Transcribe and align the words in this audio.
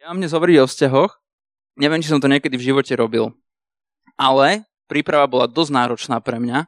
Ja 0.00 0.16
dnes 0.16 0.32
hovoriť 0.32 0.64
o 0.64 0.66
vzťahoch. 0.66 1.12
Neviem, 1.76 2.00
či 2.00 2.08
som 2.08 2.24
to 2.24 2.32
niekedy 2.32 2.56
v 2.56 2.72
živote 2.72 2.88
robil. 2.96 3.36
Ale 4.16 4.64
príprava 4.88 5.28
bola 5.28 5.44
dosť 5.44 5.76
náročná 5.76 6.24
pre 6.24 6.40
mňa, 6.40 6.64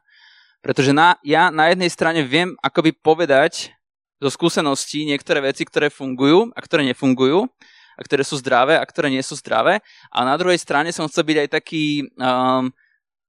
pretože 0.61 0.93
na, 0.93 1.17
ja 1.25 1.49
na 1.49 1.73
jednej 1.73 1.89
strane 1.89 2.21
viem 2.29 2.53
akoby 2.61 2.93
povedať 2.93 3.73
zo 4.21 4.29
skúseností 4.29 5.09
niektoré 5.09 5.49
veci, 5.49 5.65
ktoré 5.65 5.89
fungujú 5.89 6.53
a 6.53 6.61
ktoré 6.61 6.85
nefungujú 6.93 7.49
a 7.97 8.01
ktoré 8.05 8.21
sú 8.21 8.37
zdravé 8.37 8.77
a 8.77 8.85
ktoré 8.85 9.09
nie 9.09 9.25
sú 9.25 9.33
zdravé. 9.41 9.81
A 10.13 10.29
na 10.29 10.37
druhej 10.37 10.61
strane 10.61 10.93
som 10.93 11.09
chcel 11.09 11.25
byť 11.25 11.39
aj 11.41 11.49
taký 11.57 12.05
um, 12.21 12.69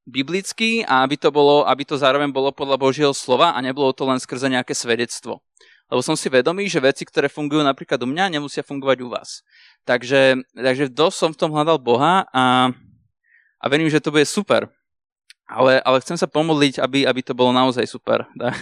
biblický 0.03 0.83
a 0.83 1.07
aby 1.07 1.15
to, 1.15 1.31
bolo, 1.31 1.63
aby 1.63 1.87
to 1.87 1.95
zároveň 1.95 2.27
bolo 2.27 2.51
podľa 2.51 2.75
Božieho 2.75 3.15
slova 3.15 3.55
a 3.55 3.59
nebolo 3.63 3.95
to 3.95 4.03
len 4.03 4.19
skrze 4.19 4.51
nejaké 4.51 4.75
svedectvo. 4.75 5.39
Lebo 5.93 6.01
som 6.01 6.17
si 6.17 6.25
vedomý, 6.25 6.65
že 6.65 6.81
veci, 6.81 7.05
ktoré 7.05 7.29
fungujú 7.29 7.61
napríklad 7.61 8.01
u 8.01 8.09
mňa, 8.09 8.33
nemusia 8.33 8.65
fungovať 8.65 8.97
u 9.05 9.13
vás. 9.13 9.45
Takže, 9.85 10.41
takže 10.57 10.89
dosť 10.89 11.17
som 11.21 11.29
v 11.29 11.37
tom 11.37 11.53
hľadal 11.53 11.77
Boha 11.77 12.25
a, 12.33 12.73
a 13.61 13.65
verím, 13.69 13.93
že 13.93 14.01
to 14.01 14.09
bude 14.09 14.25
super. 14.25 14.73
Ale, 15.45 15.77
ale 15.85 16.01
chcem 16.01 16.17
sa 16.17 16.25
pomodliť, 16.25 16.81
aby, 16.81 17.05
aby 17.05 17.21
to 17.21 17.37
bolo 17.37 17.53
naozaj 17.53 17.85
super. 17.85 18.25
Da? 18.41 18.57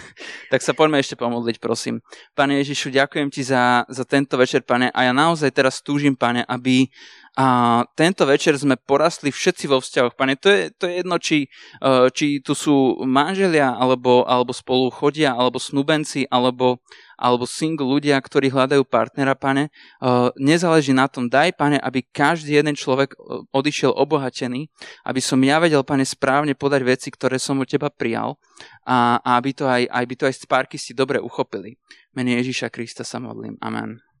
Tak 0.52 0.60
sa 0.60 0.76
poďme 0.76 1.00
ešte 1.00 1.16
pomodliť, 1.16 1.56
prosím. 1.56 2.04
Pane 2.36 2.60
Ježišu, 2.60 2.92
ďakujem 2.92 3.32
ti 3.32 3.40
za, 3.40 3.88
za 3.88 4.04
tento 4.04 4.36
večer, 4.36 4.60
pane, 4.60 4.92
a 4.92 5.00
ja 5.00 5.16
naozaj 5.16 5.56
teraz 5.56 5.80
túžim, 5.80 6.12
pane, 6.12 6.44
aby 6.44 6.92
a 7.32 7.80
tento 7.96 8.28
večer 8.28 8.60
sme 8.60 8.76
porastli 8.76 9.32
všetci 9.32 9.64
vo 9.64 9.80
vzťahoch. 9.80 10.20
Pane, 10.20 10.36
to 10.36 10.52
je, 10.52 10.68
to 10.76 10.84
je 10.84 11.00
jedno, 11.00 11.16
či, 11.16 11.48
e, 11.80 11.88
či 12.12 12.44
tu 12.44 12.52
sú 12.52 13.00
manželia, 13.08 13.72
alebo, 13.72 14.28
alebo 14.28 14.52
spolu 14.52 14.92
chodia, 14.92 15.32
alebo 15.32 15.56
snubenci, 15.56 16.28
alebo, 16.28 16.84
alebo 17.16 17.48
single 17.48 17.88
ľudia, 17.88 18.20
ktorí 18.20 18.52
hľadajú 18.52 18.84
partnera, 18.84 19.32
pane, 19.32 19.70
uh, 20.02 20.34
nezáleží 20.34 20.90
na 20.90 21.06
tom. 21.06 21.30
Daj, 21.30 21.54
pane, 21.54 21.78
aby 21.78 22.02
každý 22.02 22.58
jeden 22.58 22.74
človek 22.74 23.14
uh, 23.14 23.46
odišiel 23.54 23.94
obohatený, 23.94 24.66
aby 25.06 25.20
som 25.22 25.38
ja 25.40 25.62
vedel, 25.62 25.86
pane, 25.86 26.02
správne 26.02 26.58
podať 26.58 26.82
veci, 26.82 27.08
ktoré 27.14 27.38
som 27.38 27.62
od 27.62 27.70
teba 27.70 27.88
prijal 27.94 28.36
a, 28.82 29.22
a 29.22 29.38
aby 29.38 29.54
to 29.54 29.70
aj, 29.70 29.86
aby 29.86 30.12
to 30.18 30.26
aj 30.26 30.34
si 30.76 30.92
dobre 30.92 31.22
uchopili. 31.22 31.78
Mene 32.12 32.36
Ježíša 32.42 32.68
Krista 32.74 33.06
sa 33.06 33.22
modlím. 33.22 33.54
Amen. 33.62 34.11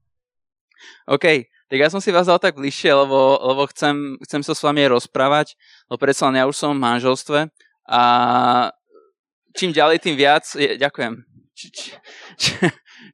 OK, 1.08 1.46
tak 1.72 1.78
ja 1.80 1.88
som 1.88 2.04
si 2.04 2.12
vás 2.12 2.28
dal 2.28 2.36
tak 2.36 2.60
bližšie, 2.60 2.92
lebo, 2.92 3.40
lebo 3.40 3.64
chcem, 3.72 4.20
chcem 4.28 4.44
sa 4.44 4.52
s 4.52 4.60
vami 4.60 4.84
rozprávať, 4.88 5.56
lebo 5.88 5.98
predsa 6.00 6.28
len 6.28 6.40
ja 6.40 6.44
už 6.44 6.56
som 6.56 6.76
v 6.76 6.84
manželstve 6.84 7.48
a 7.88 8.02
čím 9.56 9.72
ďalej, 9.72 10.04
tým 10.04 10.16
viac, 10.16 10.44
je, 10.52 10.76
ďakujem, 10.76 11.12
či, 11.56 11.66
či, 11.72 11.88
či, 12.36 12.50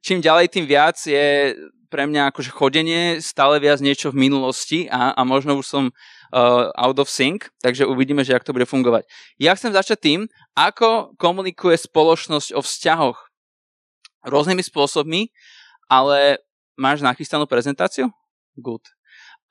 čím 0.03 0.19
ďalej, 0.19 0.51
tým 0.51 0.65
viac 0.67 0.99
je 0.99 1.55
pre 1.89 2.05
mňa 2.05 2.29
akože 2.29 2.53
chodenie 2.53 3.17
stále 3.19 3.57
viac 3.57 3.81
niečo 3.81 4.13
v 4.13 4.29
minulosti 4.29 4.85
a, 4.87 5.11
a 5.17 5.21
možno 5.25 5.57
už 5.57 5.65
som 5.65 5.83
uh, 5.89 6.69
out 6.77 7.01
of 7.01 7.09
sync, 7.09 7.49
takže 7.65 7.89
uvidíme, 7.89 8.21
že 8.21 8.37
ak 8.37 8.45
to 8.45 8.53
bude 8.53 8.69
fungovať. 8.69 9.09
Ja 9.41 9.57
chcem 9.57 9.73
začať 9.73 9.97
tým, 9.99 10.19
ako 10.53 11.17
komunikuje 11.17 11.75
spoločnosť 11.75 12.53
o 12.53 12.61
vzťahoch. 12.61 13.19
Rôznymi 14.29 14.61
spôsobmi, 14.61 15.33
ale 15.89 16.43
máš 16.79 17.03
nachystanú 17.03 17.43
prezentáciu? 17.43 18.07
Good. 18.55 18.87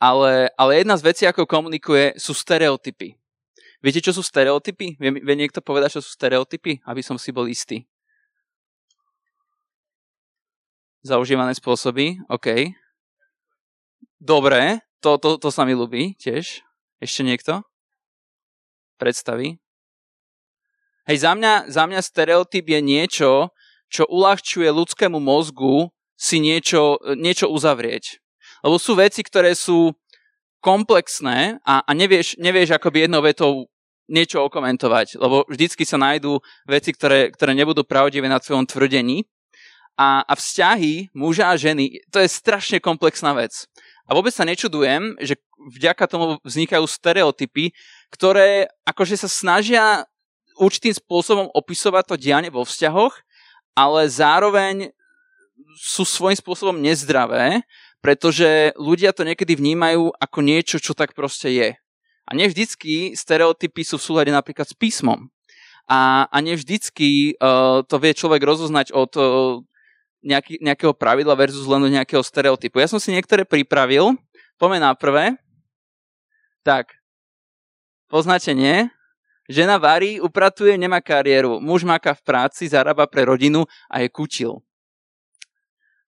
Ale, 0.01 0.49
ale 0.57 0.81
jedna 0.81 0.97
z 0.97 1.05
vecí, 1.05 1.23
ako 1.29 1.45
komunikuje, 1.45 2.17
sú 2.17 2.33
stereotypy. 2.33 3.21
Viete, 3.85 4.01
čo 4.01 4.17
sú 4.17 4.25
stereotypy? 4.25 4.97
Vie, 4.97 5.11
vie 5.21 5.37
niekto 5.37 5.61
povedať, 5.61 5.99
čo 5.99 6.03
sú 6.03 6.11
stereotypy? 6.17 6.81
Aby 6.89 7.05
som 7.05 7.21
si 7.21 7.31
bol 7.31 7.47
istý. 7.47 7.85
Zaužívané 11.05 11.55
spôsoby, 11.55 12.19
OK. 12.27 12.75
Dobre, 14.19 14.83
to, 14.99 15.15
to, 15.21 15.39
to 15.39 15.49
sa 15.55 15.63
mi 15.63 15.79
ľubí 15.79 16.19
tiež. 16.19 16.67
Ešte 16.99 17.23
niekto? 17.23 17.63
Predstavy? 18.99 19.63
Hej, 21.07 21.23
za 21.23 21.33
mňa, 21.39 21.71
za 21.71 21.87
mňa 21.87 22.01
stereotyp 22.03 22.67
je 22.67 22.81
niečo, 22.83 23.31
čo 23.87 24.05
uľahčuje 24.11 24.69
ľudskému 24.69 25.23
mozgu 25.23 25.89
si 26.19 26.43
niečo, 26.43 26.99
niečo 27.15 27.47
uzavrieť. 27.47 28.19
Lebo 28.67 28.77
sú 28.83 28.99
veci, 28.99 29.23
ktoré 29.23 29.55
sú 29.55 29.95
komplexné 30.59 31.63
a, 31.63 31.87
a 31.87 31.91
nevieš, 31.95 32.35
nevieš 32.43 32.75
akoby 32.75 33.07
jednou 33.07 33.23
vetou 33.23 33.71
niečo 34.11 34.43
okomentovať, 34.43 35.21
lebo 35.21 35.45
vždycky 35.47 35.85
sa 35.85 36.01
nájdú 36.01 36.41
veci, 36.65 36.91
ktoré, 36.97 37.31
ktoré 37.31 37.53
nebudú 37.55 37.85
pravdivé 37.85 38.27
na 38.27 38.41
tvojom 38.41 38.65
tvrdení 38.65 39.29
a, 39.95 40.25
a 40.25 40.33
vzťahy 40.33 41.13
muža 41.13 41.53
a 41.53 41.61
ženy, 41.61 42.03
to 42.09 42.19
je 42.19 42.29
strašne 42.33 42.81
komplexná 42.81 43.37
vec. 43.37 43.69
A 44.09 44.17
vôbec 44.17 44.33
sa 44.33 44.49
nečudujem, 44.49 45.21
že 45.21 45.37
vďaka 45.61 46.09
tomu 46.09 46.41
vznikajú 46.41 46.89
stereotypy, 46.89 47.77
ktoré 48.09 48.73
akože 48.89 49.21
sa 49.21 49.29
snažia 49.29 50.09
určitým 50.57 50.97
spôsobom 50.97 51.53
opisovať 51.53 52.05
to 52.09 52.17
dianie 52.17 52.49
vo 52.49 52.65
vzťahoch, 52.65 53.21
ale 53.77 54.09
zároveň 54.09 54.91
sú 55.77 56.09
svojím 56.09 56.39
spôsobom 56.39 56.77
nezdravé, 56.81 57.67
pretože 57.99 58.73
ľudia 58.79 59.13
to 59.13 59.27
niekedy 59.27 59.59
vnímajú 59.59 60.15
ako 60.17 60.39
niečo, 60.41 60.77
čo 60.79 60.95
tak 60.95 61.13
proste 61.13 61.51
je. 61.51 61.69
A 62.29 62.31
nevždycky 62.37 63.17
stereotypy 63.17 63.83
sú 63.83 63.97
v 63.97 64.07
súlade 64.07 64.31
napríklad 64.33 64.69
s 64.69 64.77
písmom. 64.77 65.29
A, 65.89 66.29
a 66.29 66.39
nevždycky 66.45 67.41
uh, 67.41 67.81
to 67.89 67.97
vie 67.97 68.13
človek 68.13 68.45
rozoznať 68.45 68.93
od 68.93 69.13
uh, 69.17 69.25
nejaký, 70.21 70.61
nejakého 70.61 70.93
pravidla 70.93 71.33
versus 71.33 71.65
len 71.65 71.81
do 71.81 71.89
nejakého 71.89 72.21
stereotypu. 72.21 72.85
Ja 72.85 72.93
som 72.93 73.01
si 73.01 73.09
niektoré 73.17 73.49
pripravil. 73.49 74.13
Poďme 74.61 74.85
na 74.85 74.93
prvé. 74.93 75.41
Tak, 76.61 76.93
poznáte, 78.13 78.53
nie? 78.53 78.93
Žena 79.49 79.81
varí, 79.81 80.21
upratuje, 80.21 80.77
nemá 80.77 81.01
kariéru. 81.01 81.57
Muž 81.57 81.81
máka 81.81 82.13
v 82.13 82.21
práci, 82.21 82.69
zarába 82.69 83.09
pre 83.09 83.25
rodinu 83.25 83.65
a 83.89 84.05
je 84.05 84.13
kučil. 84.13 84.61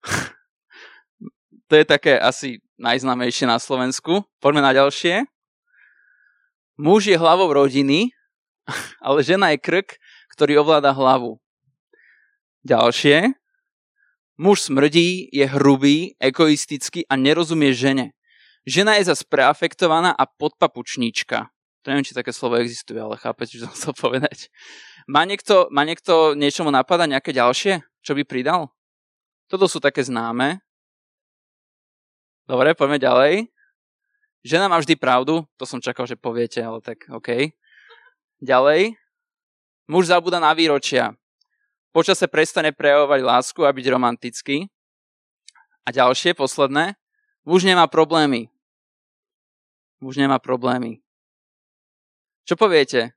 to 1.69 1.73
je 1.77 1.85
také 1.85 2.17
asi 2.17 2.59
najznámejšie 2.81 3.45
na 3.45 3.61
Slovensku. 3.61 4.25
Poďme 4.41 4.65
na 4.65 4.73
ďalšie. 4.73 5.29
Muž 6.81 7.07
je 7.07 7.17
hlavou 7.17 7.53
rodiny, 7.53 8.09
ale 9.05 9.21
žena 9.21 9.53
je 9.53 9.61
krk, 9.61 10.01
ktorý 10.33 10.65
ovláda 10.65 10.89
hlavu. 10.89 11.37
Ďalšie. 12.65 13.37
Muž 14.41 14.65
smrdí, 14.65 15.29
je 15.29 15.45
hrubý, 15.45 16.17
egoistický 16.17 17.05
a 17.05 17.13
nerozumie 17.13 17.77
žene. 17.77 18.17
Žena 18.65 18.97
je 18.97 19.13
zase 19.13 19.25
preafektovaná 19.29 20.13
a 20.17 20.25
podpapučníčka. 20.25 21.49
To 21.81 21.85
neviem, 21.89 22.05
či 22.05 22.17
také 22.17 22.29
slovo 22.29 22.61
existuje, 22.61 22.97
ale 22.97 23.17
chápete, 23.17 23.57
čo 23.57 23.65
som 23.65 23.73
chcel 23.73 23.93
povedať. 23.97 24.53
Má 25.09 25.25
niekto, 25.25 25.65
má 25.73 25.81
niekto 25.81 26.37
niečomu 26.37 26.69
napadá, 26.69 27.09
nejaké 27.09 27.33
ďalšie, 27.33 27.81
čo 28.05 28.13
by 28.13 28.21
pridal? 28.25 28.69
Toto 29.51 29.67
sú 29.67 29.83
také 29.83 29.99
známe. 29.99 30.63
Dobre, 32.47 32.71
poďme 32.71 33.03
ďalej. 33.03 33.33
Žena 34.47 34.71
má 34.71 34.79
vždy 34.79 34.95
pravdu, 34.95 35.43
to 35.59 35.67
som 35.67 35.83
čakal, 35.83 36.07
že 36.07 36.15
poviete, 36.15 36.63
ale 36.63 36.79
tak 36.79 37.03
OK. 37.11 37.51
Ďalej. 38.39 38.95
Muž 39.91 40.07
zabúda 40.07 40.39
na 40.39 40.55
výročia. 40.55 41.11
Počase 41.91 42.31
prestane 42.31 42.71
prejavovať 42.71 43.19
lásku 43.27 43.59
a 43.67 43.75
byť 43.75 43.85
romantický. 43.91 44.71
A 45.83 45.91
ďalšie, 45.91 46.31
posledné. 46.31 46.95
Muž 47.43 47.67
nemá 47.67 47.91
problémy. 47.91 48.47
Muž 49.99 50.15
nemá 50.15 50.39
problémy. 50.39 51.03
Čo 52.47 52.55
poviete? 52.55 53.11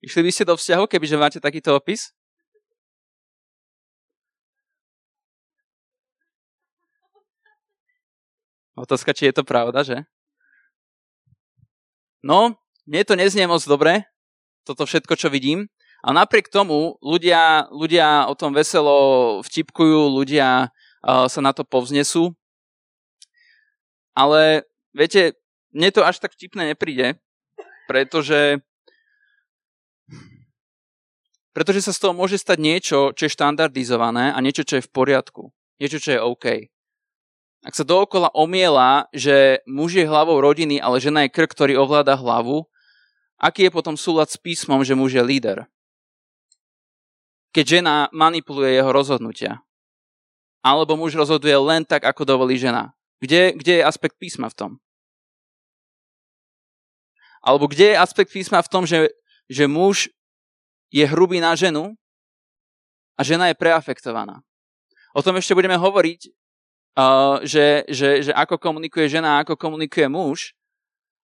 Išli 0.00 0.24
by 0.24 0.30
ste 0.32 0.48
do 0.48 0.56
vzťahu, 0.56 0.88
kebyže 0.88 1.20
máte 1.20 1.38
takýto 1.44 1.76
opis? 1.76 2.15
Otázka, 8.76 9.16
či 9.16 9.32
je 9.32 9.40
to 9.40 9.44
pravda, 9.48 9.80
že? 9.80 10.04
No, 12.20 12.60
mne 12.84 13.02
to 13.08 13.16
neznie 13.16 13.48
moc 13.48 13.64
dobre, 13.64 14.04
toto 14.68 14.84
všetko, 14.84 15.16
čo 15.16 15.32
vidím, 15.32 15.72
a 16.04 16.12
napriek 16.12 16.52
tomu 16.52 17.00
ľudia, 17.00 17.72
ľudia 17.72 18.28
o 18.28 18.34
tom 18.36 18.52
veselo 18.52 19.40
vtipkujú, 19.42 20.12
ľudia 20.12 20.68
uh, 20.68 21.26
sa 21.26 21.40
na 21.40 21.56
to 21.56 21.64
povznesú. 21.64 22.36
Ale 24.12 24.68
viete, 24.92 25.34
mne 25.72 25.90
to 25.90 26.04
až 26.04 26.20
tak 26.20 26.36
vtipné 26.36 26.76
nepríde, 26.76 27.16
pretože 27.88 28.60
pretože 31.56 31.88
sa 31.88 31.96
z 31.96 32.00
toho 32.04 32.12
môže 32.12 32.36
stať 32.36 32.58
niečo, 32.60 32.98
čo 33.16 33.22
je 33.24 33.32
štandardizované 33.32 34.28
a 34.28 34.38
niečo, 34.44 34.60
čo 34.60 34.76
je 34.76 34.84
v 34.84 34.92
poriadku. 34.92 35.56
Niečo, 35.80 35.96
čo 35.96 36.10
je 36.12 36.20
OK. 36.20 36.46
Ak 37.66 37.74
sa 37.74 37.82
dookola 37.82 38.30
omiela, 38.30 39.10
že 39.10 39.58
muž 39.66 39.98
je 39.98 40.06
hlavou 40.06 40.38
rodiny, 40.38 40.78
ale 40.78 41.02
žena 41.02 41.26
je 41.26 41.34
krk, 41.34 41.50
ktorý 41.50 41.74
ovláda 41.82 42.14
hlavu, 42.14 42.62
aký 43.42 43.66
je 43.66 43.74
potom 43.74 43.98
súlad 43.98 44.30
s 44.30 44.38
písmom, 44.38 44.86
že 44.86 44.94
muž 44.94 45.18
je 45.18 45.24
líder? 45.26 45.66
keď 47.56 47.80
žena 47.80 48.12
manipuluje 48.12 48.76
jeho 48.76 48.92
rozhodnutia. 48.92 49.64
Alebo 50.60 50.92
muž 50.92 51.16
rozhoduje 51.16 51.56
len 51.56 51.88
tak, 51.88 52.04
ako 52.04 52.28
dovolí 52.28 52.60
žena. 52.60 52.92
Kde, 53.16 53.56
kde 53.56 53.80
je 53.80 53.88
aspekt 53.88 54.20
písma 54.20 54.52
v 54.52 54.56
tom? 54.60 54.70
Alebo 57.40 57.64
kde 57.64 57.96
je 57.96 57.96
aspekt 57.96 58.28
písma 58.28 58.60
v 58.60 58.68
tom, 58.68 58.84
že, 58.84 59.08
že 59.48 59.64
muž 59.64 60.12
je 60.92 61.00
hrubý 61.08 61.40
na 61.40 61.56
ženu 61.56 61.96
a 63.16 63.24
žena 63.24 63.48
je 63.48 63.56
preafektovaná. 63.56 64.44
O 65.16 65.24
tom 65.24 65.40
ešte 65.40 65.56
budeme 65.56 65.80
hovoriť, 65.80 66.28
že, 67.44 67.84
že, 67.92 68.24
že 68.24 68.32
ako 68.32 68.56
komunikuje 68.56 69.04
žena 69.12 69.44
ako 69.44 69.60
komunikuje 69.60 70.08
muž, 70.08 70.56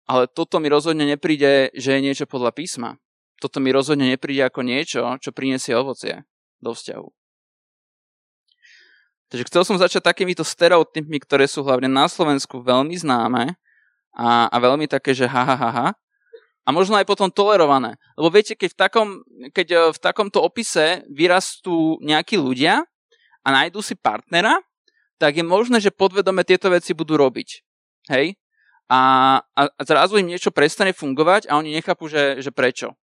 ale 0.07 0.25
toto 0.25 0.57
mi 0.57 0.71
rozhodne 0.71 1.05
nepríde, 1.05 1.75
že 1.75 1.99
je 1.99 2.01
niečo 2.01 2.25
podľa 2.25 2.55
písma. 2.55 2.97
Toto 3.37 3.61
mi 3.61 3.69
rozhodne 3.69 4.09
nepríde 4.09 4.47
ako 4.47 4.65
niečo, 4.65 5.01
čo 5.19 5.35
prinesie 5.35 5.75
ovocie 5.75 6.23
do 6.59 6.73
vzťahu. 6.73 7.07
Takže 9.29 9.45
chcel 9.45 9.63
som 9.63 9.77
začať 9.77 10.01
takýmito 10.01 10.41
stereotypmi, 10.41 11.21
ktoré 11.21 11.45
sú 11.45 11.61
hlavne 11.61 11.85
na 11.85 12.09
Slovensku 12.09 12.65
veľmi 12.65 12.97
známe 12.97 13.53
a, 14.17 14.49
a 14.49 14.57
veľmi 14.57 14.89
také, 14.89 15.13
že 15.13 15.29
ha, 15.29 15.43
ha, 15.45 15.55
ha, 15.55 15.69
ha. 15.69 15.89
A 16.65 16.69
možno 16.73 16.97
aj 16.97 17.05
potom 17.05 17.29
tolerované. 17.29 17.97
Lebo 18.17 18.33
viete, 18.33 18.57
keď 18.57 18.69
v, 18.73 18.77
takom, 18.77 19.07
keď 19.53 19.67
e, 19.69 19.79
v 19.93 19.99
takomto 20.01 20.41
opise 20.41 21.05
vyrastú 21.09 22.01
nejakí 22.01 22.37
ľudia 22.37 22.81
a 23.45 23.47
nájdú 23.49 23.85
si 23.85 23.93
partnera, 23.93 24.57
tak 25.19 25.35
je 25.35 25.45
možné, 25.45 25.83
že 25.83 25.91
podvedome 25.91 26.47
tieto 26.47 26.71
veci 26.71 26.95
budú 26.95 27.19
robiť. 27.19 27.49
Hej? 28.09 28.39
A, 28.89 28.99
a, 29.53 29.61
a 29.69 29.81
zrazu 29.85 30.17
im 30.17 30.31
niečo 30.31 30.49
prestane 30.49 30.95
fungovať 30.95 31.51
a 31.51 31.59
oni 31.59 31.75
nechápu, 31.75 32.09
že, 32.09 32.41
že 32.41 32.49
prečo. 32.49 32.97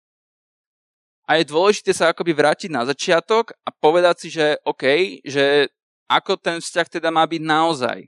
A 1.28 1.38
je 1.38 1.46
dôležité 1.46 1.94
sa 1.94 2.10
akoby 2.10 2.34
vrátiť 2.34 2.70
na 2.72 2.82
začiatok 2.88 3.54
a 3.62 3.70
povedať 3.70 4.26
si, 4.26 4.28
že 4.32 4.58
OK, 4.66 4.82
že 5.22 5.70
ako 6.10 6.38
ten 6.38 6.58
vzťah 6.58 6.86
teda 6.98 7.10
má 7.10 7.26
byť 7.26 7.42
naozaj. 7.42 7.98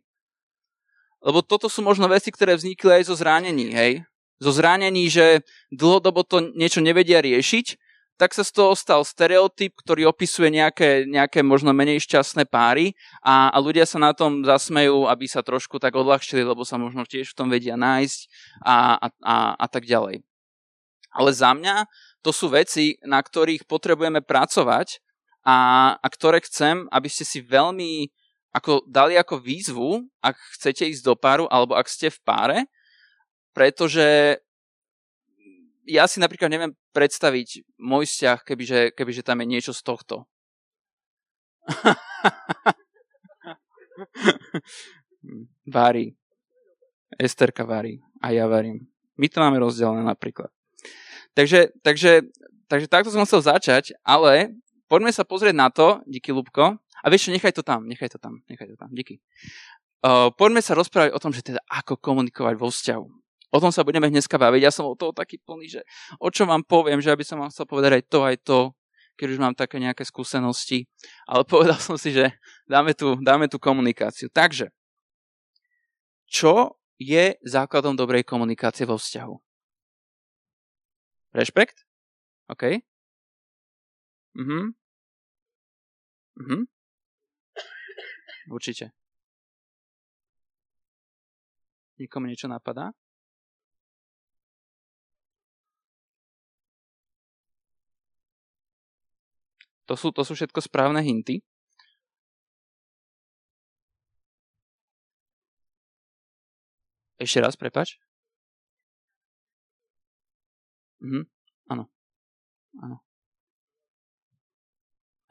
Lebo 1.19 1.43
toto 1.43 1.67
sú 1.67 1.83
možno 1.83 2.07
veci, 2.07 2.31
ktoré 2.31 2.55
vznikli 2.55 3.03
aj 3.03 3.11
zo 3.11 3.15
zranení, 3.19 3.75
hej? 3.75 4.07
Zo 4.39 4.55
zranení, 4.55 5.11
že 5.11 5.43
dlhodobo 5.75 6.23
to 6.23 6.55
niečo 6.55 6.79
nevedia 6.79 7.19
riešiť, 7.19 7.75
tak 8.19 8.35
sa 8.35 8.43
z 8.43 8.51
toho 8.51 8.75
stal 8.75 9.07
stereotyp, 9.07 9.79
ktorý 9.79 10.11
opisuje 10.11 10.51
nejaké, 10.51 11.07
nejaké 11.07 11.47
možno 11.47 11.71
menej 11.71 12.03
šťastné 12.03 12.51
páry 12.51 12.99
a, 13.23 13.55
a 13.55 13.57
ľudia 13.63 13.87
sa 13.87 14.03
na 14.03 14.11
tom 14.11 14.43
zasmejú, 14.43 15.07
aby 15.07 15.31
sa 15.31 15.47
trošku 15.47 15.79
tak 15.79 15.95
odľahčili, 15.95 16.43
lebo 16.43 16.67
sa 16.67 16.83
možno 16.83 17.07
tiež 17.07 17.31
v 17.31 17.39
tom 17.39 17.47
vedia 17.47 17.79
nájsť 17.79 18.21
a, 18.67 18.77
a, 18.99 19.07
a, 19.23 19.37
a 19.55 19.67
tak 19.71 19.87
ďalej. 19.87 20.27
Ale 21.15 21.31
za 21.31 21.55
mňa 21.55 21.87
to 22.27 22.35
sú 22.35 22.51
veci, 22.51 22.99
na 23.07 23.23
ktorých 23.23 23.71
potrebujeme 23.71 24.19
pracovať 24.19 24.99
a, 25.47 25.95
a 26.03 26.07
ktoré 26.11 26.43
chcem, 26.43 26.91
aby 26.91 27.07
ste 27.07 27.23
si 27.23 27.39
veľmi 27.39 28.11
ako 28.51 28.83
dali 28.91 29.15
ako 29.15 29.39
výzvu, 29.39 30.03
ak 30.19 30.35
chcete 30.59 30.91
ísť 30.91 31.07
do 31.07 31.15
páru 31.15 31.47
alebo 31.47 31.79
ak 31.79 31.87
ste 31.87 32.11
v 32.11 32.19
páre, 32.27 32.59
pretože 33.55 34.41
ja 35.89 36.05
si 36.05 36.21
napríklad 36.21 36.53
neviem 36.53 36.77
predstaviť 36.93 37.65
môj 37.81 38.05
vzťah, 38.05 38.39
kebyže, 38.45 38.93
kebyže 38.93 39.25
tam 39.25 39.41
je 39.41 39.47
niečo 39.49 39.73
z 39.73 39.81
tohto. 39.81 40.29
varí. 45.67 46.15
Esterka 47.19 47.65
varí. 47.65 48.05
A 48.21 48.31
ja 48.37 48.45
varím. 48.47 48.87
My 49.17 49.27
to 49.33 49.41
máme 49.41 49.59
rozdelené 49.59 50.05
napríklad. 50.05 50.53
Takže, 51.35 51.73
takže, 51.83 52.23
takže 52.71 52.87
takto 52.87 53.11
som 53.11 53.25
chcel 53.27 53.43
začať, 53.43 53.97
ale 54.05 54.55
poďme 54.87 55.11
sa 55.11 55.25
pozrieť 55.27 55.55
na 55.57 55.71
to, 55.73 56.03
díky 56.07 56.31
Lubko. 56.31 56.79
A 56.79 57.07
vieš 57.11 57.31
čo, 57.31 57.35
nechaj 57.35 57.55
to 57.55 57.63
tam, 57.63 57.87
nechaj 57.87 58.11
to 58.11 58.19
tam, 58.19 58.43
nechaj 58.51 58.67
to 58.75 58.77
tam, 58.77 58.91
díky. 58.91 59.23
Uh, 60.03 60.31
poďme 60.35 60.63
sa 60.63 60.75
rozprávať 60.79 61.15
o 61.15 61.23
tom, 61.23 61.35
že 61.35 61.43
teda 61.47 61.63
ako 61.67 61.99
komunikovať 61.99 62.55
vo 62.59 62.71
vzťahu. 62.71 63.07
O 63.49 63.59
tom 63.61 63.73
sa 63.73 63.81
budeme 63.81 64.13
dneska 64.13 64.37
baviť. 64.37 64.61
Ja 64.61 64.73
som 64.73 64.85
o 64.89 64.99
toho 64.99 65.17
taký 65.17 65.41
plný, 65.41 65.81
že 65.81 65.81
o 66.21 66.29
čo 66.29 66.45
vám 66.45 66.65
poviem, 66.69 67.01
že 67.01 67.09
aby 67.09 67.25
som 67.25 67.41
vám 67.41 67.49
chcel 67.49 67.65
povedať 67.65 67.91
aj 67.97 68.05
to, 68.05 68.19
aj 68.25 68.37
to, 68.45 68.59
keď 69.17 69.27
už 69.35 69.41
mám 69.41 69.55
také 69.57 69.81
nejaké 69.81 70.05
skúsenosti. 70.05 70.85
Ale 71.25 71.49
povedal 71.49 71.81
som 71.81 71.97
si, 71.97 72.13
že 72.13 72.29
dáme 72.69 72.93
tu, 72.93 73.17
dáme 73.25 73.49
tu 73.49 73.57
komunikáciu. 73.57 74.29
Takže, 74.29 74.69
čo 76.29 76.77
je 77.01 77.41
základom 77.41 77.97
dobrej 77.97 78.29
komunikácie 78.29 78.85
vo 78.85 79.01
vzťahu? 79.01 79.35
Rešpekt? 81.33 81.89
OK. 82.53 82.85
Mhm. 84.37 84.73
Mhm. 86.37 86.69
Určite. 88.49 88.93
Nikomu 91.99 92.31
niečo 92.31 92.47
napadá? 92.47 92.95
To 99.89 99.97
sú, 99.97 100.13
to 100.13 100.21
sú 100.21 100.37
všetko 100.37 100.61
správne 100.61 101.01
hinty. 101.01 101.41
Ešte 107.19 107.41
raz, 107.41 107.57
prepač. 107.57 107.97
Mhm, 111.01 111.25
áno. 111.73 111.85
Áno. 112.79 112.97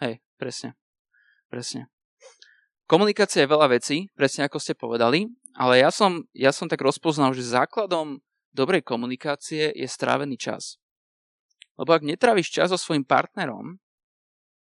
Hej, 0.02 0.20
presne. 0.36 0.76
Presne. 1.48 1.88
Komunikácia 2.88 3.44
je 3.44 3.52
veľa 3.52 3.68
vecí, 3.72 4.08
presne 4.16 4.48
ako 4.48 4.58
ste 4.60 4.76
povedali, 4.76 5.28
ale 5.56 5.84
ja 5.84 5.92
som, 5.92 6.24
ja 6.32 6.56
som 6.56 6.72
tak 6.72 6.80
rozpoznal, 6.82 7.36
že 7.36 7.44
základom 7.44 8.24
dobrej 8.56 8.84
komunikácie 8.84 9.72
je 9.76 9.88
strávený 9.88 10.40
čas. 10.40 10.80
Lebo 11.78 11.94
ak 11.94 12.04
netráviš 12.04 12.52
čas 12.52 12.72
so 12.72 12.80
svojim 12.80 13.04
partnerom, 13.04 13.78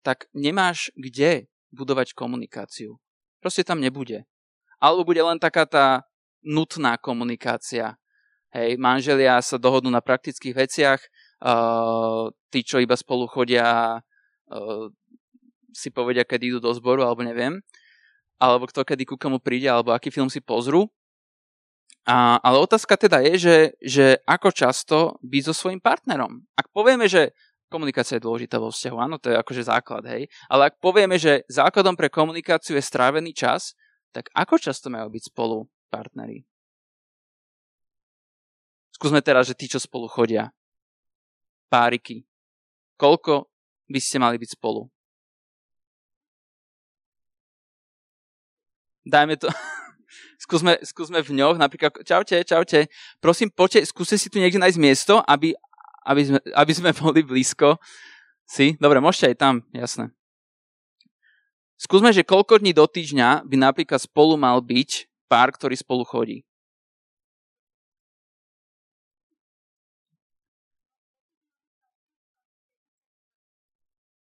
tak 0.03 0.27
nemáš 0.35 0.91
kde 0.99 1.47
budovať 1.71 2.13
komunikáciu. 2.13 2.99
Proste 3.41 3.63
tam 3.63 3.79
nebude. 3.81 4.27
Alebo 4.77 5.07
bude 5.07 5.23
len 5.23 5.39
taká 5.39 5.65
tá 5.65 6.03
nutná 6.43 6.99
komunikácia. 6.99 7.95
Hej, 8.53 8.77
manželia 8.77 9.41
sa 9.41 9.57
dohodnú 9.57 9.89
na 9.89 10.03
praktických 10.03 10.53
veciach, 10.53 10.99
uh, 11.41 12.29
tí, 12.53 12.61
čo 12.61 12.77
iba 12.77 12.93
spolu 12.93 13.25
chodia, 13.25 13.97
uh, 13.97 14.85
si 15.73 15.89
povedia, 15.89 16.21
kedy 16.21 16.53
idú 16.53 16.59
do 16.61 16.69
zboru, 16.69 17.01
alebo 17.01 17.25
neviem 17.25 17.57
alebo 18.43 18.67
kto 18.67 18.83
kedy 18.83 19.07
ku 19.07 19.15
komu 19.15 19.39
príde, 19.39 19.71
alebo 19.71 19.95
aký 19.95 20.11
film 20.11 20.27
si 20.27 20.43
pozrú. 20.43 20.91
A, 22.03 22.35
ale 22.43 22.59
otázka 22.59 22.99
teda 22.99 23.23
je, 23.23 23.33
že, 23.39 23.57
že 23.79 24.05
ako 24.27 24.51
často 24.51 24.97
byť 25.23 25.43
so 25.47 25.53
svojím 25.55 25.79
partnerom. 25.79 26.43
Ak 26.59 26.67
povieme, 26.75 27.07
že 27.07 27.31
komunikácia 27.73 28.21
je 28.21 28.25
dôležitá 28.29 28.61
vo 28.61 28.69
vzťahu, 28.69 28.97
áno, 29.01 29.17
to 29.17 29.33
je 29.33 29.41
akože 29.41 29.65
základ, 29.65 30.05
hej, 30.05 30.29
ale 30.45 30.69
ak 30.69 30.77
povieme, 30.77 31.17
že 31.17 31.41
základom 31.49 31.97
pre 31.97 32.13
komunikáciu 32.13 32.77
je 32.77 32.85
strávený 32.85 33.33
čas, 33.33 33.73
tak 34.13 34.29
ako 34.37 34.61
často 34.61 34.93
majú 34.93 35.09
byť 35.09 35.33
spolu 35.33 35.65
partneri? 35.89 36.45
Skúsme 38.93 39.25
teraz, 39.25 39.49
že 39.49 39.57
tí, 39.57 39.65
čo 39.65 39.81
spolu 39.81 40.05
chodia. 40.05 40.53
Páriky. 41.73 42.21
Koľko 43.01 43.49
by 43.89 43.97
ste 43.97 44.21
mali 44.21 44.37
byť 44.37 44.53
spolu? 44.53 44.93
dajme 49.05 49.35
to, 49.37 49.47
skúsme, 50.43 50.79
skúsme 50.83 51.19
v 51.19 51.31
ňoch, 51.35 51.59
napríklad, 51.59 51.91
čaute, 52.07 52.43
čaute, 52.43 52.87
prosím, 53.19 53.51
poďte, 53.51 53.87
skúste 53.87 54.15
si 54.15 54.31
tu 54.31 54.39
niekde 54.39 54.59
nájsť 54.59 54.79
miesto, 54.79 55.19
aby, 55.27 55.53
aby, 56.03 56.21
sme, 56.27 56.39
aby 56.53 56.73
sme 56.75 56.91
boli 57.01 57.21
blízko. 57.23 57.79
Si? 58.43 58.75
Dobre, 58.77 58.99
môžete 58.99 59.33
aj 59.33 59.37
tam, 59.39 59.55
jasné. 59.71 60.11
Skúsme, 61.79 62.15
že 62.15 62.23
koľko 62.23 62.63
dní 62.63 62.71
do 62.71 62.87
týždňa 62.87 63.43
by 63.43 63.55
napríklad 63.59 63.99
spolu 63.99 64.39
mal 64.39 64.59
byť 64.63 65.09
pár, 65.27 65.51
ktorý 65.51 65.75
spolu 65.75 66.03
chodí. 66.07 66.47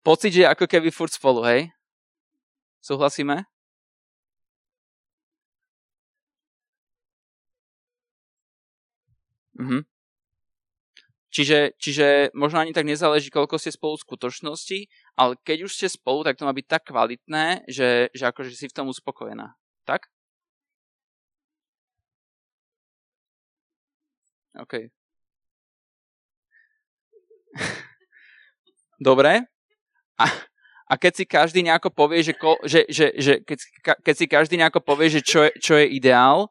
Pocit, 0.05 0.31
že 0.39 0.47
ako 0.47 0.71
keby 0.71 0.87
furt 0.87 1.11
spolu, 1.11 1.43
hej? 1.43 1.67
Súhlasíme? 2.79 3.43
Mhm. 9.59 9.96
Čiže, 11.37 11.77
čiže 11.77 12.07
možno 12.33 12.57
ani 12.65 12.73
tak 12.73 12.89
nezáleží, 12.89 13.29
koľko 13.29 13.61
ste 13.61 13.69
spolu 13.69 13.93
skutočnosti, 13.93 14.89
ale 15.13 15.37
keď 15.45 15.69
už 15.69 15.77
ste 15.77 15.85
spolu, 15.85 16.25
tak 16.25 16.33
to 16.33 16.49
má 16.49 16.53
byť 16.57 16.65
tak 16.65 16.89
kvalitné, 16.89 17.61
že, 17.69 18.09
že 18.09 18.23
akože 18.25 18.57
si 18.57 18.65
v 18.65 18.73
tom 18.73 18.89
uspokojená. 18.89 19.53
Tak? 19.85 20.09
OK. 24.57 24.89
Dobre. 28.97 29.45
A, 30.17 30.25
A 30.89 30.97
keď 30.97 31.13
si 31.21 31.23
každý 31.29 31.61
nejako 31.61 31.93
povie, 31.93 32.25
že, 32.25 32.33
ko, 32.33 32.57
že, 32.65 32.89
že, 32.89 33.13
že 33.13 33.45
keď, 33.45 33.59
keď 34.01 34.15
si 34.17 34.25
každý 34.25 34.57
povie, 34.81 35.13
že 35.13 35.21
čo 35.21 35.45
je, 35.45 35.51
čo 35.61 35.77
je 35.77 35.85
ideál, 35.85 36.49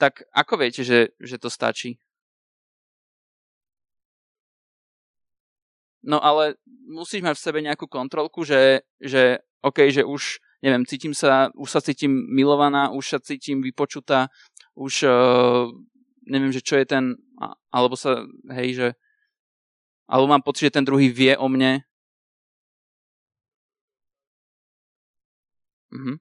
tak 0.00 0.24
ako 0.32 0.56
viete, 0.56 0.80
že, 0.86 1.12
že 1.20 1.36
to 1.36 1.52
stačí? 1.52 2.00
No 6.02 6.18
ale 6.18 6.58
musíš 6.90 7.22
mať 7.22 7.38
v 7.38 7.44
sebe 7.46 7.60
nejakú 7.62 7.86
kontrolku, 7.86 8.42
že, 8.42 8.82
že 8.98 9.38
OK, 9.62 9.86
že 9.94 10.02
už, 10.02 10.42
neviem, 10.58 10.82
cítim 10.82 11.14
sa, 11.14 11.54
už 11.54 11.70
sa 11.70 11.78
cítim 11.78 12.10
milovaná, 12.10 12.90
už 12.90 13.04
sa 13.06 13.18
cítim 13.22 13.62
vypočutá, 13.62 14.26
už 14.74 15.06
uh, 15.06 15.70
neviem, 16.26 16.50
že 16.50 16.58
čo 16.58 16.74
je 16.74 16.86
ten, 16.86 17.14
alebo 17.70 17.94
sa, 17.94 18.26
hej, 18.50 18.68
že, 18.74 18.88
alebo 20.10 20.26
mám 20.26 20.42
pocit, 20.42 20.70
že 20.70 20.82
ten 20.82 20.86
druhý 20.86 21.06
vie 21.06 21.38
o 21.38 21.46
mne. 21.46 21.86
Mhm. 25.92 26.18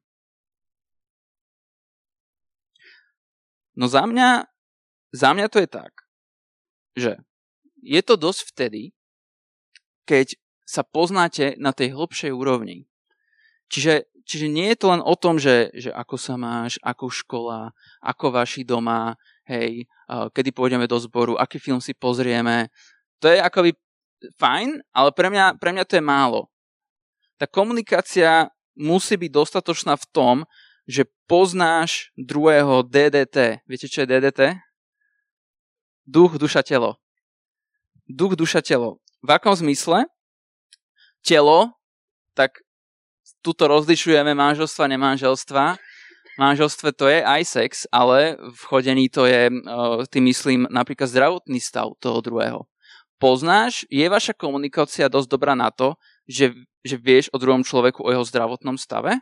No 3.76 3.88
za 3.88 4.04
mňa, 4.06 4.46
za 5.16 5.30
mňa 5.34 5.48
to 5.48 5.58
je 5.64 5.70
tak, 5.72 6.06
že 6.94 7.18
je 7.82 8.02
to 8.04 8.20
dosť 8.20 8.52
vtedy, 8.52 8.92
keď 10.06 10.36
sa 10.66 10.88
poznáte 10.88 11.60
na 11.60 11.76
tej 11.76 11.92
hlbšej 11.92 12.32
úrovni. 12.32 12.88
Čiže, 13.72 14.08
čiže 14.24 14.48
nie 14.48 14.72
je 14.72 14.78
to 14.80 14.88
len 14.92 15.04
o 15.04 15.16
tom, 15.16 15.40
že, 15.40 15.72
že 15.76 15.92
ako 15.92 16.16
sa 16.16 16.36
máš, 16.36 16.80
ako 16.84 17.12
škola, 17.12 17.76
ako 18.04 18.36
vaši 18.36 18.64
doma, 18.64 19.16
hej, 19.48 19.88
kedy 20.08 20.52
pôjdeme 20.52 20.88
do 20.88 20.96
zboru, 21.00 21.36
aký 21.36 21.60
film 21.60 21.80
si 21.80 21.96
pozrieme. 21.96 22.72
To 23.24 23.32
je 23.32 23.40
akoby 23.40 23.76
fajn, 24.40 24.80
ale 24.92 25.10
pre 25.12 25.28
mňa, 25.32 25.60
pre 25.60 25.72
mňa 25.76 25.84
to 25.88 25.98
je 26.00 26.04
málo. 26.04 26.48
Tá 27.40 27.50
komunikácia 27.50 28.52
musí 28.78 29.18
byť 29.18 29.32
dostatočná 29.32 29.98
v 29.98 30.10
tom, 30.14 30.36
že 30.86 31.08
poznáš 31.26 32.12
druhého 32.20 32.84
DDT. 32.84 33.64
Viete, 33.66 33.88
čo 33.88 34.04
je 34.04 34.10
DDT? 34.10 34.60
Duch, 36.04 36.36
duša, 36.36 36.62
telo. 36.66 37.00
Duch, 38.10 38.36
duša, 38.36 38.60
telo. 38.60 39.00
V 39.22 39.30
akom 39.30 39.54
zmysle? 39.54 40.10
Telo, 41.22 41.78
tak 42.34 42.66
tuto 43.46 43.70
rozlišujeme 43.70 44.34
manželstva, 44.34 44.90
nemanželstva. 44.90 45.78
Manželstve 46.42 46.90
to 46.98 47.06
je 47.06 47.22
aj 47.22 47.42
sex, 47.46 47.72
ale 47.94 48.34
v 48.42 48.62
chodení 48.66 49.06
to 49.14 49.30
je, 49.30 49.54
tým 50.10 50.24
myslím, 50.26 50.60
napríklad 50.74 51.06
zdravotný 51.06 51.62
stav 51.62 51.94
toho 52.02 52.18
druhého. 52.26 52.66
Poznáš, 53.22 53.86
je 53.94 54.02
vaša 54.10 54.34
komunikácia 54.34 55.06
dosť 55.06 55.30
dobrá 55.30 55.54
na 55.54 55.70
to, 55.70 55.94
že, 56.26 56.58
že 56.82 56.98
vieš 56.98 57.30
o 57.30 57.38
druhom 57.38 57.62
človeku 57.62 58.02
o 58.02 58.10
jeho 58.10 58.26
zdravotnom 58.26 58.82
stave? 58.82 59.22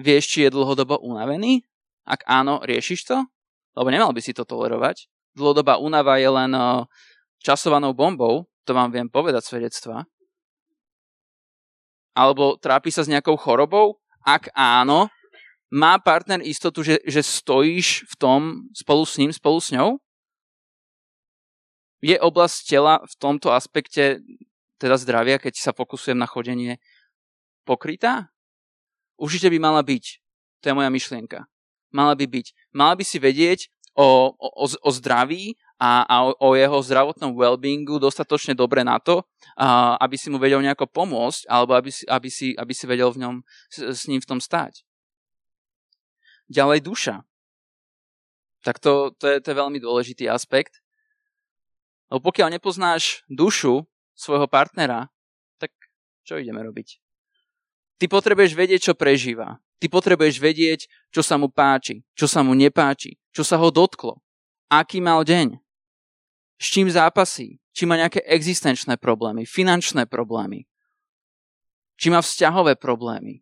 Vieš, 0.00 0.24
či 0.32 0.38
je 0.48 0.54
dlhodobo 0.56 0.96
unavený? 1.04 1.60
Ak 2.08 2.24
áno, 2.24 2.64
riešiš 2.64 3.04
to? 3.04 3.20
Lebo 3.76 3.92
nemal 3.92 4.16
by 4.16 4.24
si 4.24 4.32
to 4.32 4.48
tolerovať. 4.48 5.12
Dlhodobá 5.36 5.76
únava 5.76 6.16
je 6.16 6.30
len 6.32 6.52
časovanou 7.44 7.92
bombou, 7.92 8.49
to 8.64 8.76
vám 8.76 8.92
viem 8.92 9.08
povedať 9.08 9.46
svedectva. 9.46 10.04
Alebo 12.14 12.58
trápi 12.58 12.90
sa 12.90 13.06
s 13.06 13.10
nejakou 13.10 13.38
chorobou? 13.38 14.02
Ak 14.26 14.52
áno, 14.52 15.08
má 15.70 15.96
partner 16.02 16.42
istotu, 16.42 16.82
že, 16.82 16.98
že 17.06 17.22
stojíš 17.22 18.04
v 18.10 18.14
tom 18.18 18.40
spolu 18.74 19.06
s 19.06 19.14
ním, 19.16 19.30
spolu 19.30 19.62
s 19.62 19.70
ňou? 19.70 19.96
Je 22.02 22.16
oblasť 22.18 22.58
tela 22.66 22.94
v 23.06 23.14
tomto 23.20 23.54
aspekte, 23.54 24.18
teda 24.80 24.96
zdravia, 24.96 25.36
keď 25.38 25.54
sa 25.60 25.72
fokusujem 25.76 26.16
na 26.16 26.26
chodenie, 26.26 26.80
pokrytá? 27.68 28.32
Určite 29.20 29.52
by 29.52 29.58
mala 29.60 29.84
byť. 29.84 30.04
To 30.64 30.64
je 30.72 30.76
moja 30.76 30.90
myšlienka. 30.90 31.44
Mala 31.92 32.16
by 32.16 32.24
byť. 32.24 32.46
Mala 32.72 32.96
by 32.96 33.04
si 33.04 33.20
vedieť 33.20 33.68
o, 33.94 34.32
o, 34.32 34.64
o 34.64 34.90
zdraví 34.90 35.54
a, 35.80 36.04
a 36.04 36.16
o, 36.36 36.52
jeho 36.52 36.76
zdravotnom 36.84 37.32
well-beingu 37.32 37.96
dostatočne 37.96 38.52
dobre 38.52 38.84
na 38.84 39.00
to, 39.00 39.24
a, 39.56 39.96
aby 39.96 40.20
si 40.20 40.28
mu 40.28 40.36
vedel 40.36 40.60
nejako 40.60 40.84
pomôcť, 40.84 41.48
alebo 41.48 41.72
aby 41.72 41.88
aby 41.88 42.28
si, 42.28 42.52
aby 42.52 42.72
si 42.76 42.84
vedel 42.84 43.08
v 43.08 43.24
ňom, 43.24 43.34
s, 43.72 43.78
s 43.80 44.02
ním 44.04 44.20
v 44.20 44.28
tom 44.28 44.38
stáť. 44.44 44.84
Ďalej 46.52 46.84
duša. 46.84 47.24
Tak 48.60 48.76
to, 48.76 49.16
to, 49.16 49.24
je, 49.24 49.36
to 49.40 49.46
je 49.50 49.56
veľmi 49.56 49.80
dôležitý 49.80 50.28
aspekt. 50.28 50.84
Lebo 52.12 52.28
pokiaľ 52.28 52.60
nepoznáš 52.60 53.24
dušu 53.32 53.88
svojho 54.12 54.44
partnera, 54.50 55.08
tak 55.56 55.72
čo 56.28 56.36
ideme 56.36 56.60
robiť? 56.60 57.00
Ty 57.96 58.04
potrebuješ 58.10 58.52
vedieť, 58.52 58.92
čo 58.92 58.94
prežíva. 58.98 59.56
Ty 59.80 59.88
potrebuješ 59.88 60.36
vedieť, 60.36 60.80
čo 61.08 61.24
sa 61.24 61.40
mu 61.40 61.48
páči, 61.48 62.04
čo 62.12 62.28
sa 62.28 62.44
mu 62.44 62.52
nepáči, 62.52 63.16
čo 63.32 63.40
sa 63.40 63.56
ho 63.56 63.72
dotklo, 63.72 64.20
aký 64.68 65.00
mal 65.00 65.24
deň, 65.24 65.56
s 66.60 66.66
čím 66.68 66.92
zápasí, 66.92 67.56
či 67.72 67.88
má 67.88 67.96
nejaké 67.96 68.20
existenčné 68.28 69.00
problémy, 69.00 69.48
finančné 69.48 70.04
problémy, 70.04 70.68
či 71.96 72.12
má 72.12 72.20
vzťahové 72.20 72.76
problémy, 72.76 73.40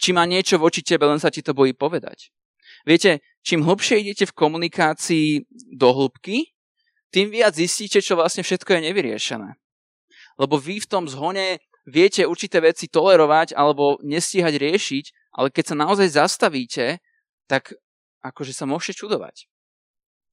či 0.00 0.16
má 0.16 0.24
niečo 0.24 0.56
voči 0.56 0.80
tebe, 0.80 1.04
len 1.04 1.20
sa 1.20 1.28
ti 1.28 1.44
to 1.44 1.52
bojí 1.52 1.76
povedať. 1.76 2.32
Viete, 2.88 3.20
čím 3.44 3.62
hlbšie 3.62 4.00
idete 4.00 4.24
v 4.26 4.34
komunikácii 4.34 5.44
do 5.76 5.92
hĺbky, 5.92 6.50
tým 7.12 7.28
viac 7.28 7.52
zistíte, 7.52 8.00
čo 8.00 8.16
vlastne 8.16 8.40
všetko 8.40 8.72
je 8.72 8.80
nevyriešené. 8.88 9.50
Lebo 10.40 10.56
vy 10.56 10.80
v 10.80 10.88
tom 10.88 11.04
zhone 11.04 11.60
viete 11.84 12.24
určité 12.24 12.64
veci 12.64 12.88
tolerovať 12.88 13.52
alebo 13.52 14.00
nestíhať 14.00 14.56
riešiť, 14.56 15.04
ale 15.36 15.52
keď 15.52 15.64
sa 15.68 15.76
naozaj 15.76 16.08
zastavíte, 16.16 17.04
tak 17.44 17.76
akože 18.24 18.56
sa 18.56 18.64
môžete 18.64 19.04
čudovať. 19.04 19.51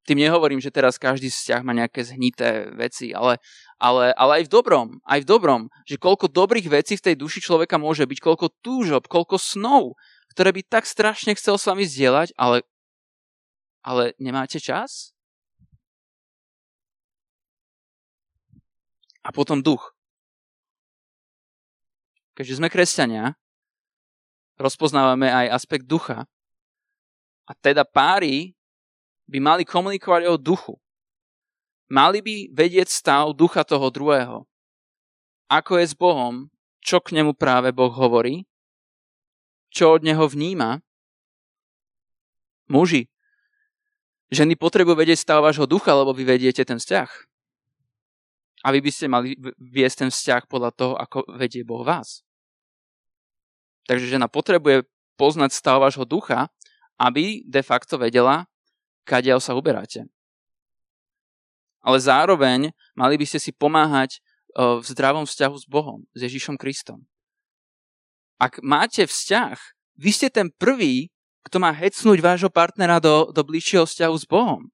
Tým 0.07 0.25
nehovorím, 0.25 0.63
že 0.63 0.73
teraz 0.73 0.95
každý 0.95 1.27
vzťah 1.27 1.61
má 1.61 1.75
nejaké 1.75 2.01
zhnité 2.01 2.71
veci, 2.73 3.11
ale, 3.13 3.37
ale, 3.77 4.15
ale 4.15 4.41
aj 4.41 4.43
v 4.47 4.53
dobrom, 4.53 4.87
aj 5.05 5.19
v 5.21 5.29
dobrom, 5.29 5.61
že 5.85 6.01
koľko 6.01 6.31
dobrých 6.31 6.71
vecí 6.71 6.97
v 6.97 7.05
tej 7.11 7.15
duši 7.19 7.43
človeka 7.43 7.77
môže 7.77 8.07
byť, 8.07 8.19
koľko 8.23 8.47
túžob, 8.63 9.05
koľko 9.05 9.37
snov, 9.37 9.99
ktoré 10.33 10.55
by 10.55 10.61
tak 10.65 10.89
strašne 10.89 11.35
chcel 11.35 11.59
s 11.59 11.67
vami 11.67 11.83
zdieľať, 11.85 12.33
ale, 12.39 12.65
ale 13.83 14.17
nemáte 14.17 14.57
čas? 14.57 15.13
A 19.21 19.29
potom 19.35 19.59
duch. 19.59 19.93
Keďže 22.39 22.63
sme 22.63 22.71
kresťania, 22.71 23.35
rozpoznávame 24.59 25.31
aj 25.31 25.55
aspekt 25.55 25.87
ducha. 25.87 26.27
A 27.47 27.51
teda 27.55 27.87
páry 27.87 28.58
by 29.29 29.37
mali 29.37 29.63
komunikovať 29.63 30.25
o 30.25 30.35
duchu. 30.41 30.73
Mali 31.89 32.21
by 32.25 32.35
vedieť 32.53 32.89
stav 32.89 33.29
ducha 33.37 33.61
toho 33.61 33.93
druhého. 33.93 34.49
Ako 35.49 35.77
je 35.81 35.85
s 35.89 35.93
Bohom, 35.93 36.49
čo 36.81 37.01
k 37.01 37.17
nemu 37.17 37.37
práve 37.37 37.69
Boh 37.73 37.93
hovorí, 37.93 38.45
čo 39.69 39.97
od 39.97 40.01
neho 40.01 40.25
vníma. 40.25 40.81
Muži, 42.69 43.09
ženy 44.29 44.53
potrebujú 44.57 44.97
vedieť 44.97 45.21
stav 45.21 45.41
vášho 45.41 45.65
ducha, 45.65 45.93
lebo 45.93 46.13
vy 46.13 46.25
vediete 46.25 46.61
ten 46.65 46.77
vzťah. 46.77 47.09
A 48.65 48.67
vy 48.73 48.81
by 48.81 48.91
ste 48.93 49.09
mali 49.09 49.33
viesť 49.57 50.05
ten 50.05 50.09
vzťah 50.13 50.41
podľa 50.45 50.71
toho, 50.73 50.93
ako 50.97 51.25
vedie 51.37 51.65
Boh 51.65 51.81
vás. 51.81 52.21
Takže 53.89 54.05
žena 54.05 54.29
potrebuje 54.29 54.85
poznať 55.17 55.49
stav 55.53 55.81
vášho 55.81 56.05
ducha, 56.05 56.49
aby 57.01 57.41
de 57.47 57.61
facto 57.65 57.97
vedela, 57.97 58.48
kadiaľ 59.09 59.41
sa 59.41 59.57
uberáte. 59.57 60.05
Ale 61.81 61.97
zároveň 61.97 62.69
mali 62.93 63.15
by 63.17 63.25
ste 63.25 63.41
si 63.41 63.49
pomáhať 63.49 64.21
v 64.53 64.85
zdravom 64.85 65.25
vzťahu 65.25 65.55
s 65.57 65.65
Bohom, 65.65 66.05
s 66.13 66.19
Ježišom 66.29 66.57
Kristom. 66.61 67.09
Ak 68.37 68.61
máte 68.61 69.09
vzťah, 69.09 69.57
vy 69.99 70.09
ste 70.13 70.29
ten 70.29 70.53
prvý, 70.53 71.09
kto 71.43 71.57
má 71.59 71.73
hecnúť 71.73 72.19
vášho 72.21 72.51
partnera 72.53 73.01
do, 73.01 73.33
do 73.33 73.41
bližšieho 73.41 73.89
vzťahu 73.89 74.15
s 74.15 74.25
Bohom. 74.29 74.69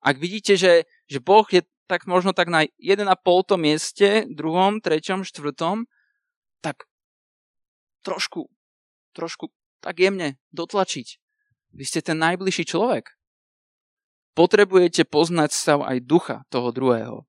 Ak 0.00 0.16
vidíte, 0.16 0.56
že, 0.56 0.88
že 1.06 1.20
Boh 1.20 1.44
je 1.48 1.62
tak 1.90 2.06
možno 2.06 2.30
tak 2.30 2.46
na 2.46 2.64
1,5 2.78 3.10
mieste, 3.58 4.24
druhom, 4.30 4.78
treťom, 4.78 5.26
štvrtom, 5.26 5.90
tak 6.62 6.86
trošku, 8.06 8.46
trošku 9.12 9.50
tak 9.82 9.98
jemne 9.98 10.38
dotlačiť. 10.54 11.18
Vy 11.74 11.84
ste 11.84 12.00
ten 12.00 12.18
najbližší 12.22 12.64
človek. 12.70 13.19
Potrebujete 14.34 15.02
poznať 15.06 15.50
stav 15.50 15.78
aj 15.82 15.98
ducha 16.06 16.36
toho 16.48 16.70
druhého. 16.70 17.26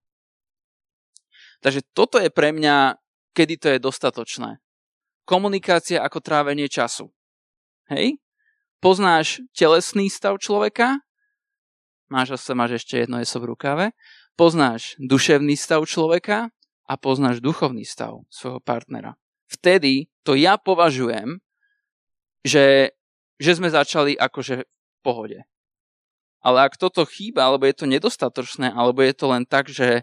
Takže 1.61 1.85
toto 1.93 2.17
je 2.17 2.33
pre 2.33 2.53
mňa, 2.53 2.97
kedy 3.37 3.53
to 3.57 3.67
je 3.73 3.79
dostatočné. 3.79 4.57
Komunikácia 5.25 6.01
ako 6.01 6.19
trávenie 6.19 6.65
času. 6.65 7.13
Hej? 7.93 8.17
Poznáš 8.81 9.45
telesný 9.53 10.09
stav 10.09 10.41
človeka, 10.41 10.97
máš 12.09 12.41
sa 12.41 12.57
máš 12.57 12.81
ešte 12.81 13.05
jedno 13.05 13.21
eso 13.21 13.37
v 13.37 13.53
rukave, 13.53 13.85
poznáš 14.33 14.97
duševný 14.97 15.53
stav 15.53 15.85
človeka 15.85 16.49
a 16.89 16.93
poznáš 16.97 17.45
duchovný 17.45 17.85
stav 17.85 18.25
svojho 18.33 18.57
partnera. 18.57 19.13
Vtedy 19.45 20.09
to 20.25 20.33
ja 20.33 20.57
považujem, 20.57 21.37
že, 22.41 22.97
že 23.37 23.51
sme 23.53 23.69
začali 23.69 24.17
akože 24.17 24.65
v 24.65 24.97
pohode. 25.05 25.39
Ale 26.41 26.65
ak 26.65 26.77
toto 26.77 27.05
chýba, 27.05 27.45
alebo 27.45 27.69
je 27.69 27.75
to 27.77 27.85
nedostatočné, 27.85 28.73
alebo 28.73 29.05
je 29.05 29.13
to 29.13 29.25
len 29.29 29.45
tak, 29.45 29.69
že, 29.69 30.01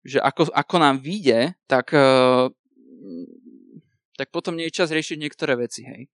že 0.00 0.16
ako, 0.20 0.48
ako 0.48 0.76
nám 0.80 0.96
vyjde, 1.04 1.52
tak, 1.68 1.92
uh, 1.92 2.48
tak 4.16 4.32
potom 4.32 4.56
nie 4.56 4.72
je 4.72 4.76
čas 4.80 4.88
riešiť 4.88 5.20
niektoré 5.20 5.60
veci, 5.60 5.84
hej. 5.84 6.08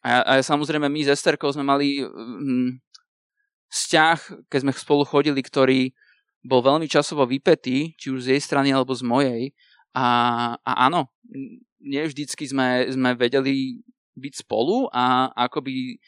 A, 0.00 0.24
a 0.24 0.32
samozrejme 0.40 0.88
my 0.88 1.00
s 1.04 1.12
Esterkou 1.12 1.52
sme 1.52 1.64
mali 1.64 2.00
um, 2.04 2.80
vzťah, 3.68 4.48
keď 4.48 4.58
sme 4.64 4.72
spolu 4.72 5.04
chodili, 5.04 5.40
ktorý 5.40 5.92
bol 6.40 6.64
veľmi 6.64 6.88
časovo 6.88 7.28
vypetý, 7.28 7.92
či 8.00 8.08
už 8.08 8.24
z 8.24 8.28
jej 8.36 8.40
strany 8.40 8.72
alebo 8.72 8.96
z 8.96 9.04
mojej. 9.04 9.42
A, 9.92 10.06
a 10.64 10.72
áno, 10.88 11.12
nie 11.80 12.02
vždycky 12.04 12.48
sme, 12.48 12.88
sme 12.88 13.12
vedeli 13.12 13.84
byť 14.16 14.34
spolu 14.40 14.88
a 14.88 15.32
akoby 15.36 16.00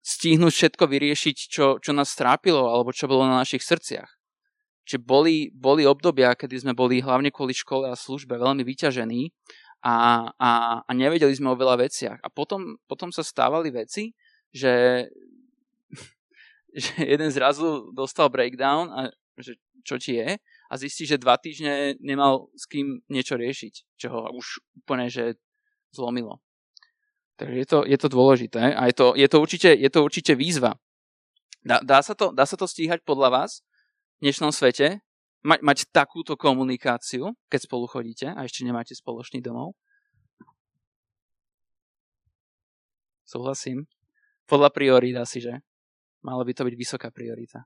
stihnúť 0.00 0.52
všetko 0.52 0.84
vyriešiť, 0.88 1.36
čo, 1.36 1.76
čo 1.78 1.90
nás 1.92 2.16
trápilo 2.16 2.68
alebo 2.72 2.92
čo 2.92 3.08
bolo 3.08 3.28
na 3.28 3.40
našich 3.44 3.64
srdciach. 3.64 4.08
Čiže 4.88 5.06
boli, 5.06 5.52
boli 5.52 5.84
obdobia, 5.86 6.34
kedy 6.34 6.66
sme 6.66 6.72
boli 6.74 7.04
hlavne 7.04 7.30
kvôli 7.30 7.54
škole 7.54 7.86
a 7.86 7.94
službe 7.94 8.34
veľmi 8.34 8.64
vyťažení 8.64 9.30
a, 9.86 10.28
a, 10.34 10.50
a 10.82 10.90
nevedeli 10.90 11.30
sme 11.30 11.52
o 11.52 11.60
veľa 11.60 11.78
veciach. 11.78 12.18
A 12.24 12.28
potom, 12.32 12.80
potom 12.90 13.12
sa 13.14 13.22
stávali 13.22 13.70
veci, 13.70 14.16
že, 14.50 15.06
že 16.82 16.92
jeden 16.96 17.30
zrazu 17.30 17.92
dostal 17.94 18.32
breakdown 18.32 18.90
a 18.90 19.00
že 19.38 19.56
čo 19.86 19.96
ti 19.96 20.20
je 20.20 20.36
a 20.42 20.72
zistí, 20.76 21.08
že 21.08 21.20
dva 21.20 21.40
týždne 21.40 21.96
nemal 22.00 22.52
s 22.52 22.68
kým 22.68 23.00
niečo 23.08 23.40
riešiť, 23.40 23.96
čo 23.96 24.06
ho 24.12 24.20
už 24.36 24.60
úplne 24.84 25.08
že 25.08 25.40
zlomilo. 25.94 26.42
Takže 27.40 27.56
je 27.56 27.68
to, 27.72 27.78
je 27.88 27.96
to 27.96 28.08
dôležité 28.12 28.76
a 28.76 28.84
je 28.92 28.94
to, 29.00 29.16
je 29.16 29.24
to, 29.24 29.40
určite, 29.40 29.72
je 29.72 29.88
to 29.88 30.04
určite 30.04 30.36
výzva. 30.36 30.76
Dá, 31.64 31.80
dá, 31.80 32.04
sa 32.04 32.12
to, 32.12 32.36
dá 32.36 32.44
sa 32.44 32.60
to 32.60 32.68
stíhať 32.68 33.00
podľa 33.00 33.32
vás 33.32 33.64
v 34.20 34.28
dnešnom 34.28 34.52
svete? 34.52 35.00
Ma, 35.40 35.56
mať 35.64 35.88
takúto 35.88 36.36
komunikáciu, 36.36 37.32
keď 37.48 37.60
spolu 37.64 37.88
chodíte 37.88 38.28
a 38.28 38.44
ešte 38.44 38.60
nemáte 38.60 38.92
spoločný 38.92 39.40
domov? 39.40 39.72
Súhlasím. 43.24 43.88
Podľa 44.44 44.68
priorít 44.68 45.16
asi, 45.16 45.40
že? 45.40 45.64
Mala 46.20 46.44
by 46.44 46.52
to 46.52 46.68
byť 46.68 46.76
vysoká 46.76 47.08
priorita. 47.08 47.64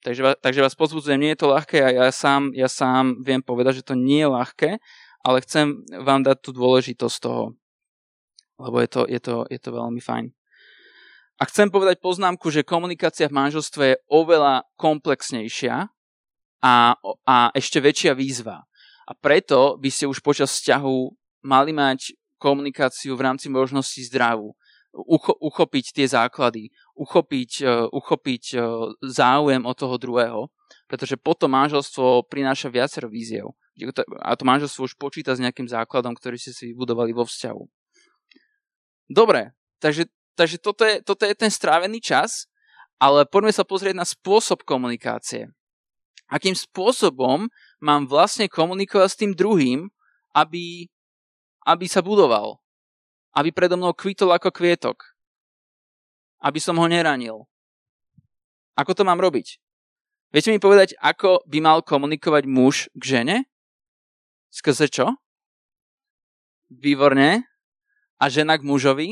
Takže, 0.00 0.40
takže 0.40 0.64
vás 0.64 0.72
pozbudzujem, 0.72 1.20
nie 1.20 1.36
je 1.36 1.44
to 1.44 1.52
ľahké 1.52 1.84
a 1.84 1.92
ja 1.92 2.08
sám, 2.08 2.56
ja 2.56 2.72
sám 2.72 3.20
viem 3.20 3.44
povedať, 3.44 3.84
že 3.84 3.92
to 3.92 3.92
nie 3.92 4.24
je 4.24 4.32
ľahké, 4.32 4.70
ale 5.20 5.44
chcem 5.44 5.84
vám 6.00 6.24
dať 6.24 6.40
tú 6.40 6.56
dôležitosť 6.56 7.16
toho 7.20 7.52
lebo 8.56 8.80
je 8.80 8.88
to, 8.88 9.02
je 9.08 9.20
to, 9.20 9.36
je 9.48 9.60
to 9.60 9.70
veľmi 9.72 10.00
fajn. 10.00 10.32
A 11.36 11.42
chcem 11.52 11.68
povedať 11.68 12.00
poznámku, 12.00 12.48
že 12.48 12.64
komunikácia 12.64 13.28
v 13.28 13.36
manželstve 13.36 13.84
je 13.92 14.00
oveľa 14.08 14.64
komplexnejšia 14.80 15.84
a, 16.64 16.74
a 17.28 17.36
ešte 17.52 17.76
väčšia 17.76 18.16
výzva. 18.16 18.64
A 19.04 19.12
preto 19.12 19.76
by 19.76 19.92
ste 19.92 20.08
už 20.08 20.24
počas 20.24 20.56
vzťahu 20.56 20.96
mali 21.44 21.76
mať 21.76 22.16
komunikáciu 22.40 23.14
v 23.14 23.24
rámci 23.28 23.52
možnosti 23.52 24.00
zdravú. 24.08 24.56
Ucho, 24.96 25.36
uchopiť 25.36 25.92
tie 25.92 26.06
základy, 26.08 26.72
uchopiť, 26.96 27.50
uh, 27.68 27.84
uchopiť 27.92 28.44
uh, 28.56 28.96
záujem 29.04 29.60
od 29.68 29.76
toho 29.76 30.00
druhého, 30.00 30.48
pretože 30.88 31.20
potom 31.20 31.52
manželstvo 31.52 32.24
prináša 32.32 32.72
viacero 32.72 33.12
víziev. 33.12 33.52
A 34.24 34.32
to 34.40 34.48
manželstvo 34.48 34.88
už 34.88 34.96
počíta 34.96 35.36
s 35.36 35.42
nejakým 35.44 35.68
základom, 35.68 36.16
ktorý 36.16 36.40
ste 36.40 36.56
si 36.56 36.72
vybudovali 36.72 37.12
vo 37.12 37.28
vzťahu. 37.28 37.75
Dobre, 39.06 39.54
takže, 39.78 40.10
takže 40.34 40.58
toto, 40.58 40.82
je, 40.82 40.98
toto 41.02 41.22
je 41.22 41.34
ten 41.34 41.50
strávený 41.50 42.02
čas, 42.02 42.50
ale 42.98 43.28
poďme 43.28 43.54
sa 43.54 43.62
pozrieť 43.62 43.94
na 43.94 44.06
spôsob 44.06 44.66
komunikácie. 44.66 45.52
Akým 46.26 46.58
spôsobom 46.58 47.46
mám 47.78 48.02
vlastne 48.10 48.50
komunikovať 48.50 49.08
s 49.08 49.20
tým 49.20 49.32
druhým, 49.36 49.86
aby, 50.34 50.90
aby 51.62 51.86
sa 51.86 52.02
budoval. 52.02 52.58
Aby 53.30 53.54
predo 53.54 53.78
mnou 53.78 53.94
kvitol 53.94 54.34
ako 54.34 54.50
kvietok. 54.50 54.98
Aby 56.42 56.58
som 56.58 56.74
ho 56.82 56.86
neranil. 56.90 57.46
Ako 58.74 58.92
to 58.92 59.06
mám 59.06 59.22
robiť? 59.22 59.62
Viete 60.34 60.50
mi 60.50 60.58
povedať, 60.58 60.98
ako 60.98 61.46
by 61.46 61.58
mal 61.62 61.78
komunikovať 61.80 62.44
muž 62.50 62.90
k 62.98 63.02
žene? 63.16 63.36
Skrze 64.50 64.90
čo? 64.90 65.14
Výborne 66.66 67.46
a 68.16 68.24
žena 68.32 68.56
k 68.56 68.66
mužovi 68.66 69.08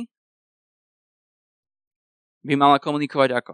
by 2.45 2.55
mala 2.57 2.81
komunikovať 2.81 3.31
ako? 3.41 3.53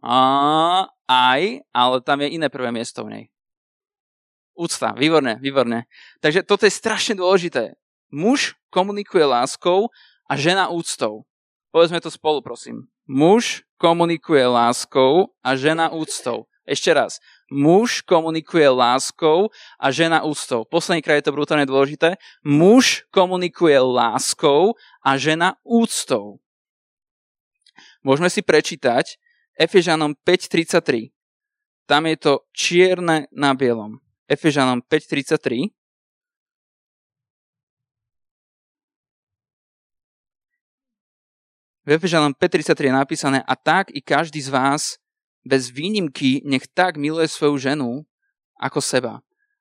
A, 0.00 0.18
aj, 1.10 1.42
ale 1.74 1.96
tam 2.00 2.18
je 2.24 2.28
iné 2.38 2.48
prvé 2.48 2.72
miesto 2.72 3.04
v 3.04 3.10
nej. 3.10 3.24
Úcta, 4.56 4.92
výborné, 4.96 5.36
výborné. 5.40 5.88
Takže 6.24 6.44
toto 6.44 6.64
je 6.64 6.72
strašne 6.72 7.18
dôležité. 7.18 7.76
Muž 8.10 8.56
komunikuje 8.72 9.24
láskou 9.24 9.88
a 10.26 10.32
žena 10.36 10.68
úctou. 10.68 11.24
Povedzme 11.70 12.02
to 12.02 12.10
spolu, 12.10 12.42
prosím. 12.42 12.90
Muž 13.06 13.62
komunikuje 13.78 14.42
láskou 14.46 15.32
a 15.42 15.54
žena 15.54 15.90
úctou. 15.90 16.50
Ešte 16.66 16.90
raz. 16.94 17.18
Muž 17.50 18.06
komunikuje 18.06 18.68
láskou 18.70 19.50
a 19.74 19.90
žena 19.90 20.22
úctou. 20.22 20.62
Posledný 20.64 21.02
krát 21.02 21.18
je 21.18 21.26
to 21.26 21.34
brutálne 21.34 21.66
dôležité. 21.66 22.14
Muž 22.46 23.04
komunikuje 23.10 23.74
láskou 23.74 24.78
a 25.02 25.18
žena 25.18 25.58
úctou. 25.66 26.38
Môžeme 28.06 28.30
si 28.30 28.40
prečítať 28.40 29.18
Efežanom 29.58 30.14
5.33. 30.22 31.10
Tam 31.90 32.06
je 32.06 32.16
to 32.16 32.32
čierne 32.54 33.26
na 33.34 33.50
bielom. 33.52 33.98
Efežanom 34.30 34.80
5.33. 34.86 35.74
V 41.82 41.88
Efežanom 41.98 42.30
5.33 42.30 42.86
je 42.86 42.94
napísané 42.94 43.38
a 43.42 43.58
tak 43.58 43.90
i 43.90 43.98
každý 43.98 44.38
z 44.38 44.54
vás 44.54 44.82
bez 45.44 45.72
výnimky 45.72 46.44
nech 46.44 46.68
tak 46.70 46.96
miluje 46.96 47.28
svoju 47.28 47.56
ženu 47.58 47.90
ako 48.60 48.80
seba. 48.80 49.14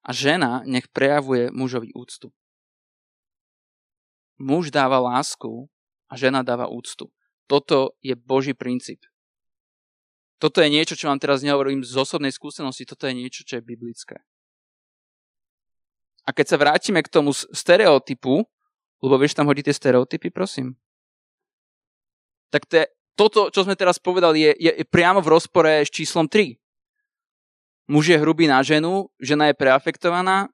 A 0.04 0.16
žena 0.16 0.64
nech 0.66 0.88
prejavuje 0.90 1.52
mužovi 1.52 1.92
úctu. 1.94 2.32
Muž 4.40 4.72
dáva 4.72 5.00
lásku 5.00 5.68
a 6.08 6.16
žena 6.16 6.44
dáva 6.44 6.72
úctu. 6.72 7.12
Toto 7.48 8.00
je 8.00 8.16
Boží 8.16 8.56
princíp. 8.56 9.04
Toto 10.40 10.64
je 10.64 10.72
niečo, 10.72 10.96
čo 10.96 11.12
vám 11.12 11.20
teraz 11.20 11.44
nehovorím 11.44 11.84
z 11.84 12.00
osobnej 12.00 12.32
skúsenosti, 12.32 12.88
toto 12.88 13.04
je 13.12 13.14
niečo, 13.20 13.44
čo 13.44 13.60
je 13.60 13.68
biblické. 13.68 14.24
A 16.24 16.32
keď 16.32 16.46
sa 16.48 16.62
vrátime 16.62 17.04
k 17.04 17.12
tomu 17.12 17.36
stereotypu, 17.36 18.48
lebo 19.04 19.16
vieš 19.20 19.36
tam 19.36 19.52
hodí 19.52 19.60
tie 19.60 19.76
stereotypy, 19.76 20.32
prosím. 20.32 20.80
Tak 22.54 22.64
to 22.72 22.74
je 22.82 22.86
toto, 23.20 23.52
čo 23.52 23.68
sme 23.68 23.76
teraz 23.76 24.00
povedali, 24.00 24.48
je, 24.48 24.72
je, 24.72 24.72
priamo 24.88 25.20
v 25.20 25.36
rozpore 25.36 25.84
s 25.84 25.92
číslom 25.92 26.32
3. 26.32 26.56
Muž 27.92 28.16
je 28.16 28.16
hrubý 28.16 28.48
na 28.48 28.64
ženu, 28.64 29.12
žena 29.20 29.52
je 29.52 29.60
preafektovaná 29.60 30.48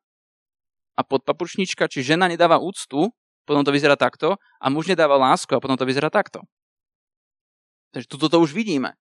a 0.98 1.02
podpapučnička, 1.06 1.86
či 1.86 2.02
žena 2.02 2.26
nedáva 2.26 2.58
úctu, 2.58 3.14
potom 3.46 3.62
to 3.62 3.70
vyzerá 3.70 3.94
takto, 3.94 4.42
a 4.58 4.66
muž 4.74 4.90
nedáva 4.90 5.14
lásku 5.14 5.54
a 5.54 5.62
potom 5.62 5.78
to 5.78 5.86
vyzerá 5.86 6.10
takto. 6.10 6.42
Takže 7.94 8.10
toto 8.10 8.34
to 8.34 8.38
už 8.42 8.58
vidíme. 8.58 8.98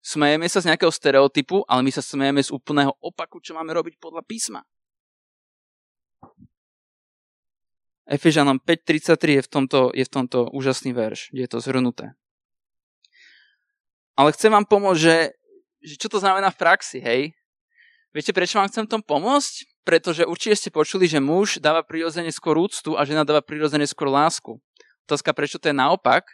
Smejeme 0.00 0.48
sa 0.48 0.64
z 0.64 0.72
nejakého 0.72 0.92
stereotypu, 0.92 1.68
ale 1.68 1.84
my 1.84 1.92
sa 1.92 2.00
smejeme 2.00 2.40
z 2.40 2.48
úplného 2.48 2.96
opaku, 3.04 3.44
čo 3.44 3.52
máme 3.52 3.76
robiť 3.76 4.00
podľa 4.00 4.24
písma. 4.24 4.64
Efežanom 8.08 8.60
5.33 8.60 9.40
je 9.40 9.42
v 9.44 9.48
tomto, 9.48 9.80
je 9.92 10.04
v 10.04 10.12
tomto 10.12 10.48
úžasný 10.52 10.92
verš, 10.92 11.32
kde 11.32 11.42
je 11.44 11.50
to 11.50 11.60
zhrnuté. 11.60 12.16
Ale 14.14 14.30
chcem 14.30 14.50
vám 14.50 14.66
pomôcť, 14.66 15.00
že, 15.00 15.16
že 15.82 15.94
čo 15.98 16.06
to 16.06 16.22
znamená 16.22 16.54
v 16.54 16.60
praxi, 16.60 16.98
hej? 17.02 17.34
Viete, 18.14 18.30
prečo 18.30 18.62
vám 18.62 18.70
chcem 18.70 18.86
tom 18.86 19.02
pomôcť? 19.02 19.82
Pretože 19.82 20.22
určite 20.24 20.56
ste 20.56 20.70
počuli, 20.70 21.10
že 21.10 21.18
muž 21.18 21.58
dáva 21.58 21.82
prirodzene 21.82 22.30
skôr 22.30 22.56
úctu 22.56 22.94
a 22.94 23.04
žena 23.04 23.26
dáva 23.26 23.42
prirodzene 23.42 23.84
skôr 23.84 24.08
lásku. 24.08 24.56
Otázka, 25.04 25.34
prečo 25.36 25.58
to 25.60 25.68
je 25.68 25.76
naopak? 25.76 26.24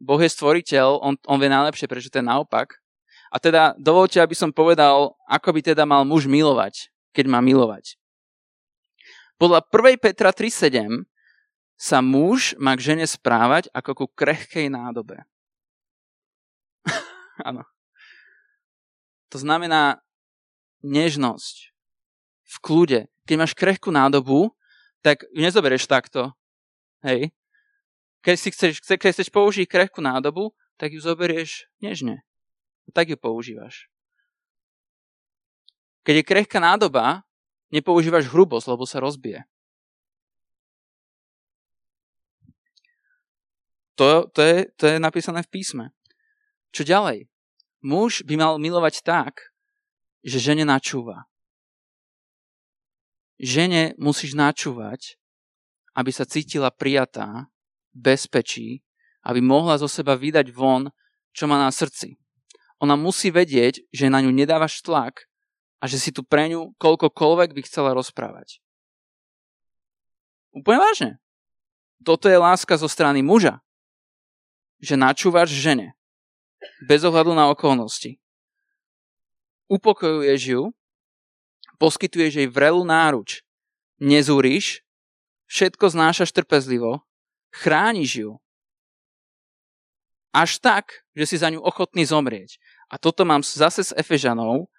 Boh 0.00 0.18
je 0.18 0.30
stvoriteľ, 0.30 0.98
on, 0.98 1.14
on 1.28 1.38
vie 1.38 1.52
najlepšie, 1.52 1.86
prečo 1.86 2.10
to 2.10 2.18
je 2.18 2.26
naopak. 2.26 2.80
A 3.28 3.36
teda 3.36 3.76
dovolte, 3.76 4.18
aby 4.18 4.32
som 4.32 4.50
povedal, 4.50 5.14
ako 5.28 5.52
by 5.52 5.60
teda 5.60 5.84
mal 5.84 6.02
muž 6.08 6.24
milovať, 6.24 6.88
keď 7.12 7.28
má 7.28 7.44
milovať. 7.44 8.00
Podľa 9.36 9.62
1. 9.70 10.02
Petra 10.02 10.34
3.7 10.34 11.06
sa 11.78 12.02
muž 12.02 12.58
má 12.58 12.74
k 12.74 12.94
žene 12.94 13.06
správať 13.06 13.70
ako 13.70 13.90
ku 13.94 14.06
krehkej 14.10 14.66
nádobe. 14.72 15.22
Áno. 17.48 17.62
To 19.28 19.36
znamená, 19.38 20.00
nežnosť, 20.82 21.74
v 22.48 22.56
kľude. 22.64 23.00
Keď 23.28 23.36
máš 23.36 23.52
krehkú 23.52 23.92
nádobu, 23.92 24.56
tak 25.04 25.28
ju 25.28 25.40
nezoberieš 25.44 25.84
takto. 25.84 26.32
Hej. 27.04 27.30
Keď, 28.24 28.36
si 28.40 28.48
chceš, 28.50 28.72
keď 28.82 29.12
chceš 29.12 29.28
použiť 29.28 29.68
krehkú 29.68 30.00
nádobu, 30.00 30.56
tak 30.80 30.96
ju 30.96 31.00
zoberieš 31.02 31.68
nežne. 31.78 32.24
Tak 32.96 33.12
ju 33.12 33.16
používaš. 33.20 33.92
Keď 36.08 36.24
je 36.24 36.24
krehká 36.24 36.56
nádoba, 36.56 37.28
nepoužívaš 37.68 38.32
hrubosť, 38.32 38.66
lebo 38.72 38.88
sa 38.88 38.96
rozbije. 39.04 39.44
To, 44.00 44.30
to, 44.30 44.40
je, 44.40 44.56
to 44.78 44.84
je 44.88 44.96
napísané 45.02 45.42
v 45.42 45.52
písme. 45.52 45.84
Čo 46.72 46.82
ďalej? 46.84 47.28
Muž 47.84 48.26
by 48.26 48.34
mal 48.34 48.54
milovať 48.58 49.06
tak, 49.06 49.54
že 50.26 50.42
žene 50.42 50.66
načúva. 50.66 51.30
Žene 53.38 53.94
musíš 54.02 54.34
načúvať, 54.34 55.14
aby 55.94 56.10
sa 56.10 56.26
cítila 56.26 56.74
prijatá, 56.74 57.46
bezpečí, 57.94 58.82
aby 59.22 59.38
mohla 59.38 59.78
zo 59.78 59.86
seba 59.86 60.18
vydať 60.18 60.50
von, 60.50 60.90
čo 61.30 61.46
má 61.46 61.58
na 61.58 61.70
srdci. 61.70 62.18
Ona 62.78 62.94
musí 62.94 63.30
vedieť, 63.30 63.82
že 63.90 64.10
na 64.10 64.22
ňu 64.22 64.30
nedávaš 64.30 64.82
tlak 64.82 65.26
a 65.82 65.90
že 65.90 65.98
si 65.98 66.10
tu 66.14 66.22
pre 66.22 66.50
ňu 66.50 66.74
koľkokoľvek 66.78 67.54
by 67.54 67.62
chcela 67.66 67.94
rozprávať. 67.94 68.62
Úplne 70.54 70.78
vážne. 70.78 71.10
Toto 72.02 72.30
je 72.30 72.38
láska 72.38 72.78
zo 72.78 72.86
strany 72.86 73.22
muža. 73.22 73.58
Že 74.78 74.94
načúvaš 74.98 75.50
žene. 75.50 75.97
Bez 76.84 77.06
ohľadu 77.06 77.34
na 77.34 77.50
okolnosti. 77.50 78.18
Upokojuješ 79.68 80.42
ju, 80.56 80.62
poskytuješ 81.76 82.32
jej 82.42 82.48
vrelú 82.48 82.82
náruč. 82.82 83.44
Nezúriš, 83.98 84.82
všetko 85.50 85.90
znášaš 85.90 86.30
trpezlivo, 86.30 87.02
chrániš 87.50 88.26
ju. 88.26 88.30
Až 90.30 90.62
tak, 90.62 91.02
že 91.18 91.24
si 91.26 91.36
za 91.40 91.50
ňu 91.50 91.58
ochotný 91.58 92.06
zomrieť. 92.06 92.62
A 92.88 93.00
toto 93.00 93.26
mám 93.26 93.42
zase 93.42 93.82
s 93.82 93.92
Efežanov, 93.96 94.70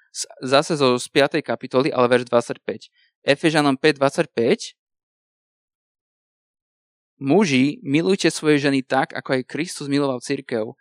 zase 0.41 0.79
zo 0.79 0.97
z 0.97 1.07
5. 1.11 1.43
kapitoly, 1.43 1.91
ale 1.91 2.07
verš 2.07 2.31
25. 2.31 2.89
Efežanom 3.25 3.75
5.25 3.75 4.79
Muži, 7.19 7.83
milujte 7.83 8.31
svoje 8.31 8.63
ženy 8.63 8.79
tak, 8.79 9.11
ako 9.11 9.35
aj 9.35 9.49
Kristus 9.51 9.91
miloval 9.91 10.23
církev 10.23 10.71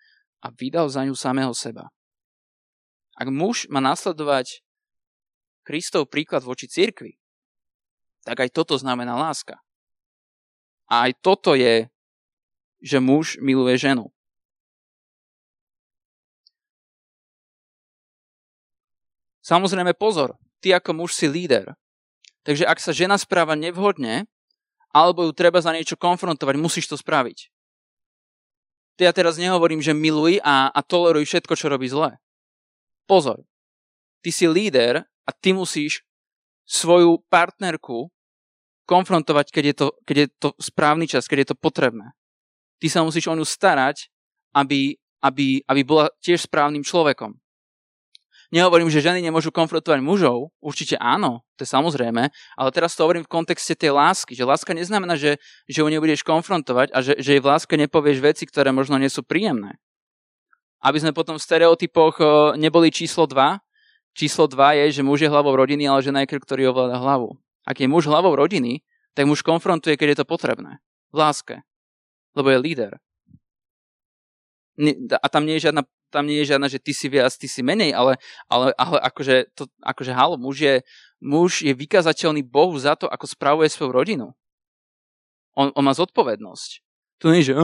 a 0.43 0.51
vydal 0.55 0.87
za 0.89 1.03
ňu 1.03 1.15
samého 1.15 1.51
seba. 1.55 1.91
Ak 3.19 3.27
muž 3.31 3.67
má 3.67 3.83
nasledovať 3.83 4.63
Kristov 5.67 6.09
príklad 6.09 6.47
voči 6.47 6.71
církvi, 6.71 7.19
tak 8.23 8.47
aj 8.47 8.55
toto 8.55 8.79
znamená 8.79 9.19
láska. 9.19 9.59
A 10.89 11.11
aj 11.11 11.19
toto 11.21 11.53
je, 11.59 11.91
že 12.81 13.03
muž 13.03 13.37
miluje 13.43 13.77
ženu. 13.77 14.09
Samozrejme 19.45 19.97
pozor, 19.97 20.37
ty 20.61 20.77
ako 20.77 20.93
muž 20.93 21.17
si 21.17 21.25
líder. 21.25 21.73
Takže 22.45 22.69
ak 22.69 22.79
sa 22.81 22.93
žena 22.93 23.17
správa 23.17 23.57
nevhodne, 23.57 24.29
alebo 24.93 25.25
ju 25.25 25.33
treba 25.33 25.61
za 25.61 25.73
niečo 25.73 25.97
konfrontovať, 25.97 26.55
musíš 26.57 26.89
to 26.89 26.97
spraviť. 26.97 27.49
Ja 28.99 29.15
teraz 29.15 29.39
nehovorím, 29.39 29.79
že 29.79 29.95
miluj 29.95 30.43
a, 30.43 30.75
a 30.75 30.81
toleruj 30.83 31.23
všetko, 31.23 31.55
čo 31.55 31.71
robí 31.71 31.87
zle. 31.87 32.19
Pozor, 33.07 33.47
ty 34.21 34.35
si 34.35 34.51
líder 34.51 35.07
a 35.23 35.31
ty 35.31 35.55
musíš 35.55 36.03
svoju 36.67 37.23
partnerku 37.31 38.11
konfrontovať, 38.85 39.55
keď 39.55 39.65
je, 39.65 39.75
to, 39.75 39.87
keď 40.05 40.17
je 40.19 40.29
to 40.41 40.49
správny 40.59 41.07
čas, 41.07 41.31
keď 41.31 41.39
je 41.45 41.49
to 41.55 41.61
potrebné. 41.61 42.13
Ty 42.83 42.87
sa 42.91 43.01
musíš 43.07 43.31
o 43.31 43.37
ňu 43.37 43.47
starať, 43.47 44.11
aby, 44.53 44.99
aby, 45.23 45.63
aby 45.63 45.81
bola 45.87 46.11
tiež 46.25 46.49
správnym 46.49 46.83
človekom. 46.83 47.37
Nehovorím, 48.49 48.89
že 48.89 49.05
ženy 49.05 49.21
nemôžu 49.21 49.53
konfrontovať 49.53 50.01
mužov, 50.01 50.49
určite 50.65 50.97
áno, 50.97 51.45
to 51.61 51.69
je 51.69 51.69
samozrejme, 51.69 52.33
ale 52.33 52.69
teraz 52.73 52.97
to 52.97 53.05
hovorím 53.05 53.29
v 53.29 53.33
kontexte 53.33 53.77
tej 53.77 53.93
lásky, 53.93 54.33
že 54.33 54.49
láska 54.49 54.73
neznamená, 54.73 55.21
že, 55.21 55.37
že 55.69 55.85
ju 55.85 55.89
nebudeš 55.93 56.25
konfrontovať 56.25 56.89
a 56.97 57.05
že, 57.05 57.21
že 57.21 57.37
jej 57.37 57.43
v 57.45 57.51
láske 57.53 57.77
nepovieš 57.77 58.25
veci, 58.25 58.49
ktoré 58.49 58.73
možno 58.73 58.97
nie 58.97 59.13
sú 59.13 59.21
príjemné. 59.21 59.77
Aby 60.81 61.05
sme 61.05 61.13
potom 61.13 61.37
v 61.37 61.45
stereotypoch 61.45 62.25
neboli 62.57 62.89
číslo 62.89 63.29
2, 63.29 63.61
číslo 64.17 64.49
2 64.49 64.81
je, 64.81 64.97
že 64.97 65.03
muž 65.05 65.23
je 65.23 65.29
hlavou 65.29 65.53
rodiny, 65.53 65.85
ale 65.85 66.01
žena 66.01 66.25
je 66.25 66.33
krk, 66.33 66.49
ktorý 66.49 66.73
ovláda 66.73 66.97
hlavu. 66.97 67.37
Ak 67.69 67.85
je 67.85 67.91
muž 67.91 68.09
hlavou 68.09 68.33
rodiny, 68.33 68.81
tak 69.13 69.29
muž 69.29 69.45
konfrontuje, 69.45 70.01
keď 70.01 70.09
je 70.17 70.19
to 70.25 70.27
potrebné. 70.27 70.81
V 71.13 71.21
láske. 71.21 71.61
Lebo 72.33 72.49
je 72.49 72.59
líder. 72.65 72.93
A 75.21 75.27
tam 75.29 75.45
nie 75.45 75.61
je 75.61 75.69
žiadna 75.69 75.85
tam 76.09 76.27
nie 76.27 76.41
je 76.43 76.55
žiadna, 76.55 76.69
že 76.69 76.81
ty 76.81 76.93
si 76.97 77.07
viac, 77.09 77.33
ty 77.37 77.49
si 77.49 77.61
menej, 77.61 77.93
ale, 77.93 78.17
ale, 78.49 78.73
ale 78.77 78.97
akože, 79.01 79.53
to, 79.53 79.69
akože 79.85 80.13
halo, 80.13 80.41
muž 80.41 80.57
je, 80.61 80.75
muž 81.21 81.63
je 81.65 81.73
vykazateľný 81.73 82.45
Bohu 82.45 82.77
za 82.81 82.97
to, 82.97 83.09
ako 83.09 83.29
spravuje 83.29 83.69
svoju 83.69 83.93
rodinu. 83.93 84.27
On, 85.57 85.75
on 85.75 85.85
má 85.85 85.93
zodpovednosť. 85.93 86.87
To 87.19 87.35
nie 87.35 87.43
je, 87.43 87.51
že 87.51 87.55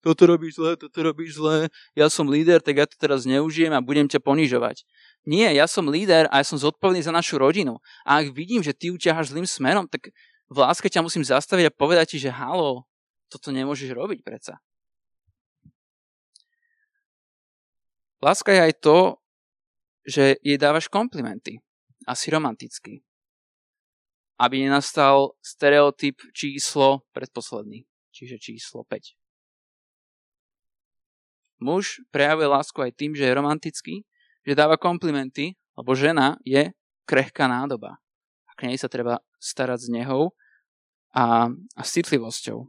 toto 0.00 0.24
robíš 0.24 0.56
zle, 0.56 0.72
toto 0.80 0.98
robíš 1.04 1.36
zle, 1.36 1.68
ja 1.92 2.08
som 2.08 2.24
líder, 2.24 2.64
tak 2.64 2.80
ja 2.80 2.88
to 2.88 2.96
teraz 2.96 3.28
neužijem 3.28 3.68
a 3.76 3.84
budem 3.84 4.08
ťa 4.08 4.24
ponižovať. 4.24 4.88
Nie, 5.28 5.52
ja 5.52 5.68
som 5.68 5.84
líder 5.92 6.32
a 6.32 6.40
ja 6.40 6.46
som 6.48 6.56
zodpovedný 6.56 7.04
za 7.04 7.12
našu 7.12 7.36
rodinu. 7.36 7.76
A 8.08 8.24
ak 8.24 8.32
vidím, 8.32 8.64
že 8.64 8.72
ty 8.72 8.88
uťaháš 8.88 9.36
zlým 9.36 9.44
smerom, 9.44 9.84
tak 9.84 10.16
v 10.48 10.56
láske 10.56 10.88
ťa 10.88 11.04
musím 11.04 11.28
zastaviť 11.28 11.68
a 11.68 11.76
povedať 11.76 12.16
ti, 12.16 12.18
že 12.24 12.32
halo, 12.32 12.88
toto 13.28 13.52
nemôžeš 13.52 13.92
robiť 13.92 14.24
predsa. 14.24 14.56
Láska 18.22 18.52
je 18.52 18.60
aj 18.72 18.74
to, 18.80 18.98
že 20.06 20.40
jej 20.40 20.56
dávaš 20.56 20.88
komplimenty. 20.88 21.60
Asi 22.06 22.30
romanticky. 22.30 23.02
Aby 24.40 24.64
nenastal 24.64 25.34
stereotyp 25.42 26.20
číslo 26.32 27.04
predposledný, 27.12 27.84
čiže 28.12 28.38
číslo 28.38 28.84
5. 28.84 29.16
Muž 31.60 32.04
prejavuje 32.12 32.46
lásku 32.46 32.76
aj 32.76 32.92
tým, 32.92 33.16
že 33.16 33.24
je 33.24 33.32
romantický, 33.32 34.04
že 34.44 34.58
dáva 34.58 34.76
komplimenty, 34.76 35.56
lebo 35.76 35.96
žena 35.96 36.36
je 36.44 36.68
krehká 37.08 37.48
nádoba. 37.48 37.96
A 38.46 38.52
k 38.54 38.68
nej 38.68 38.76
sa 38.76 38.92
treba 38.92 39.24
starať 39.40 39.88
s 39.88 39.92
nehou 39.92 40.36
a, 41.16 41.48
a 41.48 41.82
s 41.82 41.90
citlivosťou. 41.96 42.68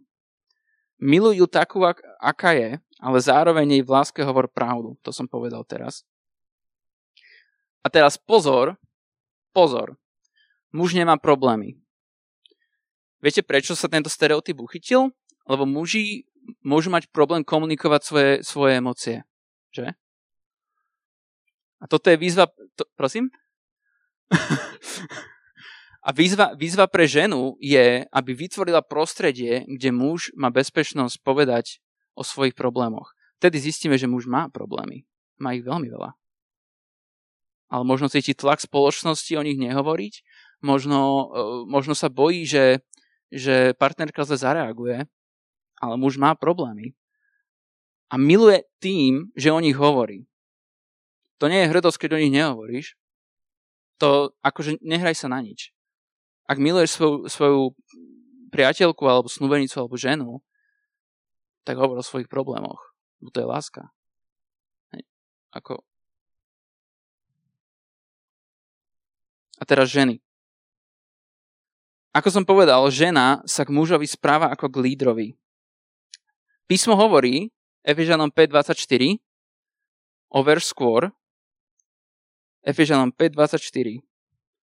Milujú 1.03 1.45
takú, 1.51 1.83
ak, 1.83 2.01
aká 2.17 2.55
je, 2.57 2.69
ale 2.97 3.21
zároveň 3.21 3.77
jej 3.77 3.83
v 3.86 3.93
láske 3.93 4.21
hovor 4.25 4.49
pravdu. 4.49 4.97
To 5.05 5.13
som 5.13 5.29
povedal 5.29 5.62
teraz. 5.63 6.01
A 7.86 7.89
teraz 7.93 8.17
pozor, 8.17 8.75
pozor. 9.53 9.95
Muž 10.73 10.97
nemá 10.97 11.15
problémy. 11.15 11.77
Viete, 13.21 13.41
prečo 13.41 13.73
sa 13.73 13.89
tento 13.89 14.10
stereotyp 14.12 14.60
uchytil? 14.62 15.13
Lebo 15.47 15.63
muži 15.63 16.27
môžu 16.62 16.91
mať 16.91 17.07
problém 17.10 17.41
komunikovať 17.41 18.01
svoje, 18.03 18.31
svoje 18.43 18.73
emócie. 18.77 19.17
Že? 19.71 19.95
A 21.79 21.86
toto 21.88 22.10
je 22.12 22.17
výzva... 22.17 22.49
To, 22.75 22.83
prosím? 22.97 23.29
A 26.07 26.15
výzva, 26.15 26.55
výzva 26.55 26.88
pre 26.88 27.03
ženu 27.03 27.60
je, 27.60 28.07
aby 28.07 28.31
vytvorila 28.31 28.79
prostredie, 28.79 29.67
kde 29.67 29.91
muž 29.91 30.31
má 30.39 30.47
bezpečnosť 30.47 31.19
povedať 31.19 31.83
o 32.17 32.25
svojich 32.25 32.58
problémoch. 32.58 33.13
Vtedy 33.38 33.62
zistíme, 33.62 33.93
že 34.01 34.10
muž 34.10 34.25
má 34.25 34.49
problémy. 34.49 35.06
Má 35.38 35.53
ich 35.53 35.62
veľmi 35.62 35.86
veľa. 35.86 36.17
Ale 37.69 37.84
možno 37.86 38.10
cíti 38.10 38.34
tlak 38.34 38.58
spoločnosti 38.58 39.30
o 39.38 39.45
nich 39.45 39.62
nehovoriť, 39.62 40.13
možno, 40.65 40.99
e, 40.99 41.25
možno 41.69 41.93
sa 41.93 42.10
bojí, 42.10 42.47
že, 42.49 42.82
že 43.30 43.77
partnerka 43.77 44.25
zle 44.25 44.41
zareaguje, 44.41 45.06
ale 45.77 45.95
muž 45.99 46.17
má 46.17 46.34
problémy. 46.34 46.97
A 48.10 48.17
miluje 48.17 48.65
tým, 48.82 49.30
že 49.38 49.53
o 49.53 49.60
nich 49.60 49.75
hovorí. 49.75 50.25
To 51.38 51.51
nie 51.51 51.62
je 51.62 51.69
hrdosť, 51.69 52.08
keď 52.08 52.10
o 52.17 52.21
nich 52.23 52.34
nehovoríš. 52.34 52.97
To 54.01 54.34
akože 54.41 54.82
nehraj 54.82 55.13
sa 55.13 55.30
na 55.30 55.43
nič. 55.43 55.75
Ak 56.47 56.58
miluješ 56.58 56.97
svoju, 56.97 57.17
svoju 57.27 57.62
priateľku 58.49 59.03
alebo 59.06 59.27
snúbenicu 59.27 59.75
alebo 59.77 59.99
ženu, 59.99 60.39
tak 61.67 61.75
hovor 61.75 61.99
o 61.99 62.06
svojich 62.06 62.32
problémoch. 62.32 62.80
Bo 63.19 63.27
to 63.27 63.43
je 63.43 63.47
láska. 63.51 63.91
Hej. 64.95 65.03
Ako... 65.51 65.84
A 69.60 69.67
teraz 69.67 69.91
ženy. 69.91 70.23
Ako 72.15 72.32
som 72.32 72.47
povedal, 72.47 72.80
žena 72.88 73.43
sa 73.43 73.67
k 73.67 73.73
mužovi 73.75 74.08
správa 74.08 74.47
ako 74.47 74.71
k 74.71 74.82
lídrovi. 74.88 75.27
Písmo 76.71 76.95
hovorí, 76.95 77.51
Efežanom 77.84 78.32
5.24, 78.32 79.19
o 80.32 80.39
verš 80.39 80.71
skôr, 80.71 81.12
Efežanom 82.63 83.12
5.24, 83.12 84.03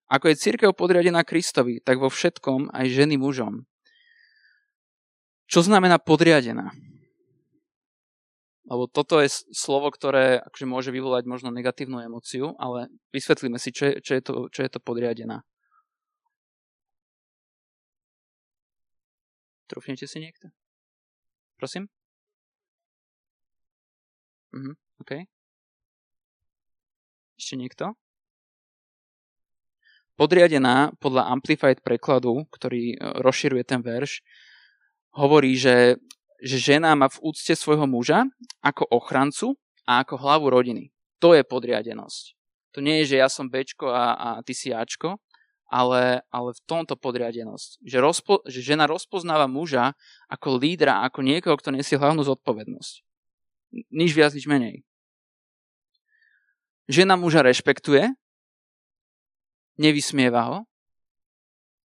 Ako 0.08 0.24
je 0.30 0.40
církev 0.40 0.70
podriadená 0.76 1.24
Kristovi, 1.24 1.80
tak 1.80 1.98
vo 2.00 2.12
všetkom 2.12 2.74
aj 2.74 2.86
ženy 2.92 3.16
mužom. 3.16 3.66
Čo 5.48 5.64
znamená 5.64 5.96
podriadená? 6.00 6.72
Lebo 8.64 8.88
toto 8.88 9.20
je 9.20 9.28
slovo, 9.52 9.92
ktoré 9.92 10.40
akože 10.40 10.64
môže 10.64 10.90
vyvolať 10.90 11.28
možno 11.28 11.52
negatívnu 11.52 12.00
emociu, 12.00 12.56
ale 12.56 12.88
vysvetlíme 13.12 13.60
si, 13.60 13.76
čo 13.76 13.92
je, 13.92 13.94
čo 14.00 14.12
je, 14.16 14.22
to, 14.24 14.32
čo 14.48 14.60
je 14.64 14.70
to 14.72 14.80
podriadená. 14.80 15.44
Trúfnete 19.68 20.08
si 20.08 20.20
niekto? 20.20 20.48
Prosím? 21.60 21.92
Mhm, 24.56 24.72
OK. 25.04 25.12
Ešte 27.36 27.54
niekto? 27.60 27.92
Podriadená 30.14 30.94
podľa 31.02 31.26
Amplified 31.26 31.82
prekladu, 31.82 32.46
ktorý 32.54 32.94
e, 32.94 32.96
rozširuje 33.18 33.64
ten 33.66 33.82
verš, 33.82 34.22
hovorí, 35.18 35.58
že, 35.58 35.98
že 36.44 36.60
žena 36.60 36.92
má 36.92 37.08
v 37.08 37.32
úcte 37.32 37.56
svojho 37.56 37.88
muža 37.88 38.28
ako 38.60 38.84
ochrancu 38.92 39.56
a 39.88 40.04
ako 40.04 40.20
hlavu 40.20 40.52
rodiny. 40.52 40.92
To 41.24 41.32
je 41.32 41.40
podriadenosť. 41.40 42.36
To 42.76 42.84
nie 42.84 43.00
je, 43.00 43.16
že 43.16 43.20
ja 43.24 43.32
som 43.32 43.48
Bčko 43.48 43.88
a, 43.88 44.12
a 44.12 44.28
ty 44.44 44.52
si 44.52 44.68
Ačko, 44.68 45.16
ale, 45.72 46.20
ale 46.28 46.50
v 46.52 46.60
tomto 46.68 47.00
podriadenosť. 47.00 47.80
Že, 47.80 47.98
rozpo, 48.04 48.34
že 48.44 48.60
žena 48.60 48.84
rozpoznáva 48.84 49.48
muža 49.48 49.96
ako 50.28 50.60
lídra, 50.60 51.00
ako 51.08 51.24
niekoho, 51.24 51.56
kto 51.56 51.72
nesie 51.72 51.96
hlavnú 51.96 52.20
zodpovednosť. 52.20 52.94
Nič 53.88 54.12
viac, 54.12 54.36
nič 54.36 54.44
menej. 54.44 54.84
Žena 56.84 57.16
muža 57.16 57.40
rešpektuje, 57.40 58.12
nevysmieva 59.80 60.42
ho. 60.44 60.58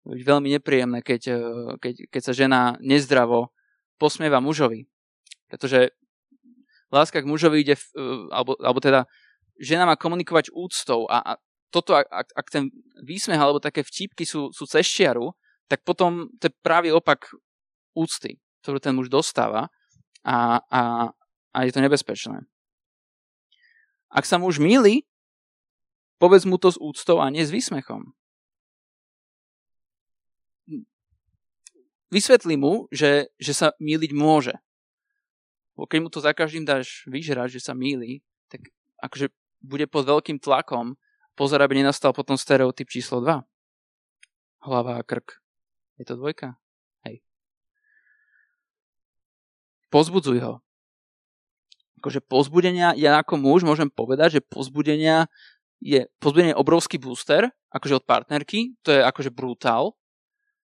Veľmi 0.07 0.55
nepríjemné, 0.55 1.03
keď, 1.03 1.35
keď, 1.83 1.95
keď 2.15 2.23
sa 2.23 2.31
žena 2.31 2.79
nezdravo 2.79 3.51
posmieva 3.97 4.41
mužovi. 4.41 4.89
Pretože 5.51 5.95
láska 6.93 7.23
k 7.23 7.29
mužovi 7.29 7.63
ide, 7.63 7.77
e, 7.77 8.03
alebo, 8.31 8.57
alebo 8.61 8.79
teda 8.81 9.05
žena 9.61 9.89
má 9.89 9.97
komunikovať 9.97 10.53
úctou 10.53 11.09
a, 11.09 11.23
a 11.23 11.33
toto, 11.75 11.99
ak, 11.99 12.31
ak 12.33 12.47
ten 12.49 12.71
výsmech 13.03 13.41
alebo 13.41 13.59
také 13.59 13.83
vtipky 13.83 14.23
sú, 14.23 14.55
sú 14.55 14.65
cez 14.71 14.87
čiaru, 14.87 15.35
tak 15.67 15.83
potom 15.83 16.31
to 16.39 16.47
je 16.49 16.53
práve 16.63 16.89
opak 16.95 17.27
úcty, 17.97 18.39
ktorú 18.63 18.79
ten 18.79 18.95
muž 18.95 19.11
dostáva 19.11 19.69
a, 20.23 20.63
a, 20.71 21.11
a 21.51 21.59
je 21.67 21.73
to 21.75 21.83
nebezpečné. 21.83 22.47
Ak 24.13 24.25
sa 24.25 24.39
muž 24.39 24.63
míli, 24.63 25.03
povedz 26.23 26.47
mu 26.47 26.57
to 26.57 26.71
s 26.71 26.79
úctou 26.79 27.19
a 27.19 27.29
nie 27.29 27.43
s 27.43 27.51
výsmechom. 27.51 28.15
Vysvetli 32.13 32.55
mu, 32.55 32.87
že, 32.95 33.31
že 33.37 33.53
sa 33.53 33.75
míliť 33.83 34.13
môže. 34.15 34.55
Keď 35.77 35.99
mu 36.01 36.09
to 36.09 36.25
za 36.25 36.33
každým 36.33 36.65
dáš 36.65 37.05
vyžrať, 37.05 37.59
že 37.59 37.61
sa 37.61 37.77
míli, 37.77 38.25
tak 38.49 38.73
akože 39.03 39.29
bude 39.61 39.85
pod 39.91 40.09
veľkým 40.09 40.41
tlakom 40.41 40.97
pozor, 41.37 41.61
aby 41.61 41.83
nenastal 41.83 42.17
potom 42.17 42.39
stereotyp 42.39 42.89
číslo 42.89 43.21
2. 43.21 43.45
Hlava 44.65 44.99
a 44.99 45.03
krk. 45.05 45.43
Je 46.01 46.05
to 46.09 46.17
dvojka? 46.17 46.57
Hej. 47.05 47.21
Pozbudzuj 49.93 50.41
ho 50.41 50.67
akože 52.07 52.23
pozbudenia, 52.23 52.95
ja 52.95 53.19
ako 53.19 53.35
muž 53.41 53.67
môžem 53.67 53.91
povedať, 53.91 54.39
že 54.39 54.47
pozbudenia 54.47 55.27
je, 55.83 56.07
pozbudenie 56.23 56.55
je 56.55 56.63
obrovský 56.63 57.03
booster, 57.03 57.51
akože 57.75 57.99
od 57.99 58.05
partnerky, 58.07 58.79
to 58.87 58.95
je 58.95 59.03
akože 59.03 59.35
brutál, 59.35 59.99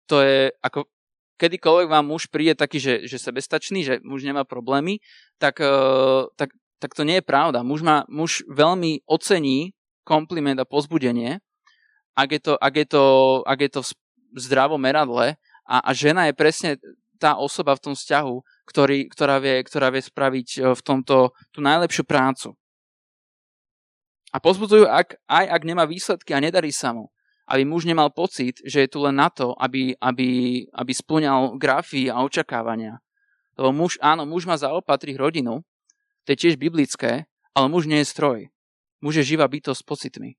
to 0.10 0.26
je 0.26 0.50
ako 0.66 0.90
kedykoľvek 1.38 1.88
vám 1.88 2.06
muž 2.10 2.28
príde 2.28 2.58
taký, 2.58 2.82
že, 2.82 2.94
že 3.06 3.22
sebestačný, 3.22 3.86
že 3.86 3.94
muž 4.02 4.26
nemá 4.26 4.44
problémy, 4.44 5.00
tak, 5.38 5.62
uh, 5.62 6.28
tak, 6.36 6.52
tak 6.82 6.92
to 6.98 7.06
nie 7.06 7.22
je 7.22 7.26
pravda. 7.26 7.62
Muž, 7.62 7.86
má, 7.86 8.04
muž 8.10 8.42
veľmi 8.50 9.06
ocení 9.06 9.78
kompliment 10.02 10.58
a 10.58 10.66
pozbudenie, 10.66 11.40
ak 12.18 12.30
je 12.34 12.42
to, 12.42 12.54
ak 12.58 12.74
je 12.74 12.86
to, 12.90 13.04
ak 13.46 13.60
je 13.62 13.70
to 13.70 13.82
v 14.34 14.40
zdravom 14.42 14.82
meradle 14.82 15.38
a, 15.70 15.76
a 15.86 15.92
žena 15.94 16.26
je 16.26 16.34
presne 16.34 16.72
tá 17.22 17.38
osoba 17.38 17.78
v 17.78 17.84
tom 17.92 17.94
vzťahu, 17.94 18.36
ktorý, 18.66 19.10
ktorá, 19.10 19.38
vie, 19.38 19.62
ktorá 19.66 19.94
vie 19.94 20.02
spraviť 20.02 20.48
e, 20.58 20.60
v 20.74 20.82
tomto 20.86 21.34
tú 21.50 21.60
najlepšiu 21.62 22.06
prácu. 22.06 22.54
A 24.34 24.38
pozbudzujú, 24.38 24.86
ak, 24.86 25.18
aj 25.26 25.46
ak 25.50 25.62
nemá 25.66 25.90
výsledky 25.90 26.34
a 26.34 26.44
nedarí 26.44 26.70
sa 26.70 26.94
mu, 26.94 27.10
aby 27.48 27.64
muž 27.64 27.88
nemal 27.88 28.12
pocit, 28.12 28.60
že 28.68 28.84
je 28.84 28.90
tu 28.92 29.00
len 29.00 29.16
na 29.16 29.32
to, 29.32 29.56
aby, 29.56 29.96
aby, 30.04 30.28
aby 30.68 30.92
splňal 30.92 31.56
grafy 31.56 32.12
a 32.12 32.20
očakávania. 32.20 33.00
Lebo 33.56 33.72
muž, 33.72 33.96
áno, 34.04 34.28
muž 34.28 34.44
má 34.46 34.60
zaopatriť 34.60 35.16
rodinu, 35.16 35.64
to 36.28 36.36
je 36.36 36.42
tiež 36.44 36.60
biblické, 36.60 37.26
ale 37.56 37.72
muž 37.72 37.88
nie 37.88 38.04
je 38.04 38.12
stroj. 38.12 38.40
Muž 39.00 39.24
je 39.24 39.34
živá 39.34 39.48
bytosť 39.48 39.80
s 39.80 39.88
pocitmi. 39.88 40.32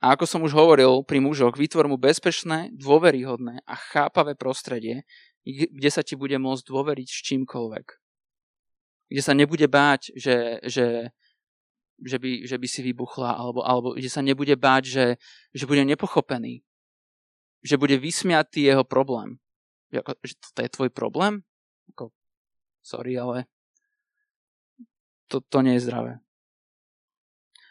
A 0.00 0.16
ako 0.16 0.24
som 0.24 0.40
už 0.40 0.56
hovoril 0.56 1.04
pri 1.04 1.20
mužoch, 1.20 1.60
vytvor 1.60 1.84
mu 1.84 2.00
bezpečné, 2.00 2.72
dôveryhodné 2.72 3.60
a 3.68 3.74
chápavé 3.76 4.32
prostredie, 4.32 5.04
kde 5.44 5.90
sa 5.92 6.00
ti 6.00 6.16
bude 6.16 6.40
môcť 6.40 6.64
dôveriť 6.64 7.08
s 7.10 7.20
čímkoľvek. 7.28 7.86
Kde 9.12 9.22
sa 9.26 9.36
nebude 9.36 9.68
báť, 9.68 10.14
že, 10.16 10.62
že, 10.64 11.12
že, 12.04 12.16
by, 12.18 12.48
že 12.48 12.56
by 12.56 12.66
si 12.68 12.80
vybuchla, 12.82 13.36
alebo, 13.36 13.60
alebo 13.64 13.88
kde 13.94 14.10
sa 14.10 14.24
nebude 14.24 14.56
báť, 14.56 14.82
že, 14.88 15.06
že 15.52 15.64
bude 15.68 15.84
nepochopený. 15.84 16.64
Že 17.60 17.76
bude 17.76 17.96
vysmiatý 18.00 18.64
jeho 18.64 18.84
problém. 18.84 19.36
Že, 19.92 20.00
ako, 20.00 20.12
že 20.24 20.34
to 20.56 20.60
je 20.64 20.70
tvoj 20.72 20.90
problém? 20.90 21.44
Ako, 21.92 22.14
sorry, 22.80 23.16
ale 23.20 23.50
to, 25.28 25.44
to 25.44 25.58
nie 25.62 25.78
je 25.78 25.86
zdravé. 25.86 26.18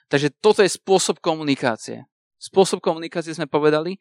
Takže 0.09 0.33
toto 0.41 0.65
je 0.65 0.71
spôsob 0.71 1.21
komunikácie. 1.21 2.07
Spôsob 2.41 2.81
komunikácie 2.81 3.35
sme 3.35 3.45
povedali. 3.45 3.99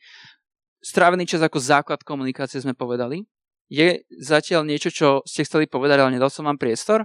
Strávený 0.81 1.27
čas 1.27 1.43
ako 1.43 1.59
základ 1.59 2.01
komunikácie 2.07 2.63
sme 2.63 2.73
povedali. 2.73 3.27
Je 3.69 4.07
zatiaľ 4.17 4.65
niečo, 4.65 4.89
čo 4.89 5.09
ste 5.29 5.45
chceli 5.45 5.69
povedať, 5.69 6.01
ale 6.01 6.17
nedal 6.17 6.33
som 6.33 6.49
vám 6.49 6.57
priestor? 6.57 7.05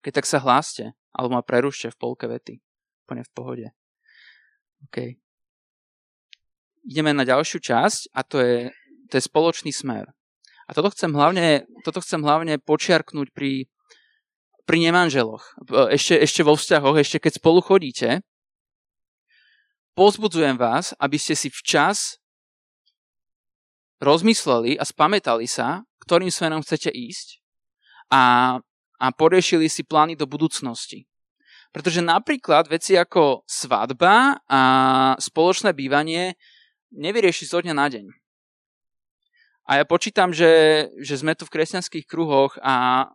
Keď 0.00 0.12
tak 0.20 0.26
sa 0.26 0.40
hláste, 0.40 0.96
alebo 1.12 1.36
ma 1.36 1.42
prerušte 1.44 1.92
v 1.92 1.98
polke 2.00 2.24
vety. 2.24 2.60
Úplne 3.06 3.22
v 3.26 3.32
pohode. 3.34 3.66
OK. 4.88 5.20
Ideme 6.88 7.12
na 7.12 7.28
ďalšiu 7.28 7.60
časť 7.60 8.16
a 8.16 8.24
to 8.24 8.40
je, 8.40 8.72
to 9.12 9.20
je 9.20 9.22
spoločný 9.28 9.68
smer. 9.68 10.08
A 10.64 10.70
toto 10.72 10.88
chcem 10.94 11.12
hlavne, 11.12 11.68
toto 11.84 12.00
chcem 12.00 12.22
hlavne 12.22 12.56
počiarknúť 12.62 13.34
pri, 13.34 13.68
pri 14.64 14.78
nemanželoch. 14.88 15.42
Ešte, 15.90 16.16
ešte 16.16 16.40
vo 16.46 16.56
vzťahoch, 16.56 16.96
ešte 16.96 17.20
keď 17.20 17.42
spolu 17.42 17.60
chodíte, 17.60 18.24
pozbudzujem 19.98 20.56
vás, 20.56 20.96
aby 20.96 21.20
ste 21.20 21.36
si 21.36 21.52
včas 21.52 22.22
rozmysleli 24.00 24.80
a 24.80 24.86
spamätali 24.86 25.44
sa, 25.44 25.84
ktorým 26.00 26.32
smerom 26.32 26.64
chcete 26.64 26.88
ísť 26.88 27.44
a, 28.08 28.56
a 29.00 29.08
poriešili 29.08 29.72
si 29.72 29.80
plány 29.80 30.12
do 30.14 30.28
budúcnosti. 30.28 31.08
Pretože 31.72 32.04
napríklad 32.04 32.68
veci 32.68 33.00
ako 33.00 33.48
svadba 33.48 34.36
a 34.44 34.62
spoločné 35.16 35.72
bývanie 35.72 36.36
nevyrieši 36.92 37.48
zo 37.48 37.64
dňa 37.64 37.74
na 37.74 37.86
deň. 37.88 38.06
A 39.70 39.78
ja 39.78 39.84
počítam, 39.86 40.34
že, 40.34 40.86
že 40.98 41.14
sme 41.14 41.38
tu 41.38 41.46
v 41.46 41.54
kresťanských 41.54 42.04
kruhoch 42.04 42.58
a, 42.58 43.06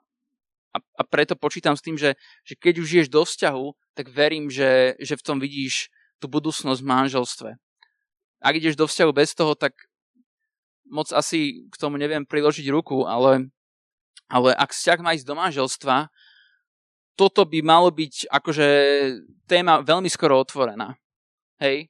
a, 0.72 0.78
a 0.80 1.04
preto 1.04 1.36
počítam 1.36 1.76
s 1.76 1.84
tým, 1.84 2.00
že, 2.00 2.16
že 2.48 2.56
keď 2.56 2.80
už 2.80 2.88
žiješ 2.88 3.08
do 3.12 3.28
vzťahu, 3.28 3.66
tak 3.92 4.08
verím, 4.08 4.48
že, 4.48 4.96
že 5.04 5.20
v 5.20 5.26
tom 5.26 5.38
vidíš 5.44 5.92
tú 6.24 6.32
budúcnosť 6.32 6.80
v 6.80 6.90
manželstve. 6.90 7.50
Ak 8.40 8.54
ideš 8.56 8.80
do 8.80 8.88
vzťahu 8.88 9.12
bez 9.12 9.36
toho, 9.36 9.52
tak 9.60 9.76
moc 10.88 11.12
asi 11.12 11.68
k 11.68 11.76
tomu 11.76 12.00
neviem 12.00 12.24
priložiť 12.24 12.72
ruku, 12.72 13.04
ale, 13.04 13.52
ale 14.32 14.56
ak 14.58 14.74
vzťah 14.74 15.00
má 15.02 15.14
ísť 15.14 15.28
do 15.28 15.36
manželstva, 15.38 16.10
toto 17.16 17.48
by 17.48 17.60
malo 17.64 17.90
byť 17.90 18.28
akože 18.28 18.68
téma 19.48 19.80
veľmi 19.82 20.12
skoro 20.12 20.42
otvorená. 20.42 21.00
Hej? 21.64 21.88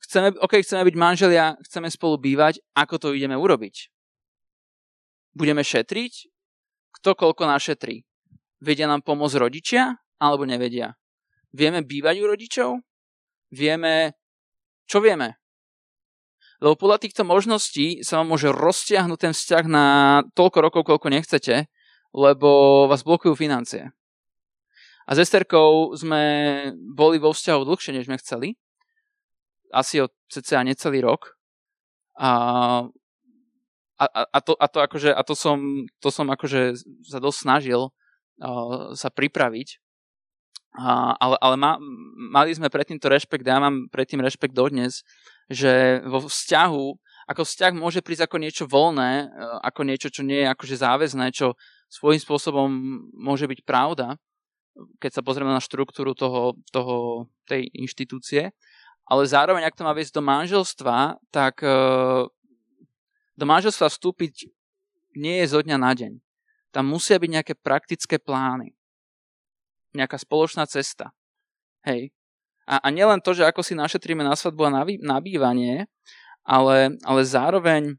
Chceme, 0.00 0.34
OK, 0.40 0.64
chceme 0.64 0.82
byť 0.82 0.96
manželia, 0.96 1.54
chceme 1.62 1.86
spolu 1.92 2.18
bývať, 2.18 2.58
ako 2.74 2.96
to 2.98 3.08
ideme 3.14 3.36
urobiť? 3.36 3.92
Budeme 5.36 5.62
šetriť? 5.62 6.32
Kto 6.98 7.14
koľko 7.14 7.46
našetrí? 7.46 8.02
Vedia 8.58 8.90
nám 8.90 9.06
pomôcť 9.06 9.38
rodičia, 9.38 9.94
alebo 10.18 10.48
nevedia? 10.48 10.98
Vieme 11.54 11.84
bývať 11.86 12.16
u 12.20 12.26
rodičov? 12.26 12.70
vieme, 13.50 14.14
čo 14.86 15.02
vieme. 15.02 15.39
Lebo 16.60 16.76
podľa 16.76 17.00
týchto 17.00 17.24
možností 17.24 18.04
sa 18.04 18.20
vám 18.20 18.36
môže 18.36 18.52
roztiahnuť 18.52 19.18
ten 19.18 19.32
vzťah 19.32 19.64
na 19.64 19.86
toľko 20.36 20.58
rokov, 20.60 20.82
koľko 20.84 21.08
nechcete, 21.08 21.72
lebo 22.12 22.84
vás 22.84 23.00
blokujú 23.00 23.32
financie. 23.32 23.88
A 25.08 25.16
s 25.16 25.24
Esterkou 25.24 25.96
sme 25.96 26.22
boli 26.76 27.16
vo 27.16 27.32
vzťahu 27.32 27.64
dlhšie, 27.64 27.96
než 27.96 28.06
sme 28.06 28.20
chceli. 28.20 28.60
Asi 29.72 30.04
o 30.04 30.12
cca 30.28 30.60
necelý 30.60 31.00
rok. 31.00 31.34
A, 32.20 32.30
a, 33.96 34.06
a, 34.06 34.38
to, 34.44 34.52
a, 34.54 34.66
to, 34.68 34.78
akože, 34.84 35.10
a 35.16 35.22
to, 35.24 35.32
som, 35.32 35.88
to 36.04 36.12
som 36.12 36.28
akože 36.28 36.76
sa 37.08 37.18
dosť 37.18 37.38
snažil 37.40 37.88
uh, 37.88 38.92
sa 38.92 39.08
pripraviť. 39.08 39.80
A, 40.76 41.16
ale 41.18 41.36
ale 41.42 41.56
ma, 41.58 41.72
mali 42.30 42.54
sme 42.54 42.70
predtým 42.70 43.00
to 43.02 43.10
rešpekt, 43.10 43.42
ja 43.42 43.58
mám 43.58 43.90
predtým 43.90 44.22
rešpekt 44.22 44.54
dodnes, 44.54 45.02
že 45.50 46.00
vo 46.06 46.22
vzťahu, 46.22 46.86
ako 47.26 47.42
vzťah 47.42 47.72
môže 47.74 48.00
prísť 48.00 48.30
ako 48.30 48.36
niečo 48.38 48.64
voľné, 48.70 49.26
uh, 49.26 49.58
ako 49.66 49.82
niečo, 49.82 50.08
čo 50.08 50.22
nie 50.22 50.46
je 50.46 50.48
akože 50.48 50.78
záväzné, 50.78 51.34
čo 51.34 51.58
svojím 51.90 52.22
spôsobom 52.22 52.70
môže 53.18 53.50
byť 53.50 53.66
pravda, 53.66 54.14
keď 55.02 55.20
sa 55.20 55.26
pozrieme 55.26 55.50
na 55.50 55.60
štruktúru 55.60 56.14
toho, 56.14 56.54
toho, 56.70 57.26
tej 57.50 57.66
inštitúcie. 57.74 58.54
Ale 59.10 59.26
zároveň, 59.26 59.66
ak 59.66 59.74
to 59.74 59.82
má 59.82 59.90
viesť 59.90 60.14
do 60.14 60.22
manželstva, 60.22 61.18
tak 61.34 61.66
e, 61.66 61.74
do 63.34 63.44
manželstva 63.44 63.90
vstúpiť 63.90 64.46
nie 65.18 65.42
je 65.42 65.50
zo 65.50 65.60
dňa 65.66 65.76
na 65.82 65.90
deň. 65.90 66.22
Tam 66.70 66.86
musia 66.86 67.18
byť 67.18 67.30
nejaké 67.34 67.54
praktické 67.58 68.22
plány. 68.22 68.78
Nejaká 69.98 70.14
spoločná 70.14 70.62
cesta. 70.70 71.10
Hej. 71.82 72.14
A, 72.70 72.78
a 72.78 72.88
nielen 72.94 73.18
to, 73.18 73.34
že 73.34 73.42
ako 73.42 73.66
si 73.66 73.74
našetríme 73.74 74.22
na 74.22 74.38
svadbu 74.38 74.70
a 74.70 74.86
na, 75.02 75.18
bývanie, 75.18 75.90
ale, 76.46 76.94
ale 77.02 77.20
zároveň 77.26 77.98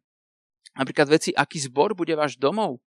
napríklad 0.72 1.12
veci, 1.12 1.36
aký 1.36 1.60
zbor 1.60 1.92
bude 1.92 2.16
váš 2.16 2.40
domov, 2.40 2.80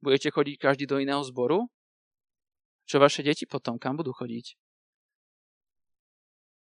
Budete 0.00 0.32
chodiť 0.32 0.56
každý 0.56 0.88
do 0.88 0.96
iného 0.96 1.20
zboru? 1.20 1.68
Čo 2.88 2.96
vaše 3.04 3.20
deti 3.20 3.44
potom? 3.44 3.76
Kam 3.76 4.00
budú 4.00 4.16
chodiť? 4.16 4.56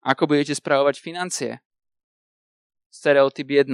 Ako 0.01 0.25
budete 0.25 0.57
spravovať 0.57 0.97
financie? 0.97 1.61
Stereotyp 2.89 3.45
1. 3.45 3.69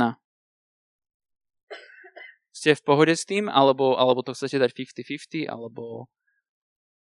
Ste 2.51 2.75
v 2.75 2.83
pohode 2.83 3.15
s 3.15 3.23
tým? 3.23 3.47
Alebo, 3.47 3.95
alebo 3.95 4.19
to 4.19 4.35
chcete 4.35 4.59
dať 4.59 4.75
50-50? 4.75 5.47
Alebo, 5.47 6.11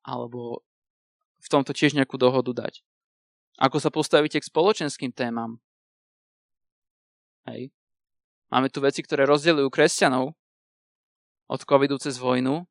alebo 0.07 0.62
v 1.46 1.52
tomto 1.54 1.70
tiež 1.70 1.94
nejakú 1.94 2.18
dohodu 2.18 2.50
dať? 2.50 2.82
Ako 3.62 3.78
sa 3.78 3.94
postavíte 3.94 4.42
k 4.42 4.50
spoločenským 4.50 5.14
témam? 5.14 5.62
Hej. 7.46 7.70
Máme 8.50 8.66
tu 8.68 8.82
veci, 8.82 9.06
ktoré 9.06 9.22
rozdeľujú 9.30 9.70
kresťanov, 9.70 10.35
od 11.46 11.61
covidu 11.62 11.94
cez 12.02 12.18
vojnu, 12.18 12.66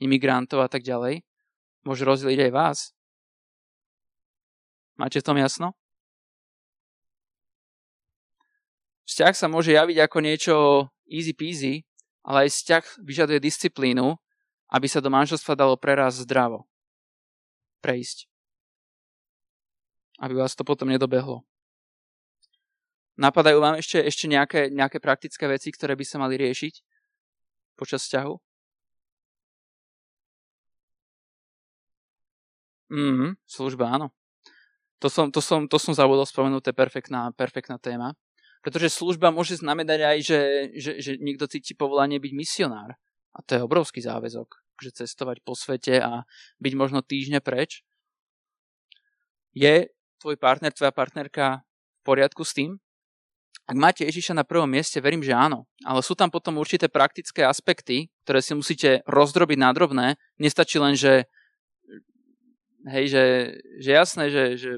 imigrantov 0.00 0.64
a 0.64 0.68
tak 0.72 0.80
ďalej, 0.80 1.20
môže 1.84 2.08
rozdeliť 2.08 2.48
aj 2.48 2.52
vás. 2.52 2.78
Máte 4.96 5.20
v 5.20 5.26
tom 5.26 5.36
jasno? 5.36 5.76
Vzťah 9.04 9.34
sa 9.36 9.52
môže 9.52 9.76
javiť 9.76 10.00
ako 10.00 10.18
niečo 10.24 10.54
easy 11.04 11.36
peasy, 11.36 11.84
ale 12.24 12.48
aj 12.48 12.56
vzťah 12.56 12.84
vyžaduje 13.04 13.38
disciplínu, 13.44 14.16
aby 14.72 14.86
sa 14.88 15.04
do 15.04 15.12
manželstva 15.12 15.52
dalo 15.52 15.76
preraz 15.76 16.24
zdravo. 16.24 16.64
Prejsť. 17.84 18.24
Aby 20.24 20.40
vás 20.40 20.56
to 20.56 20.64
potom 20.64 20.88
nedobehlo. 20.88 21.44
Napadajú 23.20 23.60
vám 23.60 23.76
ešte, 23.76 24.00
ešte 24.00 24.24
nejaké, 24.26 24.72
nejaké 24.72 24.98
praktické 25.04 25.44
veci, 25.44 25.68
ktoré 25.68 25.92
by 25.92 26.04
sa 26.08 26.16
mali 26.16 26.40
riešiť? 26.40 26.94
počas 27.74 28.06
vzťahu? 28.06 28.34
Mhm, 32.94 33.34
služba, 33.44 33.90
áno. 33.90 34.14
To 35.02 35.10
som, 35.10 35.28
to 35.28 35.42
som, 35.42 35.66
to 35.66 35.76
som 35.76 35.92
zabudol 35.92 36.24
spomenúť, 36.24 36.62
to 36.64 36.70
je 36.70 36.80
perfektná, 36.80 37.34
perfektná 37.34 37.76
téma. 37.76 38.14
Pretože 38.64 38.96
služba 38.96 39.28
môže 39.28 39.60
znamenať 39.60 40.00
aj, 40.00 40.18
že, 40.24 40.40
že, 40.80 40.92
že 41.02 41.12
niekto 41.20 41.44
cíti 41.44 41.76
povolanie 41.76 42.16
byť 42.16 42.32
misionár. 42.32 42.96
A 43.34 43.38
to 43.44 43.58
je 43.58 43.66
obrovský 43.66 44.00
záväzok, 44.00 44.63
že 44.80 45.04
cestovať 45.04 45.42
po 45.44 45.54
svete 45.54 46.02
a 46.02 46.26
byť 46.58 46.72
možno 46.74 47.00
týždne 47.04 47.38
preč. 47.38 47.84
Je 49.54 49.90
tvoj 50.18 50.40
partner, 50.40 50.74
tvoja 50.74 50.90
partnerka 50.90 51.62
v 51.62 52.00
poriadku 52.02 52.42
s 52.42 52.56
tým? 52.56 52.80
Ak 53.64 53.80
máte 53.80 54.04
Ježiša 54.04 54.36
na 54.36 54.44
prvom 54.44 54.68
mieste, 54.68 55.00
verím, 55.00 55.24
že 55.24 55.32
áno. 55.32 55.64
Ale 55.88 56.04
sú 56.04 56.12
tam 56.12 56.28
potom 56.28 56.60
určité 56.60 56.84
praktické 56.90 57.46
aspekty, 57.48 58.12
ktoré 58.28 58.44
si 58.44 58.52
musíte 58.52 59.00
rozdrobiť 59.08 59.56
na 59.56 59.72
drobné. 59.72 60.06
Nestačí 60.36 60.76
len, 60.76 60.92
že 60.92 61.24
hej, 62.92 63.08
že, 63.08 63.24
že 63.80 63.90
jasné, 63.90 64.28
že, 64.28 64.44
že 64.60 64.70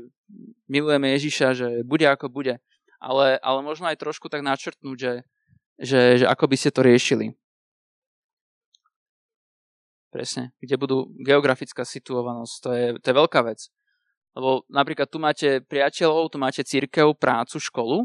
milujeme 0.71 1.11
Ježiša, 1.19 1.49
že 1.59 1.69
bude 1.83 2.07
ako 2.07 2.31
bude. 2.31 2.63
Ale, 3.03 3.43
ale 3.43 3.59
možno 3.61 3.91
aj 3.91 3.99
trošku 3.99 4.31
tak 4.31 4.47
načrtnúť, 4.47 4.97
že, 4.99 5.15
že, 5.83 6.01
že 6.23 6.27
ako 6.27 6.47
by 6.47 6.57
ste 6.57 6.71
to 6.71 6.81
riešili. 6.87 7.27
Presne. 10.11 10.55
Kde 10.63 10.77
budú 10.79 11.11
geografická 11.21 11.83
situovanosť. 11.83 12.55
To 12.63 12.71
je, 12.73 12.87
to 13.03 13.07
je 13.11 13.19
veľká 13.19 13.41
vec. 13.45 13.69
Lebo 14.37 14.69
napríklad 14.69 15.09
tu 15.09 15.17
máte 15.17 15.65
priateľov, 15.65 16.29
tu 16.29 16.37
máte 16.37 16.61
církev, 16.61 17.17
prácu, 17.17 17.57
školu 17.57 18.05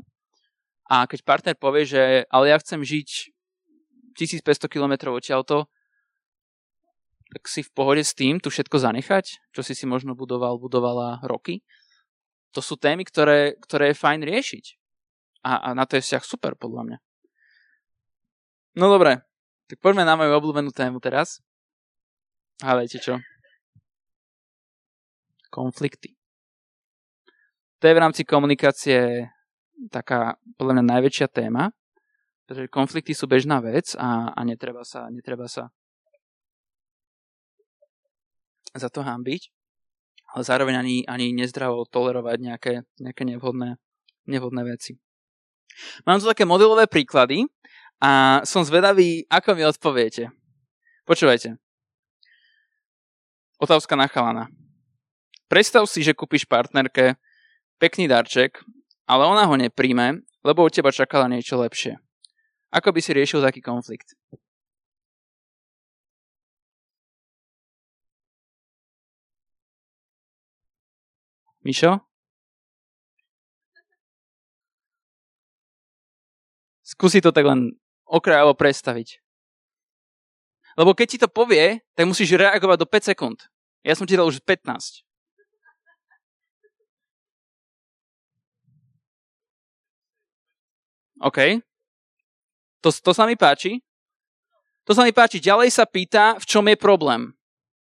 a 0.88 1.08
keď 1.08 1.20
partner 1.24 1.56
povie, 1.56 1.88
že 1.88 2.28
ale 2.28 2.52
ja 2.52 2.58
chcem 2.60 2.84
žiť 2.84 3.32
1500 4.16 4.68
km 4.68 5.16
odtiaľto, 5.16 5.72
tak 7.32 7.48
si 7.48 7.64
v 7.64 7.72
pohode 7.72 8.04
s 8.04 8.12
tým 8.12 8.44
tu 8.44 8.52
všetko 8.52 8.76
zanechať, 8.76 9.56
čo 9.56 9.62
si 9.64 9.72
si 9.72 9.88
možno 9.88 10.20
budoval, 10.20 10.60
budovala 10.60 11.24
roky. 11.24 11.64
To 12.52 12.60
sú 12.60 12.76
témy, 12.76 13.08
ktoré, 13.08 13.56
ktoré 13.64 13.96
je 13.96 14.02
fajn 14.04 14.20
riešiť. 14.28 14.66
A, 15.48 15.72
a 15.72 15.76
na 15.76 15.88
to 15.88 15.96
je 15.96 16.04
vzťah 16.04 16.24
super, 16.28 16.60
podľa 16.60 16.84
mňa. 16.92 16.98
No 18.76 18.92
dobre, 18.92 19.24
tak 19.72 19.80
poďme 19.80 20.04
na 20.04 20.20
moju 20.20 20.36
obľúbenú 20.36 20.76
tému 20.76 21.00
teraz. 21.00 21.40
Viete 22.62 23.02
čo? 23.02 23.18
Konflikty. 25.50 26.14
To 27.82 27.90
je 27.90 27.98
v 27.98 28.02
rámci 28.06 28.22
komunikácie 28.22 29.26
taká 29.90 30.38
podľa 30.62 30.78
mňa 30.78 30.86
najväčšia 30.94 31.28
téma, 31.34 31.74
pretože 32.46 32.70
konflikty 32.70 33.18
sú 33.18 33.26
bežná 33.26 33.58
vec 33.66 33.98
a, 33.98 34.30
a 34.30 34.40
netreba, 34.46 34.86
sa, 34.86 35.10
netreba 35.10 35.50
sa 35.50 35.74
za 38.78 38.94
to 38.94 39.02
hambiť, 39.02 39.50
ale 40.38 40.42
zároveň 40.46 40.76
ani, 40.78 40.96
ani 41.10 41.34
nezdravo 41.34 41.90
tolerovať 41.90 42.38
nejaké, 42.38 42.74
nejaké 43.02 43.24
nevhodné, 43.26 43.82
nevhodné 44.30 44.62
veci. 44.70 45.02
Mám 46.06 46.22
tu 46.22 46.30
také 46.30 46.46
modelové 46.46 46.86
príklady 46.86 47.50
a 47.98 48.46
som 48.46 48.62
zvedavý, 48.62 49.26
ako 49.26 49.58
mi 49.58 49.66
odpoviete. 49.66 50.30
Počúvajte. 51.10 51.71
Otázka 53.62 53.94
na 53.94 54.10
chalana. 54.10 54.50
Predstav 55.46 55.86
si, 55.86 56.02
že 56.02 56.18
kúpiš 56.18 56.50
partnerke 56.50 57.14
pekný 57.78 58.10
darček 58.10 58.66
ale 59.12 59.28
ona 59.28 59.44
ho 59.44 59.56
nepríjme, 59.60 60.24
lebo 60.48 60.64
od 60.64 60.72
teba 60.72 60.88
čakala 60.96 61.28
niečo 61.28 61.60
lepšie. 61.60 62.00
Ako 62.72 62.96
by 62.96 63.00
si 63.04 63.12
riešil 63.12 63.44
taký 63.44 63.60
konflikt? 63.60 64.16
Mišo? 71.68 72.00
Skúsi 76.82 77.20
to 77.20 77.36
tak 77.36 77.44
len 77.46 77.76
okrajovo 78.08 78.56
predstaviť. 78.56 79.21
Lebo 80.80 80.96
keď 80.96 81.08
ti 81.08 81.18
to 81.20 81.28
povie, 81.28 81.84
tak 81.96 82.08
musíš 82.08 82.36
reagovať 82.36 82.78
do 82.80 82.88
5 82.88 83.10
sekúnd. 83.12 83.38
Ja 83.82 83.98
som 83.98 84.06
ti 84.06 84.16
dal 84.16 84.30
už 84.30 84.40
15. 84.44 85.04
OK. 91.22 91.62
To, 92.82 92.90
to 92.90 93.12
sa 93.14 93.30
mi 93.30 93.38
páči. 93.38 93.82
To 94.90 94.98
sa 94.98 95.06
mi 95.06 95.14
páči. 95.14 95.38
Ďalej 95.38 95.70
sa 95.70 95.86
pýta, 95.86 96.38
v 96.42 96.46
čom 96.50 96.66
je 96.66 96.78
problém. 96.78 97.38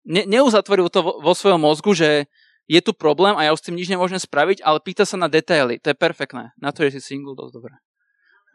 Ne, 0.02 0.26
neuzatvoril 0.26 0.90
to 0.90 1.00
vo, 1.06 1.12
vo 1.22 1.32
svojom 1.32 1.62
mozgu, 1.62 1.94
že 1.94 2.26
je 2.66 2.80
tu 2.82 2.90
problém 2.90 3.38
a 3.38 3.46
ja 3.46 3.54
už 3.54 3.62
s 3.62 3.66
tým 3.70 3.78
nič 3.78 3.86
nemôžem 3.86 4.18
spraviť, 4.18 4.66
ale 4.66 4.82
pýta 4.82 5.06
sa 5.06 5.14
na 5.14 5.30
detaily. 5.30 5.78
To 5.82 5.94
je 5.94 5.96
perfektné. 5.98 6.50
Na 6.58 6.74
to, 6.74 6.82
že 6.86 6.98
si 6.98 7.14
single, 7.14 7.38
dosť 7.38 7.54
dobré. 7.54 7.74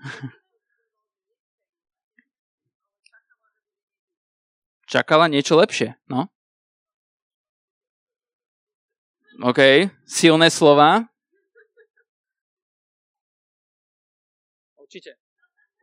Čakala 4.87 5.27
niečo 5.27 5.59
lepšie, 5.59 5.99
no? 6.07 6.31
OK, 9.43 9.91
silné 10.07 10.47
slova. 10.47 11.05
Určite. 14.79 15.19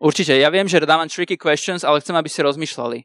Určite. 0.00 0.32
Ja 0.40 0.48
viem, 0.48 0.66
že 0.66 0.80
dávam 0.82 1.06
tricky 1.06 1.36
questions, 1.36 1.84
ale 1.84 2.00
chcem, 2.00 2.16
aby 2.16 2.32
ste 2.32 2.48
rozmýšľali. 2.48 3.04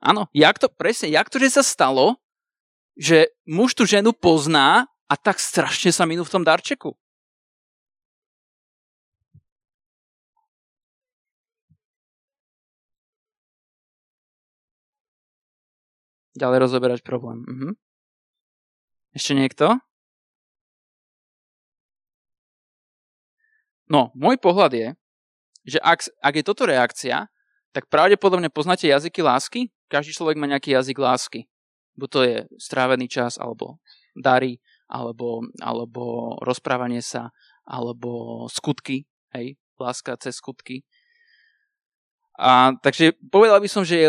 Áno, 0.00 0.24
jak 0.32 0.56
to, 0.56 0.72
presne, 0.72 1.12
jak 1.12 1.28
to, 1.28 1.36
že 1.36 1.60
sa 1.60 1.62
stalo, 1.62 2.16
že 2.96 3.28
muž 3.44 3.76
tú 3.76 3.84
ženu 3.84 4.16
pozná 4.16 4.88
a 5.04 5.14
tak 5.14 5.36
strašne 5.36 5.92
sa 5.92 6.08
minú 6.08 6.24
v 6.24 6.32
tom 6.32 6.40
darčeku. 6.40 6.96
Ďalej 16.40 16.58
rozoberať 16.64 17.00
problém. 17.04 17.44
Mhm. 17.44 17.68
Ešte 19.12 19.36
niekto? 19.36 19.76
No, 23.90 24.14
môj 24.14 24.38
pohľad 24.38 24.72
je, 24.72 24.88
že 25.66 25.78
ak, 25.82 26.06
ak 26.22 26.34
je 26.38 26.44
toto 26.46 26.62
reakcia, 26.64 27.26
tak 27.74 27.90
pravdepodobne 27.90 28.48
poznáte 28.48 28.86
jazyky 28.86 29.20
lásky. 29.20 29.60
Každý 29.90 30.14
človek 30.14 30.38
má 30.38 30.46
nejaký 30.46 30.72
jazyk 30.72 30.96
lásky. 30.96 31.50
Buď 31.98 32.08
to 32.08 32.20
je 32.22 32.36
strávený 32.56 33.10
čas, 33.10 33.34
alebo 33.34 33.82
dary, 34.14 34.62
alebo, 34.86 35.42
alebo 35.58 36.34
rozprávanie 36.46 37.02
sa, 37.02 37.34
alebo 37.66 38.46
skutky, 38.46 39.10
hej, 39.34 39.58
láska 39.74 40.14
cez 40.22 40.38
skutky. 40.38 40.86
A, 42.40 42.72
takže 42.80 43.12
povedal 43.28 43.60
by 43.60 43.68
som, 43.68 43.84
že 43.84 44.00
jej, 44.00 44.08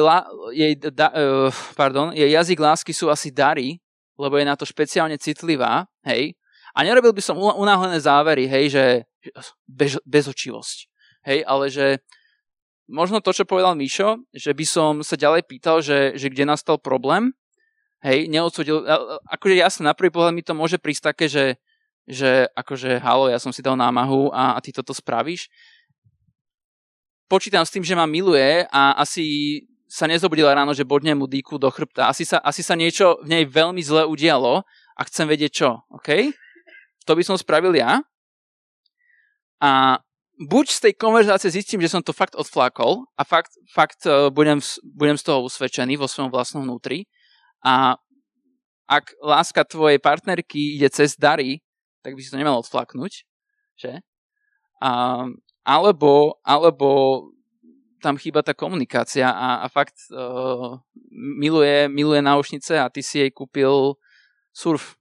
jej, 0.56 0.74
da, 0.80 1.12
uh, 1.12 1.52
pardon, 1.76 2.16
jej 2.16 2.32
jazyk 2.32 2.64
lásky 2.64 2.96
sú 2.96 3.12
asi 3.12 3.28
dary, 3.28 3.84
lebo 4.16 4.40
je 4.40 4.48
na 4.48 4.56
to 4.56 4.64
špeciálne 4.64 5.20
citlivá, 5.20 5.84
hej. 6.08 6.40
A 6.72 6.88
nerobil 6.88 7.12
by 7.12 7.20
som 7.20 7.36
unáhlené 7.36 8.00
závery, 8.00 8.48
hej, 8.48 8.72
že 8.72 8.84
bez, 9.68 10.00
bezočivosť, 10.08 10.78
hej, 11.28 11.44
ale 11.44 11.68
že 11.68 12.00
možno 12.88 13.20
to, 13.20 13.36
čo 13.36 13.44
povedal 13.44 13.76
Mišo, 13.76 14.24
že 14.32 14.56
by 14.56 14.64
som 14.64 14.92
sa 15.04 15.20
ďalej 15.20 15.52
pýtal, 15.52 15.84
že, 15.84 16.16
že 16.16 16.32
kde 16.32 16.48
nastal 16.48 16.80
problém, 16.80 17.36
hej, 18.00 18.32
neodsudil, 18.32 18.88
akože 19.28 19.56
jasne, 19.60 19.92
na 19.92 19.96
prvý 19.96 20.08
pohľad 20.08 20.32
mi 20.32 20.44
to 20.48 20.56
môže 20.56 20.80
prísť 20.80 21.12
také, 21.12 21.28
že, 21.28 21.60
že 22.08 22.48
akože 22.56 23.04
halo, 23.04 23.28
ja 23.28 23.44
som 23.44 23.52
si 23.52 23.60
dal 23.60 23.76
námahu 23.76 24.32
a, 24.32 24.56
a 24.56 24.60
ty 24.64 24.72
toto 24.72 24.96
spravíš. 24.96 25.52
Počítam 27.32 27.64
s 27.64 27.72
tým, 27.72 27.80
že 27.80 27.96
ma 27.96 28.04
miluje 28.04 28.68
a 28.68 29.00
asi 29.00 29.64
sa 29.88 30.04
nezobudila 30.04 30.52
ráno, 30.52 30.76
že 30.76 30.84
bodne 30.84 31.16
mu 31.16 31.32
dýku 31.32 31.56
do 31.56 31.72
chrbta. 31.72 32.12
Asi 32.12 32.28
sa, 32.28 32.44
asi 32.44 32.60
sa 32.60 32.76
niečo 32.76 33.24
v 33.24 33.32
nej 33.32 33.44
veľmi 33.48 33.80
zle 33.80 34.04
udialo 34.04 34.68
a 34.68 35.02
chcem 35.08 35.32
vedieť 35.32 35.52
čo, 35.64 35.80
OK? 35.96 36.36
To 37.08 37.16
by 37.16 37.24
som 37.24 37.40
spravil 37.40 37.72
ja. 37.72 38.04
A 39.64 40.04
buď 40.44 40.66
z 40.76 40.80
tej 40.84 40.94
konverzácie 41.00 41.56
zistím, 41.56 41.80
že 41.80 41.96
som 41.96 42.04
to 42.04 42.12
fakt 42.12 42.36
odflákol 42.36 43.08
a 43.16 43.24
fakt, 43.24 43.56
fakt 43.72 44.04
uh, 44.12 44.28
budem, 44.28 44.60
budem 44.84 45.16
z 45.16 45.24
toho 45.32 45.48
usvedčený 45.48 45.96
vo 45.96 46.12
svojom 46.12 46.36
vlastnom 46.36 46.68
vnútri. 46.68 47.08
A 47.64 47.96
ak 48.92 49.16
láska 49.24 49.64
tvojej 49.64 50.04
partnerky 50.04 50.76
ide 50.76 50.92
cez 50.92 51.16
dary, 51.16 51.64
tak 52.04 52.12
by 52.12 52.20
si 52.20 52.28
to 52.28 52.36
nemal 52.36 52.60
odflaknúť, 52.60 53.24
že? 53.80 54.04
A, 54.84 55.24
alebo, 55.62 56.42
alebo 56.42 56.90
tam 58.02 58.18
chýba 58.18 58.42
tá 58.42 58.58
komunikácia 58.58 59.30
a, 59.30 59.62
a 59.62 59.68
fakt 59.70 60.10
uh, 60.10 60.82
miluje, 61.14 61.86
miluje 61.88 62.22
náušnice 62.26 62.82
a 62.82 62.90
ty 62.90 63.06
si 63.06 63.22
jej 63.22 63.30
kúpil 63.30 63.94
surf. 64.50 64.98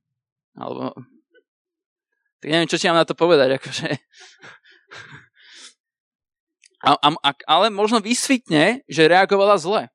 Alebo... 0.52 0.92
Tak 2.44 2.48
neviem, 2.52 2.68
čo 2.68 2.76
ti 2.76 2.86
mám 2.92 3.00
na 3.00 3.08
to 3.08 3.16
povedať, 3.16 3.54
akože... 3.58 3.88
A, 6.80 6.96
a, 6.96 7.08
a, 7.12 7.30
ale 7.44 7.68
možno 7.68 8.00
vysvitne, 8.00 8.80
že 8.88 9.08
reagovala 9.08 9.61
zle. 9.61 9.92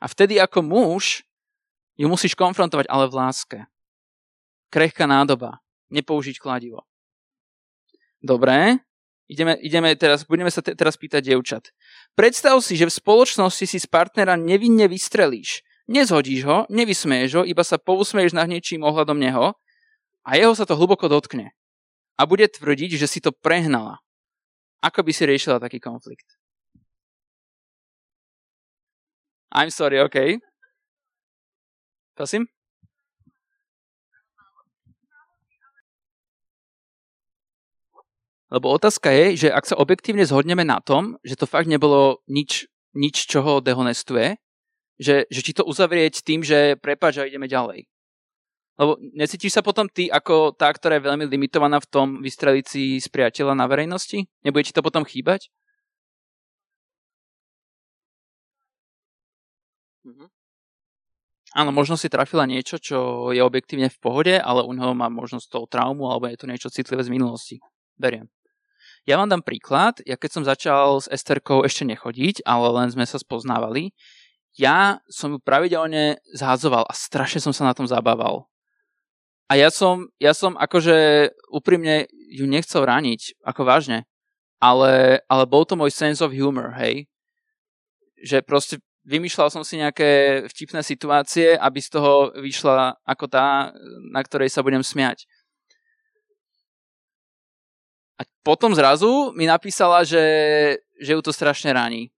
A 0.00 0.04
vtedy 0.04 0.36
ako 0.36 0.60
muž 0.60 1.24
ju 1.96 2.04
musíš 2.12 2.36
konfrontovať, 2.36 2.84
ale 2.92 3.08
v 3.08 3.16
láske. 3.16 3.58
Krehká 4.68 5.08
nádoba. 5.08 5.64
Nepoužiť 5.88 6.36
kladivo. 6.36 6.84
Dobre, 8.20 8.84
Ideme, 9.24 9.56
ideme 9.64 9.96
teraz, 9.96 10.28
budeme 10.28 10.52
sa 10.52 10.60
te, 10.60 10.76
teraz 10.76 11.00
pýtať 11.00 11.32
dievčat. 11.32 11.72
Predstav 12.12 12.60
si, 12.60 12.76
že 12.76 12.84
v 12.84 12.96
spoločnosti 12.96 13.64
si 13.64 13.78
z 13.80 13.88
partnera 13.88 14.36
nevinne 14.36 14.84
vystrelíš. 14.84 15.64
Nezhodíš 15.88 16.44
ho, 16.44 16.58
nevysmeješ 16.68 17.30
ho, 17.40 17.42
iba 17.44 17.64
sa 17.64 17.80
pousmeješ 17.80 18.36
nad 18.36 18.48
niečím 18.48 18.84
ohľadom 18.84 19.16
neho 19.16 19.56
a 20.24 20.30
jeho 20.36 20.52
sa 20.52 20.68
to 20.68 20.76
hlboko 20.76 21.08
dotkne. 21.08 21.56
A 22.20 22.28
bude 22.28 22.44
tvrdiť, 22.48 23.00
že 23.00 23.08
si 23.08 23.20
to 23.20 23.32
prehnala. 23.32 24.00
Ako 24.84 25.00
by 25.00 25.12
si 25.16 25.24
riešila 25.24 25.56
taký 25.56 25.80
konflikt? 25.80 26.36
I'm 29.54 29.72
sorry, 29.72 30.00
OK. 30.04 30.40
Prosím? 32.12 32.44
Lebo 38.54 38.70
otázka 38.70 39.10
je, 39.10 39.34
že 39.34 39.48
ak 39.50 39.66
sa 39.66 39.74
objektívne 39.74 40.22
zhodneme 40.22 40.62
na 40.62 40.78
tom, 40.78 41.18
že 41.26 41.34
to 41.34 41.42
fakt 41.42 41.66
nebolo 41.66 42.22
nič, 42.30 42.70
nič 42.94 43.26
čo 43.26 43.42
ho 43.42 43.58
dehonestuje, 43.58 44.38
že, 44.94 45.26
že 45.26 45.40
či 45.42 45.58
to 45.58 45.66
uzavrieť 45.66 46.22
tým, 46.22 46.46
že 46.46 46.78
prepáč 46.78 47.18
a 47.18 47.26
ideme 47.26 47.50
ďalej. 47.50 47.90
Lebo 48.78 48.94
necítiš 49.18 49.58
sa 49.58 49.62
potom 49.66 49.90
ty 49.90 50.06
ako 50.06 50.54
tá, 50.54 50.70
ktorá 50.70 51.02
je 51.02 51.06
veľmi 51.10 51.26
limitovaná 51.26 51.82
v 51.82 51.90
tom 51.90 52.08
vystreliť 52.22 52.66
si 52.66 52.82
z 53.02 53.06
priateľa 53.10 53.58
na 53.58 53.66
verejnosti? 53.66 54.22
Nebude 54.46 54.70
ti 54.70 54.74
to 54.74 54.86
potom 54.86 55.02
chýbať? 55.02 55.50
Mhm. 60.06 60.30
Áno, 61.54 61.70
možno 61.70 61.94
si 61.94 62.10
trafila 62.10 62.46
niečo, 62.46 62.82
čo 62.82 63.30
je 63.30 63.42
objektívne 63.42 63.86
v 63.90 63.98
pohode, 64.02 64.34
ale 64.38 64.66
u 64.66 64.70
neho 64.74 64.90
má 64.94 65.06
možnosť 65.06 65.46
toho 65.50 65.66
traumu, 65.70 66.10
alebo 66.10 66.26
je 66.30 66.38
to 66.38 66.50
niečo 66.50 66.70
citlivé 66.70 67.02
z 67.06 67.14
minulosti. 67.14 67.62
Beriem. 67.94 68.26
Ja 69.04 69.20
vám 69.20 69.28
dám 69.28 69.44
príklad. 69.44 70.00
Ja 70.08 70.16
keď 70.16 70.30
som 70.32 70.48
začal 70.48 71.04
s 71.04 71.06
Esterkou 71.12 71.60
ešte 71.60 71.84
nechodiť, 71.84 72.40
ale 72.48 72.72
len 72.72 72.88
sme 72.88 73.04
sa 73.04 73.20
spoznávali, 73.20 73.92
ja 74.54 75.02
som 75.10 75.34
ju 75.34 75.38
pravidelne 75.42 76.22
zhádzoval 76.32 76.86
a 76.86 76.94
strašne 76.94 77.42
som 77.42 77.52
sa 77.52 77.66
na 77.68 77.74
tom 77.74 77.84
zabával. 77.90 78.46
A 79.50 79.60
ja 79.60 79.68
som, 79.68 80.08
ja 80.16 80.32
som 80.32 80.56
akože 80.56 81.28
úprimne 81.52 82.08
ju 82.32 82.48
nechcel 82.48 82.86
raniť, 82.86 83.36
ako 83.44 83.60
vážne. 83.66 84.08
Ale, 84.62 85.20
ale 85.28 85.44
bol 85.44 85.68
to 85.68 85.76
môj 85.76 85.92
sense 85.92 86.24
of 86.24 86.32
humor, 86.32 86.72
hej. 86.80 87.04
Že 88.24 88.40
proste 88.46 88.74
vymýšľal 89.04 89.52
som 89.52 89.60
si 89.60 89.76
nejaké 89.76 90.42
vtipné 90.48 90.80
situácie, 90.80 91.60
aby 91.60 91.78
z 91.82 91.92
toho 91.92 92.32
vyšla 92.40 92.96
ako 93.04 93.28
tá, 93.28 93.68
na 94.08 94.20
ktorej 94.24 94.48
sa 94.48 94.64
budem 94.64 94.80
smiať. 94.80 95.28
A 98.16 98.24
potom 98.44 98.76
zrazu 98.76 99.32
mi 99.32 99.48
napísala, 99.48 100.04
že, 100.04 100.20
že 101.00 101.16
ju 101.16 101.20
to 101.24 101.32
strašne 101.32 101.72
ráni. 101.72 102.12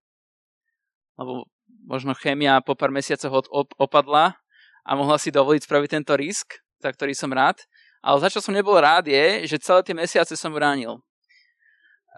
Lebo 1.15 1.47
možno 1.87 2.11
chémia 2.19 2.59
po 2.59 2.75
pár 2.75 2.91
mesiacoch 2.91 3.31
od, 3.31 3.47
op, 3.47 3.71
opadla 3.79 4.35
a 4.83 4.91
mohla 4.99 5.15
si 5.15 5.31
dovoliť 5.31 5.63
spraviť 5.63 5.89
tento 5.89 6.13
risk, 6.19 6.59
za 6.83 6.91
ktorý 6.91 7.15
som 7.15 7.31
rád. 7.31 7.63
Ale 8.03 8.19
za 8.19 8.29
čo 8.29 8.43
som 8.43 8.51
nebol 8.51 8.75
rád 8.75 9.07
je, 9.07 9.47
že 9.47 9.63
celé 9.63 9.81
tie 9.87 9.95
mesiace 9.95 10.35
som 10.35 10.51
ránil. 10.51 10.99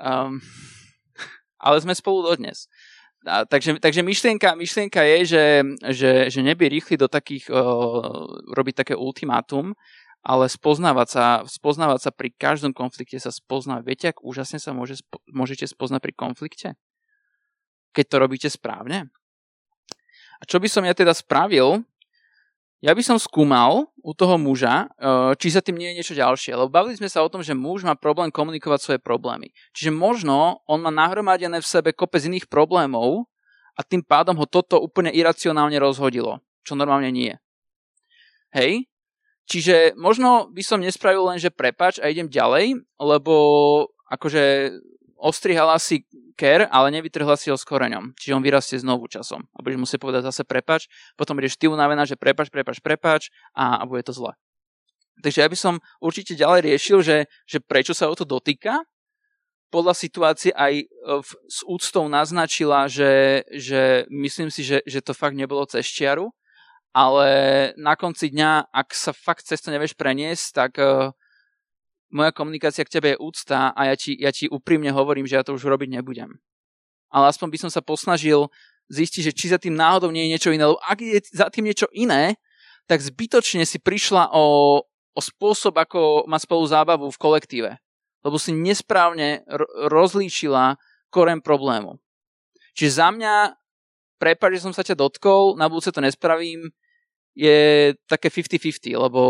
Um, 0.02 0.42
ale 1.66 1.78
sme 1.78 1.94
spolu 1.94 2.34
dodnes. 2.34 2.66
A, 3.30 3.46
takže, 3.46 3.78
takže 3.78 4.02
myšlienka, 4.02 4.58
myšlienka 4.58 5.06
je, 5.06 5.18
že, 5.38 5.46
že, 5.94 6.12
že 6.34 6.40
nebyť 6.42 6.70
rýchly 6.72 6.96
do 6.98 7.06
takých, 7.06 7.46
uh, 7.54 8.26
robiť 8.58 8.84
také 8.84 8.94
ultimátum, 8.98 9.78
ale 10.20 10.52
spoznávať 10.52 11.08
sa, 11.08 11.26
spoznávať 11.48 12.00
sa 12.08 12.12
pri 12.12 12.30
každom 12.36 12.76
konflikte 12.76 13.16
sa 13.20 13.32
spozná. 13.32 13.80
Viete, 13.80 14.12
ak 14.12 14.20
úžasne 14.20 14.60
sa 14.60 14.76
môže, 14.76 15.00
môžete 15.32 15.64
spoznať 15.64 16.00
pri 16.04 16.14
konflikte? 16.14 16.68
Keď 17.96 18.06
to 18.06 18.16
robíte 18.20 18.50
správne? 18.52 19.08
A 20.40 20.44
čo 20.48 20.60
by 20.60 20.68
som 20.68 20.84
ja 20.84 20.96
teda 20.96 21.16
spravil? 21.16 21.84
Ja 22.80 22.96
by 22.96 23.04
som 23.04 23.20
skúmal 23.20 23.92
u 24.00 24.16
toho 24.16 24.40
muža, 24.40 24.88
eh, 24.88 25.36
či 25.36 25.52
sa 25.52 25.60
tým 25.60 25.76
nie 25.76 25.92
je 25.92 25.98
niečo 26.00 26.16
ďalšie. 26.16 26.56
Lebo 26.56 26.72
bavili 26.72 26.96
sme 26.96 27.12
sa 27.12 27.20
o 27.24 27.32
tom, 27.32 27.44
že 27.44 27.52
muž 27.52 27.84
má 27.84 27.96
problém 27.96 28.32
komunikovať 28.32 28.80
svoje 28.80 29.00
problémy. 29.04 29.52
Čiže 29.76 29.92
možno 29.92 30.64
on 30.64 30.80
má 30.80 30.92
nahromadené 30.92 31.60
v 31.60 31.68
sebe 31.68 31.92
kopec 31.92 32.24
iných 32.24 32.48
problémov 32.48 33.28
a 33.76 33.84
tým 33.84 34.04
pádom 34.04 34.36
ho 34.40 34.48
toto 34.48 34.80
úplne 34.80 35.12
iracionálne 35.12 35.76
rozhodilo. 35.76 36.40
Čo 36.64 36.80
normálne 36.80 37.12
nie. 37.12 37.36
Hej? 38.56 38.89
Čiže 39.50 39.98
možno 39.98 40.54
by 40.54 40.62
som 40.62 40.78
nespravil 40.78 41.26
len, 41.26 41.42
že 41.42 41.50
prepač 41.50 41.98
a 41.98 42.06
idem 42.06 42.30
ďalej, 42.30 42.86
lebo 43.02 43.36
akože 44.14 44.78
ostrihala 45.18 45.82
si 45.82 46.06
ker, 46.38 46.70
ale 46.72 46.94
nevytrhla 46.94 47.36
si 47.36 47.50
ho 47.52 47.58
s 47.58 47.66
koreňom. 47.66 48.16
Čiže 48.16 48.38
on 48.38 48.46
vyrastie 48.46 48.78
znovu 48.80 49.10
časom. 49.10 49.50
A 49.58 49.60
budeš 49.60 49.82
musieť 49.82 50.00
povedať 50.00 50.30
zase 50.30 50.46
prepač, 50.46 50.88
potom 51.18 51.36
budeš 51.36 51.58
ty 51.58 51.66
unavená, 51.68 52.06
že 52.06 52.16
prepač, 52.16 52.48
prepač, 52.48 52.78
prepač 52.80 53.22
a, 53.58 53.82
a 53.82 53.84
bude 53.90 54.06
to 54.06 54.14
zle. 54.14 54.38
Takže 55.20 55.44
ja 55.44 55.52
by 55.52 55.58
som 55.60 55.84
určite 56.00 56.38
ďalej 56.38 56.64
riešil, 56.64 57.04
že, 57.04 57.18
že 57.44 57.60
prečo 57.60 57.92
sa 57.92 58.08
o 58.08 58.16
to 58.16 58.24
dotýka 58.24 58.86
podľa 59.70 59.94
situácie 59.94 60.50
aj 60.54 60.90
v, 60.90 61.30
s 61.46 61.62
úctou 61.66 62.10
naznačila, 62.10 62.90
že, 62.90 63.46
že 63.54 64.06
myslím 64.10 64.50
si, 64.50 64.66
že, 64.66 64.82
že 64.82 65.00
to 65.02 65.14
fakt 65.14 65.38
nebolo 65.38 65.62
cez 65.70 65.86
čiaru, 65.86 66.34
ale 66.94 67.28
na 67.78 67.94
konci 67.94 68.34
dňa, 68.34 68.74
ak 68.74 68.90
sa 68.98 69.14
fakt 69.14 69.46
cez 69.46 69.62
to 69.62 69.70
nevieš 69.70 69.94
preniesť, 69.94 70.46
tak 70.54 70.72
uh, 70.82 71.14
moja 72.10 72.34
komunikácia 72.34 72.86
k 72.86 72.94
tebe 72.98 73.14
je 73.14 73.22
úcta 73.22 73.70
a 73.74 73.82
ja 73.94 73.96
ti, 73.96 74.18
ja 74.18 74.34
ti 74.34 74.50
úprimne 74.50 74.90
hovorím, 74.90 75.30
že 75.30 75.38
ja 75.38 75.46
to 75.46 75.54
už 75.54 75.70
robiť 75.70 75.90
nebudem. 76.02 76.42
Ale 77.10 77.30
aspoň 77.30 77.48
by 77.54 77.58
som 77.62 77.72
sa 77.74 77.82
posnažil 77.86 78.50
zistiť, 78.90 79.22
že 79.30 79.36
či 79.38 79.46
za 79.54 79.62
tým 79.62 79.78
náhodou 79.78 80.10
nie 80.10 80.26
je 80.26 80.32
niečo 80.34 80.50
iné, 80.54 80.66
lebo 80.66 80.82
ak 80.82 80.98
je 81.02 81.22
za 81.30 81.50
tým 81.54 81.70
niečo 81.70 81.86
iné, 81.94 82.38
tak 82.90 83.06
zbytočne 83.06 83.62
si 83.70 83.78
prišla 83.78 84.34
o, 84.34 84.82
o 85.14 85.22
spôsob, 85.22 85.78
ako 85.78 86.26
mať 86.26 86.42
spolu 86.50 86.66
zábavu 86.66 87.06
v 87.14 87.22
kolektíve. 87.22 87.72
Lebo 88.26 88.42
si 88.42 88.50
nesprávne 88.50 89.46
rozlíčila 89.88 90.82
koren 91.14 91.40
problému. 91.40 92.02
Čiže 92.74 92.92
za 92.98 93.08
mňa, 93.14 93.34
prepáč, 94.20 94.60
že 94.60 94.66
som 94.68 94.76
sa 94.76 94.84
ťa 94.84 95.00
dotkol, 95.00 95.56
na 95.56 95.72
budúce 95.72 95.90
to 95.96 96.04
nespravím, 96.04 96.68
je 97.34 97.96
také 98.06 98.28
50-50, 98.28 99.00
lebo 99.00 99.22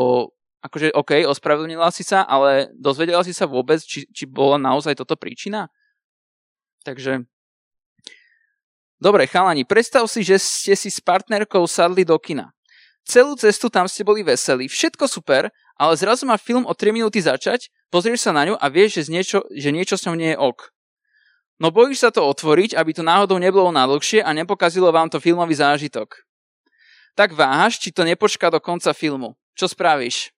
akože 0.65 0.91
OK, 0.91 1.23
ospravedlnila 1.29 1.93
si 1.93 2.03
sa, 2.03 2.25
ale 2.25 2.73
dozvedela 2.75 3.23
si 3.23 3.31
sa 3.31 3.47
vôbec, 3.47 3.79
či, 3.79 4.09
či 4.09 4.27
bola 4.27 4.59
naozaj 4.59 4.97
toto 4.97 5.15
príčina? 5.15 5.71
Takže 6.83 7.23
Dobre, 8.99 9.31
chalani, 9.31 9.63
predstav 9.63 10.03
si, 10.11 10.27
že 10.27 10.35
ste 10.35 10.75
si 10.75 10.91
s 10.91 10.99
partnerkou 10.99 11.63
sadli 11.71 12.03
do 12.03 12.19
kina. 12.19 12.51
Celú 13.07 13.31
cestu 13.39 13.71
tam 13.71 13.87
ste 13.87 14.03
boli 14.03 14.27
veselí, 14.27 14.67
všetko 14.67 15.07
super, 15.07 15.47
ale 15.79 15.93
zrazu 15.95 16.27
má 16.27 16.35
film 16.35 16.67
o 16.67 16.75
3 16.75 16.91
minúty 16.91 17.23
začať, 17.23 17.71
pozrieš 17.87 18.27
sa 18.27 18.35
na 18.35 18.43
ňu 18.51 18.59
a 18.59 18.65
vieš, 18.67 18.99
že, 18.99 19.03
niečo, 19.07 19.39
že 19.55 19.71
niečo 19.71 19.95
s 19.95 20.03
ňou 20.03 20.19
nie 20.19 20.35
je 20.35 20.37
ok. 20.37 20.75
No 21.59 21.75
bojíš 21.75 22.07
sa 22.07 22.09
to 22.09 22.23
otvoriť, 22.23 22.71
aby 22.79 22.95
to 22.95 23.03
náhodou 23.03 23.35
nebolo 23.35 23.67
nadlhšie 23.75 24.23
a 24.23 24.31
nepokazilo 24.31 24.95
vám 24.95 25.11
to 25.11 25.19
filmový 25.19 25.59
zážitok. 25.59 26.23
Tak 27.19 27.35
váhaš, 27.35 27.83
či 27.83 27.91
to 27.91 28.07
nepočká 28.07 28.47
do 28.47 28.63
konca 28.63 28.95
filmu. 28.95 29.35
Čo 29.59 29.67
spravíš? 29.67 30.31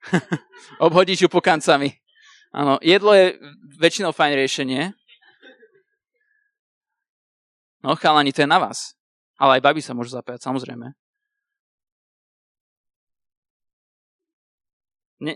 Obhodíš 0.80 1.28
ju 1.28 1.28
pokancami. 1.28 1.92
Áno, 2.56 2.80
jedlo 2.80 3.12
je 3.12 3.36
väčšinou 3.76 4.16
fajn 4.16 4.32
riešenie. 4.32 4.82
No, 7.84 7.92
chalani, 8.00 8.32
to 8.32 8.42
je 8.42 8.48
na 8.48 8.56
vás. 8.56 8.96
Ale 9.36 9.60
aj 9.60 9.64
baby 9.68 9.84
sa 9.84 9.92
môžu 9.92 10.16
zapájať, 10.16 10.48
samozrejme. 10.48 10.96
Ne, 15.20 15.34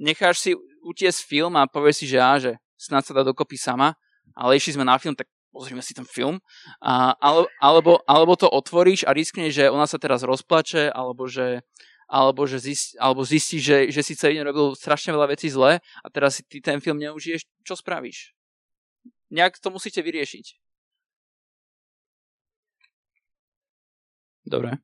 necháš 0.00 0.40
si 0.40 0.50
utiesť 0.82 1.20
film 1.28 1.54
a 1.60 1.68
povieš 1.68 2.04
si, 2.04 2.06
že 2.08 2.18
á, 2.18 2.40
že 2.40 2.56
snad 2.80 3.04
sa 3.04 3.12
dá 3.12 3.22
dokopy 3.22 3.60
sama, 3.60 3.92
ale 4.32 4.56
išli 4.56 4.74
sme 4.74 4.88
na 4.88 4.96
film, 4.96 5.12
tak 5.12 5.28
pozrieme 5.52 5.84
si 5.84 5.92
ten 5.92 6.06
film. 6.08 6.40
A, 6.80 7.12
alebo, 7.60 8.00
alebo 8.08 8.32
to 8.38 8.48
otvoríš 8.48 9.04
a 9.04 9.12
riskneš, 9.12 9.52
že 9.52 9.64
ona 9.72 9.84
sa 9.84 10.00
teraz 10.00 10.24
rozplače, 10.24 10.88
alebo 10.92 11.28
že 11.28 11.62
alebo, 12.08 12.48
že 12.48 12.56
zist, 12.56 12.96
alebo 12.96 13.20
zistíš, 13.20 13.60
že, 13.60 13.78
že 13.92 14.00
si 14.00 14.16
celý 14.16 14.40
deň 14.40 14.48
robil 14.48 14.72
strašne 14.72 15.12
veľa 15.12 15.28
vecí 15.28 15.52
zle 15.52 15.76
a 15.76 16.06
teraz 16.08 16.40
si 16.40 16.42
ty 16.48 16.64
ten 16.64 16.80
film 16.80 16.96
neužiješ, 16.96 17.44
čo 17.60 17.76
spravíš? 17.76 18.32
Nejak 19.28 19.60
to 19.60 19.68
musíte 19.68 20.00
vyriešiť. 20.00 20.56
Dobre. 24.48 24.80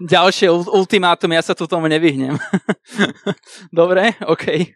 Ďalšie 0.00 0.48
ultimátum, 0.50 1.32
ja 1.34 1.42
sa 1.42 1.54
tu 1.54 1.66
tomu 1.66 1.90
nevyhnem. 1.90 2.38
Dobre, 3.74 4.14
OK. 4.26 4.74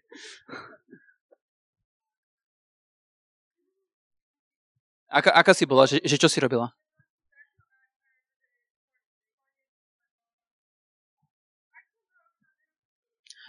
Aká, 5.15 5.31
aká 5.31 5.53
si 5.55 5.63
bola? 5.63 5.87
Že, 5.87 6.03
že 6.03 6.17
čo 6.19 6.27
si 6.27 6.43
robila? 6.43 6.75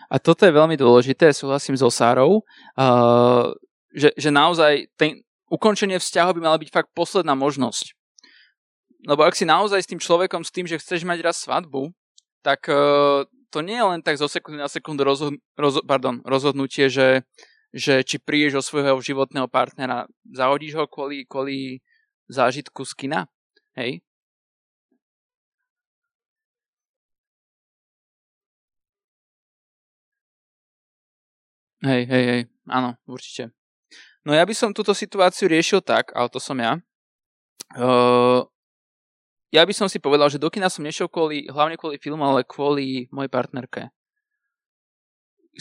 A 0.05 0.21
toto 0.21 0.45
je 0.45 0.53
veľmi 0.53 0.77
dôležité, 0.77 1.33
súhlasím 1.33 1.73
so 1.73 1.89
Sárou, 1.89 2.45
uh, 2.77 3.49
že, 3.89 4.13
že 4.13 4.29
naozaj 4.29 4.85
ten, 4.93 5.25
ukončenie 5.49 5.97
vzťahu 5.97 6.37
by 6.37 6.41
mala 6.45 6.61
byť 6.61 6.69
fakt 6.69 6.93
posledná 6.93 7.33
možnosť. 7.33 7.97
Lebo 9.05 9.21
ak 9.21 9.37
si 9.37 9.45
naozaj 9.45 9.85
s 9.85 9.89
tým 9.89 10.01
človekom, 10.01 10.41
s 10.41 10.51
tým, 10.53 10.65
že 10.65 10.81
chceš 10.81 11.05
mať 11.05 11.21
raz 11.21 11.37
svadbu, 11.45 11.93
tak 12.41 12.65
uh, 12.69 13.25
to 13.53 13.61
nie 13.61 13.77
je 13.77 13.85
len 13.85 14.01
tak 14.01 14.17
zo 14.17 14.25
sekundy 14.25 14.57
na 14.57 14.69
sekundu 14.69 15.05
rozhod, 15.05 15.37
roz, 15.57 15.81
pardon, 15.85 16.21
rozhodnutie, 16.25 16.89
že 16.89 17.21
že 17.75 18.07
či 18.07 18.23
prídeš 18.23 18.53
o 18.55 18.63
svojho 18.63 18.95
životného 19.03 19.51
partnera, 19.51 20.07
zahodíš 20.31 20.79
ho 20.79 20.87
kvôli, 20.87 21.27
kvôli 21.27 21.83
zážitku 22.31 22.87
z 22.87 22.93
kina, 22.95 23.19
hej? 23.75 23.99
Hej, 31.83 32.01
hej, 32.07 32.23
hej, 32.31 32.41
áno, 32.71 32.95
určite. 33.05 33.51
No 34.23 34.31
ja 34.31 34.47
by 34.47 34.55
som 34.55 34.71
túto 34.71 34.95
situáciu 34.95 35.51
riešil 35.51 35.83
tak, 35.83 36.15
ale 36.15 36.31
to 36.31 36.39
som 36.39 36.55
ja. 36.57 36.79
Uh, 37.75 38.47
ja 39.53 39.61
by 39.65 39.73
som 39.73 39.87
si 39.89 40.01
povedal, 40.01 40.29
že 40.29 40.41
do 40.41 40.49
kina 40.49 40.69
som 40.69 40.81
nešiel 40.81 41.09
kvôli, 41.09 41.45
hlavne 41.49 41.77
kvôli 41.77 42.01
filmu, 42.01 42.25
ale 42.25 42.45
kvôli 42.45 43.09
mojej 43.13 43.31
partnerke 43.31 43.93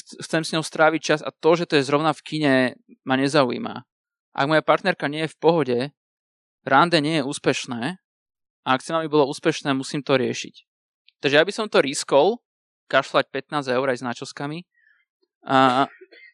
chcem 0.01 0.43
s 0.43 0.53
ňou 0.55 0.65
stráviť 0.65 1.01
čas 1.01 1.21
a 1.23 1.31
to, 1.31 1.55
že 1.55 1.71
to 1.71 1.79
je 1.79 1.87
zrovna 1.87 2.11
v 2.11 2.25
kine, 2.25 2.55
ma 3.07 3.15
nezaujíma. 3.15 3.75
Ak 4.35 4.51
moja 4.51 4.63
partnerka 4.67 5.07
nie 5.07 5.27
je 5.27 5.33
v 5.33 5.39
pohode, 5.39 5.79
rande 6.67 6.99
nie 6.99 7.23
je 7.23 7.27
úspešné 7.27 7.83
a 8.65 8.69
ak 8.75 8.83
chcem, 8.83 8.99
aby 8.99 9.07
bolo 9.07 9.31
úspešné, 9.31 9.71
musím 9.77 10.03
to 10.03 10.19
riešiť. 10.19 10.55
Takže 11.23 11.37
ja 11.39 11.45
by 11.47 11.53
som 11.55 11.71
to 11.71 11.79
riskol, 11.81 12.43
kašľať 12.91 13.31
15 13.31 13.71
eur 13.71 13.87
aj 13.89 13.99
s 14.03 14.07
náčoskami 14.07 14.59
a, 15.47 15.89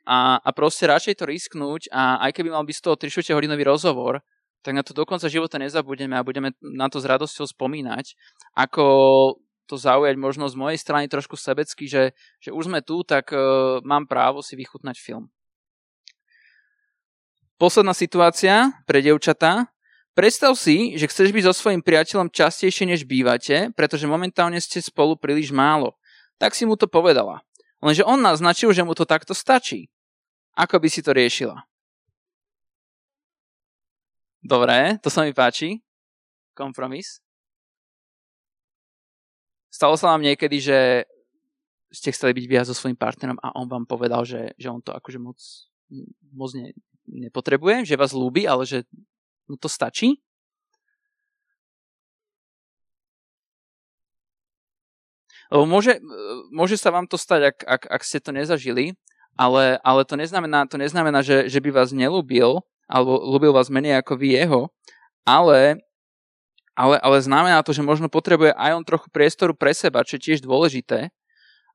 a, 0.09 0.19
a 0.41 0.51
proste 0.51 0.89
radšej 0.89 1.21
to 1.21 1.25
risknúť 1.29 1.93
a 1.95 2.19
aj 2.27 2.35
keby 2.35 2.51
mal 2.51 2.65
byť 2.67 2.77
z 2.81 2.83
toho 2.83 2.97
3 2.97 3.37
hodinový 3.37 3.63
rozhovor, 3.69 4.25
tak 4.61 4.77
na 4.77 4.85
to 4.85 4.93
do 4.93 5.09
konca 5.09 5.29
života 5.29 5.57
nezabudeme 5.57 6.17
a 6.17 6.27
budeme 6.27 6.53
na 6.61 6.93
to 6.93 7.01
s 7.01 7.09
radosťou 7.09 7.49
spomínať, 7.49 8.15
ako 8.53 8.85
to 9.71 9.79
zaujať 9.79 10.19
možno 10.19 10.51
z 10.51 10.59
mojej 10.59 10.79
strany 10.83 11.07
trošku 11.07 11.39
sebecky, 11.39 11.87
že, 11.87 12.11
že 12.43 12.51
už 12.51 12.67
sme 12.67 12.83
tu, 12.83 13.07
tak 13.07 13.31
uh, 13.31 13.79
mám 13.87 14.11
právo 14.11 14.43
si 14.43 14.59
vychutnať 14.59 14.99
film. 14.99 15.31
Posledná 17.55 17.95
situácia 17.95 18.75
pre 18.89 18.99
devčatá. 18.99 19.71
Predstav 20.19 20.59
si, 20.59 20.99
že 20.99 21.07
chceš 21.07 21.31
byť 21.31 21.45
so 21.47 21.55
svojím 21.55 21.87
priateľom 21.87 22.35
častejšie 22.35 22.89
než 22.89 23.07
bývate, 23.07 23.71
pretože 23.79 24.11
momentálne 24.11 24.59
ste 24.59 24.83
spolu 24.83 25.15
príliš 25.15 25.55
málo. 25.55 25.95
Tak 26.43 26.59
si 26.59 26.67
mu 26.67 26.75
to 26.75 26.91
povedala. 26.91 27.45
Lenže 27.79 28.03
on 28.03 28.19
naznačil, 28.19 28.75
že 28.75 28.83
mu 28.83 28.97
to 28.97 29.07
takto 29.07 29.37
stačí. 29.37 29.87
Ako 30.59 30.83
by 30.83 30.89
si 30.91 31.01
to 31.01 31.15
riešila? 31.15 31.70
Dobre, 34.41 34.97
to 35.05 35.13
sa 35.13 35.29
mi 35.29 35.37
páči. 35.37 35.85
Kompromis. 36.57 37.21
Stalo 39.69 40.01
sa 40.01 40.17
vám 40.17 40.25
niekedy, 40.25 40.57
že 40.65 41.05
ste 41.93 42.09
chceli 42.09 42.33
byť 42.33 42.47
viac 42.49 42.65
so 42.65 42.73
svojím 42.73 42.97
partnerom 42.97 43.37
a 43.45 43.53
on 43.53 43.69
vám 43.69 43.85
povedal, 43.85 44.25
že, 44.25 44.57
že 44.57 44.73
on 44.73 44.81
to 44.81 44.97
akože 44.97 45.21
moc, 45.21 45.37
moc 46.33 46.51
ne, 46.57 46.73
nepotrebuje, 47.05 47.85
že 47.85 48.01
vás 48.01 48.17
ľúbi, 48.17 48.49
ale 48.49 48.65
že 48.65 48.89
mu 49.45 49.61
to 49.61 49.69
stačí? 49.69 50.23
Lebo 55.51 55.67
môže, 55.67 55.99
môže 56.55 56.79
sa 56.79 56.95
vám 56.95 57.11
to 57.11 57.19
stať, 57.19 57.53
ak, 57.53 57.59
ak, 57.67 57.83
ak 57.91 58.03
ste 58.07 58.23
to 58.23 58.31
nezažili, 58.31 58.95
ale, 59.35 59.83
ale 59.83 60.07
to 60.07 60.15
neznamená, 60.15 60.65
to 60.71 60.79
neznamená 60.79 61.27
že, 61.27 61.51
že 61.51 61.59
by 61.59 61.75
vás 61.75 61.91
nelúbil, 61.91 62.63
alebo 62.91 63.23
ľúbil 63.23 63.55
vás 63.55 63.71
menej 63.71 64.03
ako 64.03 64.19
vy 64.19 64.35
jeho, 64.35 64.75
ale 65.23 65.79
ale, 66.81 66.97
ale 66.97 67.21
znamená 67.21 67.61
to, 67.61 67.77
že 67.77 67.85
možno 67.85 68.09
potrebuje 68.09 68.57
aj 68.57 68.73
on 68.73 68.85
trochu 68.89 69.13
priestoru 69.13 69.53
pre 69.53 69.77
seba, 69.77 70.01
čo 70.01 70.17
je 70.17 70.33
tiež 70.33 70.41
dôležité. 70.41 71.13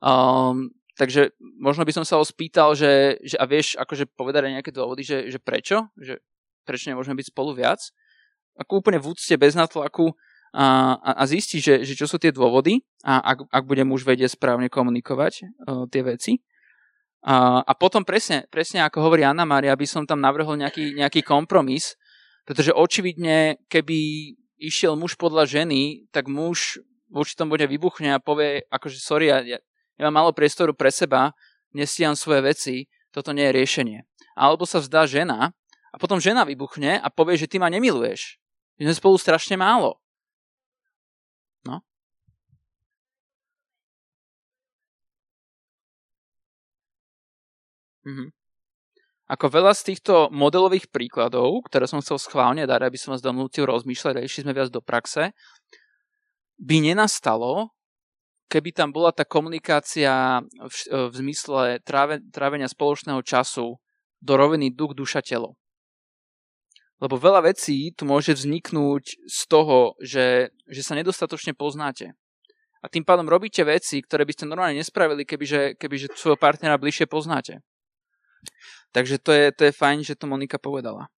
Um, 0.01 0.73
takže 0.97 1.29
možno 1.61 1.85
by 1.85 1.93
som 1.93 2.05
sa 2.07 2.17
ho 2.17 2.25
spýtal, 2.25 2.73
že, 2.73 3.21
že 3.21 3.37
a 3.37 3.45
vieš 3.45 3.77
akože 3.77 4.09
povedať 4.17 4.49
aj 4.49 4.53
nejaké 4.59 4.71
dôvody, 4.73 5.05
že, 5.05 5.29
že 5.29 5.37
prečo? 5.37 5.93
Že 5.99 6.17
prečo 6.65 6.89
nemôžeme 6.89 7.21
byť 7.21 7.29
spolu 7.29 7.53
viac? 7.53 7.85
Ako 8.57 8.81
úplne 8.81 8.97
v 8.97 9.13
úcte, 9.13 9.35
bez 9.37 9.53
natlaku 9.53 10.15
a, 10.55 10.97
a, 10.97 11.11
a 11.21 11.23
zistí, 11.29 11.61
že, 11.61 11.85
že 11.85 11.93
čo 11.93 12.09
sú 12.09 12.17
tie 12.17 12.33
dôvody 12.33 12.81
a 13.05 13.21
ak, 13.35 13.45
ak 13.51 13.63
bude 13.67 13.83
muž 13.85 14.07
vedieť 14.07 14.33
správne 14.33 14.71
komunikovať 14.71 15.33
uh, 15.43 15.85
tie 15.91 16.01
veci. 16.01 16.41
A, 17.25 17.65
a 17.65 17.73
potom 17.73 18.05
presne, 18.05 18.45
presne 18.53 18.85
ako 18.85 19.01
hovorí 19.01 19.25
Anna 19.25 19.49
Maria, 19.49 19.73
by 19.73 19.87
som 19.89 20.05
tam 20.05 20.21
navrhol 20.21 20.61
nejaký, 20.61 20.93
nejaký 20.93 21.25
kompromis, 21.25 21.97
pretože 22.45 22.69
očividne, 22.69 23.57
keby 23.65 23.97
išiel 24.61 24.93
muž 24.93 25.17
podľa 25.17 25.49
ženy, 25.49 26.05
tak 26.13 26.29
muž 26.29 26.77
v 27.09 27.15
určitom 27.17 27.49
bode 27.49 27.65
vybuchne 27.65 28.13
a 28.13 28.21
povie, 28.21 28.61
akože 28.69 29.01
sorry, 29.01 29.33
ja, 29.33 29.41
ja 29.41 30.01
mám 30.05 30.21
málo 30.21 30.37
priestoru 30.37 30.77
pre 30.77 30.93
seba, 30.93 31.33
nestíham 31.73 32.13
svoje 32.13 32.45
veci, 32.45 32.75
toto 33.09 33.33
nie 33.33 33.49
je 33.49 33.57
riešenie. 33.57 33.99
Alebo 34.37 34.69
sa 34.69 34.77
vzdá 34.77 35.09
žena 35.09 35.49
a 35.89 35.95
potom 35.97 36.21
žena 36.21 36.45
vybuchne 36.45 37.01
a 37.01 37.07
povie, 37.09 37.41
že 37.41 37.49
ty 37.49 37.57
ma 37.57 37.73
nemiluješ. 37.73 38.37
My 38.77 38.91
sme 38.91 38.95
spolu 39.01 39.15
strašne 39.17 39.57
málo. 39.57 39.97
Mhm. 48.05 48.29
Ako 49.25 49.49
veľa 49.49 49.73
z 49.73 49.93
týchto 49.93 50.29
modelových 50.29 50.93
príkladov, 50.93 51.65
ktoré 51.65 51.89
som 51.89 51.97
chcel 51.97 52.21
schválne 52.21 52.69
dať, 52.69 52.81
aby 52.85 52.93
som 52.93 53.09
vás 53.09 53.25
donútil 53.25 53.65
rozmýšľať 53.65 54.21
išli 54.21 54.45
sme 54.45 54.53
viac 54.53 54.69
do 54.69 54.85
praxe, 54.85 55.33
by 56.61 56.77
nenastalo, 56.85 57.73
keby 58.45 58.69
tam 58.69 58.93
bola 58.93 59.09
tá 59.09 59.25
komunikácia 59.25 60.45
v, 60.45 60.75
v 61.09 61.13
zmysle 61.25 61.81
tráve, 61.81 62.21
trávenia 62.29 62.69
spoločného 62.69 63.25
času 63.25 63.81
do 64.21 64.33
roviny 64.37 64.69
duch, 64.69 64.93
duša, 64.93 65.25
telo. 65.25 65.57
Lebo 67.01 67.17
veľa 67.17 67.49
vecí 67.49 67.91
tu 67.97 68.07
môže 68.07 68.31
vzniknúť 68.31 69.03
z 69.27 69.39
toho, 69.49 69.97
že, 69.99 70.53
že 70.69 70.81
sa 70.85 70.95
nedostatočne 70.95 71.57
poznáte. 71.57 72.15
A 72.79 72.87
tým 72.87 73.01
pádom 73.01 73.25
robíte 73.25 73.65
veci, 73.65 73.99
ktoré 73.99 74.23
by 74.23 74.33
ste 74.37 74.45
normálne 74.45 74.79
nespravili, 74.79 75.25
kebyže, 75.25 75.75
kebyže 75.81 76.13
svojho 76.13 76.37
partnera 76.37 76.77
bližšie 76.77 77.09
poznáte. 77.09 77.65
Takže 78.95 79.19
to 79.19 79.31
je, 79.31 79.45
to 79.51 79.61
je 79.67 79.73
fajn, 79.75 80.07
že 80.07 80.15
to 80.15 80.29
Monika 80.29 80.55
povedala. 80.55 81.11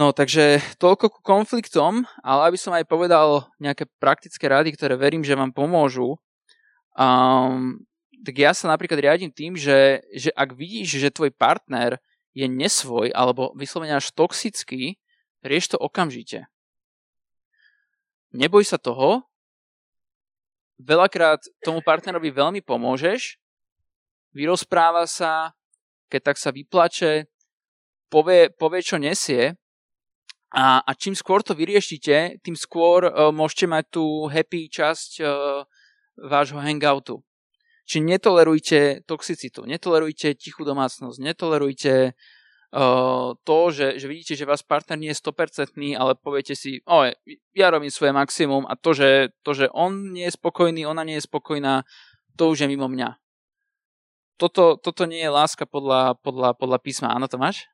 No, 0.00 0.16
takže 0.16 0.64
toľko 0.80 1.12
ku 1.12 1.20
konfliktom, 1.20 2.08
ale 2.24 2.48
aby 2.48 2.56
som 2.56 2.72
aj 2.72 2.88
povedal 2.88 3.44
nejaké 3.60 3.84
praktické 4.00 4.48
rady, 4.48 4.72
ktoré 4.72 4.96
verím, 4.96 5.20
že 5.20 5.36
vám 5.36 5.52
pomôžu, 5.52 6.16
um, 6.96 7.76
tak 8.24 8.34
ja 8.36 8.56
sa 8.56 8.68
napríklad 8.72 9.00
riadím 9.00 9.32
tým, 9.32 9.56
že, 9.56 10.04
že 10.12 10.32
ak 10.32 10.56
vidíš, 10.56 11.00
že 11.00 11.12
tvoj 11.12 11.32
partner 11.36 12.00
je 12.36 12.46
nesvoj 12.48 13.12
alebo 13.12 13.52
vyslovene 13.56 13.96
až 13.96 14.12
toxický, 14.12 15.00
rieš 15.44 15.74
to 15.74 15.76
okamžite. 15.80 16.48
Neboj 18.30 18.62
sa 18.62 18.78
toho, 18.78 19.26
veľakrát 20.80 21.44
tomu 21.60 21.82
partnerovi 21.82 22.30
veľmi 22.30 22.60
pomôžeš 22.64 23.39
vyrozpráva 24.34 25.06
sa, 25.06 25.54
keď 26.10 26.20
tak 26.32 26.36
sa 26.38 26.50
vyplače, 26.50 27.30
povie, 28.10 28.50
povie 28.50 28.80
čo 28.82 28.98
nesie 28.98 29.54
a, 30.50 30.82
a 30.82 30.90
čím 30.98 31.14
skôr 31.14 31.46
to 31.46 31.54
vyriešite, 31.54 32.42
tým 32.42 32.58
skôr 32.58 33.06
uh, 33.06 33.30
môžete 33.30 33.70
mať 33.70 33.84
tú 33.94 34.26
happy 34.26 34.66
časť 34.66 35.22
uh, 35.22 35.62
vášho 36.18 36.58
hangoutu. 36.58 37.22
Či 37.86 38.02
netolerujte 38.02 39.06
toxicitu, 39.06 39.66
netolerujte 39.66 40.34
tichú 40.38 40.62
domácnosť, 40.62 41.18
netolerujte 41.22 42.14
uh, 42.14 43.34
to, 43.46 43.58
že, 43.70 43.98
že 43.98 44.06
vidíte, 44.10 44.34
že 44.34 44.46
vás 44.46 44.62
partner 44.62 44.98
nie 44.98 45.10
je 45.14 45.22
100%, 45.22 45.74
ale 45.98 46.18
poviete 46.18 46.54
si, 46.58 46.82
o, 46.86 47.06
ja 47.54 47.66
robím 47.70 47.90
svoje 47.90 48.14
maximum 48.14 48.66
a 48.66 48.74
to 48.74 48.94
že, 48.94 49.34
to, 49.42 49.54
že 49.54 49.66
on 49.70 50.14
nie 50.14 50.26
je 50.26 50.34
spokojný, 50.34 50.86
ona 50.86 51.02
nie 51.06 51.18
je 51.18 51.26
spokojná, 51.26 51.82
to 52.34 52.50
už 52.50 52.66
je 52.66 52.70
mimo 52.70 52.90
mňa 52.90 53.18
toto, 54.40 54.80
toto 54.80 55.04
nie 55.04 55.20
je 55.20 55.28
láska 55.28 55.68
podľa, 55.68 56.16
podľa, 56.24 56.56
podľa 56.56 56.78
písma. 56.80 57.12
Áno, 57.12 57.28
Tomáš? 57.28 57.68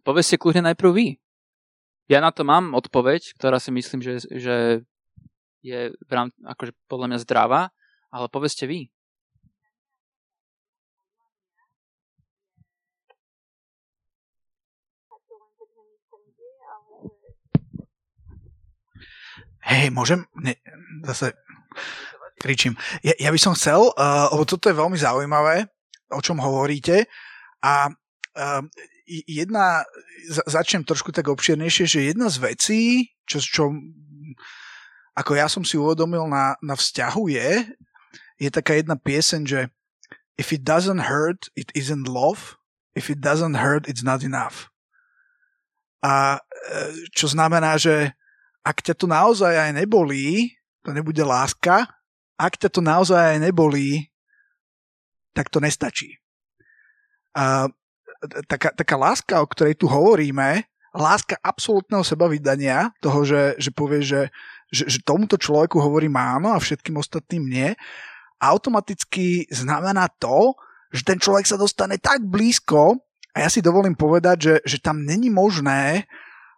Povedzte 0.00 0.40
kľudne 0.40 0.72
najprv 0.72 0.90
vy. 0.90 1.06
Ja 2.08 2.20
na 2.20 2.32
to 2.32 2.44
mám 2.44 2.72
odpoveď, 2.76 3.36
ktorá 3.36 3.60
si 3.60 3.72
myslím, 3.72 4.00
že, 4.04 4.20
že 4.28 4.84
je 5.64 5.92
akože 6.44 6.76
podľa 6.88 7.06
mňa 7.14 7.18
zdravá, 7.24 7.72
ale 8.12 8.26
povedzte 8.28 8.68
vy. 8.68 8.93
Hej, 19.64 19.88
môžem? 19.90 20.28
Ne, 20.36 20.60
zase 21.08 21.32
kričím. 22.36 22.76
Ja, 23.00 23.16
ja 23.16 23.30
by 23.32 23.40
som 23.40 23.56
chcel, 23.56 23.80
uh, 23.80 24.28
lebo 24.32 24.44
toto 24.44 24.68
je 24.68 24.76
veľmi 24.76 24.98
zaujímavé, 25.00 25.64
o 26.12 26.20
čom 26.20 26.36
hovoríte. 26.36 27.08
A 27.64 27.88
uh, 27.88 28.62
jedna, 29.08 29.88
za, 30.28 30.44
začnem 30.44 30.84
trošku 30.84 31.12
tak 31.12 31.32
obširnejšie, 31.32 31.84
že 31.88 32.08
jedna 32.12 32.28
z 32.28 32.36
vecí, 32.44 32.82
čo, 33.24 33.40
čo 33.40 33.64
ako 35.14 35.32
ja 35.38 35.46
som 35.46 35.62
si 35.62 35.78
uvedomil 35.78 36.26
na, 36.26 36.58
na 36.60 36.74
vzťahu 36.74 37.22
je, 37.32 37.50
je 38.36 38.50
taká 38.50 38.76
jedna 38.76 38.98
pieseň, 38.98 39.42
že 39.46 39.60
if 40.36 40.50
it 40.50 40.66
doesn't 40.66 41.06
hurt, 41.06 41.48
it 41.54 41.70
isn't 41.72 42.10
love. 42.10 42.58
If 42.94 43.10
it 43.10 43.22
doesn't 43.22 43.58
hurt, 43.58 43.86
it's 43.86 44.02
not 44.02 44.22
enough. 44.22 44.70
A 46.02 46.38
e, 46.38 47.08
čo 47.14 47.30
znamená, 47.30 47.78
že 47.78 48.14
ak 48.64 48.80
ťa 48.80 48.94
to 48.96 49.06
naozaj 49.06 49.52
aj 49.52 49.70
nebolí, 49.76 50.56
to 50.80 50.90
nebude 50.96 51.20
láska, 51.20 51.84
ak 52.40 52.56
ťa 52.56 52.68
to 52.72 52.80
naozaj 52.80 53.36
aj 53.36 53.38
nebolí, 53.38 54.08
tak 55.36 55.52
to 55.52 55.60
nestačí. 55.60 56.16
A 57.36 57.68
taká, 58.48 58.72
taká 58.72 58.96
láska, 58.96 59.42
o 59.42 59.46
ktorej 59.46 59.76
tu 59.76 59.84
hovoríme, 59.84 60.64
láska 60.94 61.36
absolútneho 61.42 62.06
sebavydania, 62.06 62.94
toho, 63.02 63.26
že, 63.26 63.58
že 63.58 63.70
povie, 63.74 64.00
že, 64.00 64.30
že, 64.70 64.86
že 64.86 64.98
tomuto 65.02 65.34
človeku 65.34 65.76
hovorí 65.82 66.06
áno 66.08 66.54
a 66.54 66.62
všetkým 66.62 66.96
ostatným 66.96 67.44
nie, 67.44 67.68
automaticky 68.38 69.50
znamená 69.50 70.06
to, 70.16 70.54
že 70.94 71.02
ten 71.02 71.18
človek 71.18 71.44
sa 71.44 71.58
dostane 71.58 71.98
tak 71.98 72.22
blízko, 72.22 73.02
a 73.34 73.42
ja 73.42 73.48
si 73.50 73.58
dovolím 73.58 73.98
povedať, 73.98 74.36
že, 74.38 74.54
že 74.62 74.78
tam 74.78 75.02
není 75.02 75.26
možné 75.26 76.06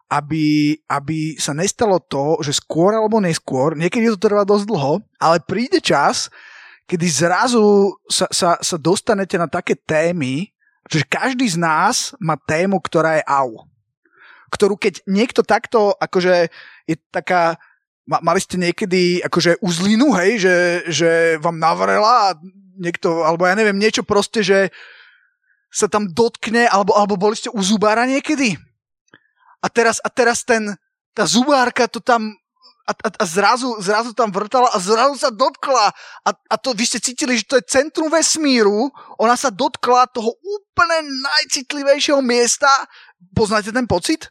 aby, 0.07 0.79
aby 0.87 1.35
sa 1.35 1.51
nestalo 1.51 1.99
to, 1.99 2.39
že 2.43 2.63
skôr 2.63 2.95
alebo 2.95 3.19
neskôr, 3.19 3.75
niekedy 3.75 4.07
to 4.15 4.19
trvá 4.19 4.47
dosť 4.47 4.65
dlho, 4.71 5.03
ale 5.19 5.43
príde 5.43 5.83
čas, 5.83 6.31
kedy 6.87 7.07
zrazu 7.11 7.99
sa, 8.07 8.31
sa, 8.31 8.51
sa 8.63 8.77
dostanete 8.79 9.35
na 9.35 9.51
také 9.51 9.75
témy, 9.75 10.55
že 10.87 11.03
každý 11.03 11.51
z 11.51 11.59
nás 11.59 12.15
má 12.23 12.39
tému, 12.39 12.79
ktorá 12.79 13.19
je 13.19 13.25
au. 13.27 13.67
Ktorú 14.55 14.79
keď 14.79 15.03
niekto 15.11 15.43
takto, 15.43 15.99
akože 15.99 16.55
je 16.87 16.95
taká, 17.11 17.59
mali 18.07 18.39
ste 18.39 18.55
niekedy 18.63 19.19
akože 19.27 19.59
uzlinu, 19.59 20.15
hej, 20.15 20.47
že, 20.47 20.57
že 20.87 21.11
vám 21.43 21.59
navrela 21.59 22.31
a 22.31 22.39
niekto, 22.79 23.27
alebo 23.27 23.43
ja 23.51 23.59
neviem, 23.59 23.75
niečo 23.75 24.07
proste, 24.07 24.47
že 24.47 24.71
sa 25.67 25.91
tam 25.91 26.07
dotkne, 26.07 26.71
alebo, 26.71 26.95
alebo 26.95 27.19
boli 27.19 27.35
ste 27.35 27.51
u 27.51 27.59
zubára 27.59 28.07
niekedy? 28.07 28.55
A 29.63 29.69
teraz, 29.69 30.01
a 30.03 30.09
teraz 30.09 30.45
ten, 30.45 30.75
tá 31.17 31.25
zubárka 31.25 31.89
to 31.89 32.01
tam 32.01 32.35
a, 32.87 32.93
a, 32.95 33.09
a 33.19 33.25
zrazu, 33.27 33.75
zrazu 33.83 34.15
tam 34.15 34.31
vrtala 34.31 34.71
a 34.71 34.79
zrazu 34.79 35.19
sa 35.19 35.35
dotkla. 35.35 35.91
A, 36.23 36.31
a 36.31 36.55
to 36.55 36.71
vy 36.71 36.87
ste 36.87 37.03
cítili, 37.03 37.35
že 37.35 37.45
to 37.45 37.59
je 37.59 37.67
centrum 37.67 38.07
vesmíru. 38.07 38.95
Ona 39.19 39.35
sa 39.35 39.51
dotkla 39.51 40.07
toho 40.15 40.31
úplne 40.31 41.03
najcitlivejšieho 41.03 42.23
miesta. 42.23 42.71
Poznáte 43.35 43.75
ten 43.75 43.91
pocit? 43.91 44.31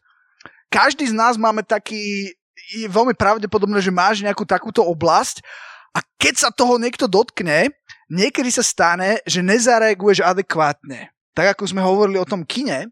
Každý 0.71 1.11
z 1.11 1.15
nás 1.15 1.35
máme 1.35 1.67
taký, 1.67 2.31
je 2.79 2.87
veľmi 2.87 3.11
pravdepodobné, 3.13 3.83
že 3.83 3.91
máš 3.91 4.23
nejakú 4.23 4.47
takúto 4.47 4.87
oblasť 4.87 5.43
a 5.95 5.99
keď 6.19 6.47
sa 6.47 6.49
toho 6.51 6.75
niekto 6.79 7.07
dotkne, 7.07 7.71
niekedy 8.11 8.51
sa 8.51 8.63
stane, 8.63 9.19
že 9.27 9.43
nezareaguješ 9.43 10.23
adekvátne. 10.23 11.11
Tak 11.35 11.59
ako 11.59 11.63
sme 11.75 11.83
hovorili 11.83 12.19
o 12.19 12.27
tom 12.27 12.47
kine, 12.47 12.87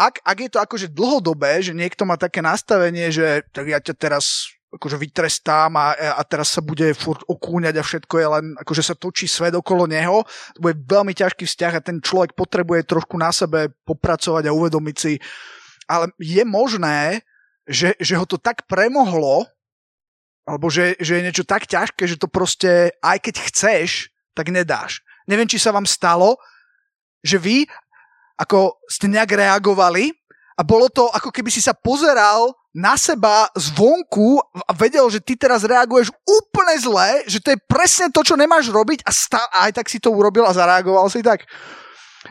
ak, 0.00 0.24
ak 0.24 0.38
je 0.40 0.50
to 0.50 0.58
akože 0.64 0.88
dlhodobé, 0.96 1.60
že 1.60 1.76
niekto 1.76 2.08
má 2.08 2.16
také 2.16 2.40
nastavenie, 2.40 3.12
že 3.12 3.44
tak 3.52 3.68
ja 3.68 3.76
ťa 3.76 3.94
teraz 4.00 4.48
akože 4.70 4.96
vytrestám 4.96 5.74
a, 5.76 5.98
a 6.14 6.22
teraz 6.22 6.54
sa 6.54 6.62
bude 6.62 6.94
furt 6.94 7.20
okúňať 7.26 7.74
a 7.76 7.84
všetko 7.84 8.14
je 8.16 8.26
len, 8.30 8.46
akože 8.54 8.82
sa 8.86 8.94
točí 8.94 9.26
svet 9.26 9.52
okolo 9.52 9.90
neho, 9.90 10.22
to 10.54 10.62
bude 10.62 10.78
veľmi 10.86 11.10
ťažký 11.10 11.42
vzťah 11.42 11.72
a 11.76 11.84
ten 11.84 11.98
človek 11.98 12.38
potrebuje 12.38 12.86
trošku 12.86 13.18
na 13.18 13.34
sebe 13.34 13.74
popracovať 13.82 14.46
a 14.46 14.54
uvedomiť 14.54 14.96
si, 14.96 15.18
ale 15.90 16.14
je 16.22 16.46
možné, 16.46 17.26
že, 17.66 17.98
že 17.98 18.14
ho 18.14 18.24
to 18.24 18.38
tak 18.38 18.70
premohlo, 18.70 19.50
alebo 20.46 20.70
že, 20.70 20.94
že 21.02 21.18
je 21.18 21.24
niečo 21.26 21.44
tak 21.44 21.66
ťažké, 21.66 22.06
že 22.06 22.16
to 22.16 22.30
proste, 22.30 22.94
aj 23.02 23.18
keď 23.26 23.34
chceš, 23.50 24.14
tak 24.38 24.54
nedáš. 24.54 25.02
Neviem, 25.26 25.50
či 25.50 25.58
sa 25.58 25.74
vám 25.74 25.84
stalo, 25.84 26.38
že 27.26 27.42
vy 27.42 27.66
ako 28.40 28.80
ste 28.88 29.12
nejak 29.12 29.36
reagovali 29.36 30.16
a 30.56 30.64
bolo 30.64 30.88
to, 30.88 31.12
ako 31.12 31.28
keby 31.28 31.52
si 31.52 31.60
sa 31.60 31.76
pozeral 31.76 32.56
na 32.72 32.94
seba 32.94 33.50
zvonku 33.52 34.40
a 34.40 34.70
vedel, 34.72 35.04
že 35.10 35.18
ty 35.20 35.34
teraz 35.34 35.66
reaguješ 35.66 36.14
úplne 36.22 36.74
zle, 36.78 37.10
že 37.26 37.42
to 37.42 37.52
je 37.52 37.58
presne 37.66 38.08
to, 38.14 38.22
čo 38.22 38.38
nemáš 38.38 38.70
robiť 38.70 39.02
a, 39.04 39.10
stá- 39.10 39.50
a 39.50 39.68
aj 39.68 39.82
tak 39.82 39.86
si 39.90 39.98
to 39.98 40.14
urobil 40.14 40.46
a 40.46 40.54
zareagoval 40.54 41.10
si 41.10 41.20
tak. 41.20 41.44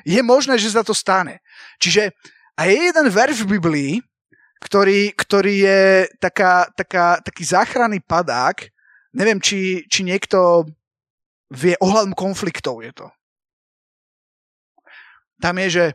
Je 0.07 0.21
možné, 0.23 0.55
že 0.55 0.71
sa 0.71 0.81
to 0.81 0.95
stane. 0.95 1.43
Čiže 1.83 2.15
a 2.55 2.67
je 2.67 2.91
jeden 2.91 3.07
verš 3.07 3.43
v 3.43 3.51
Biblii, 3.55 3.93
ktorý, 4.59 5.15
ktorý 5.15 5.55
je 5.63 5.83
taká, 6.19 6.67
taká, 6.75 7.23
taký 7.23 7.43
záchranný 7.47 8.03
padák. 8.03 8.67
Neviem, 9.15 9.39
či, 9.39 9.87
či 9.87 10.03
niekto 10.03 10.67
vie 11.55 11.79
ohľadom 11.79 12.13
konfliktov 12.13 12.83
je 12.83 12.91
to. 12.91 13.07
Tam 15.41 15.55
je, 15.57 15.67
že 15.69 15.85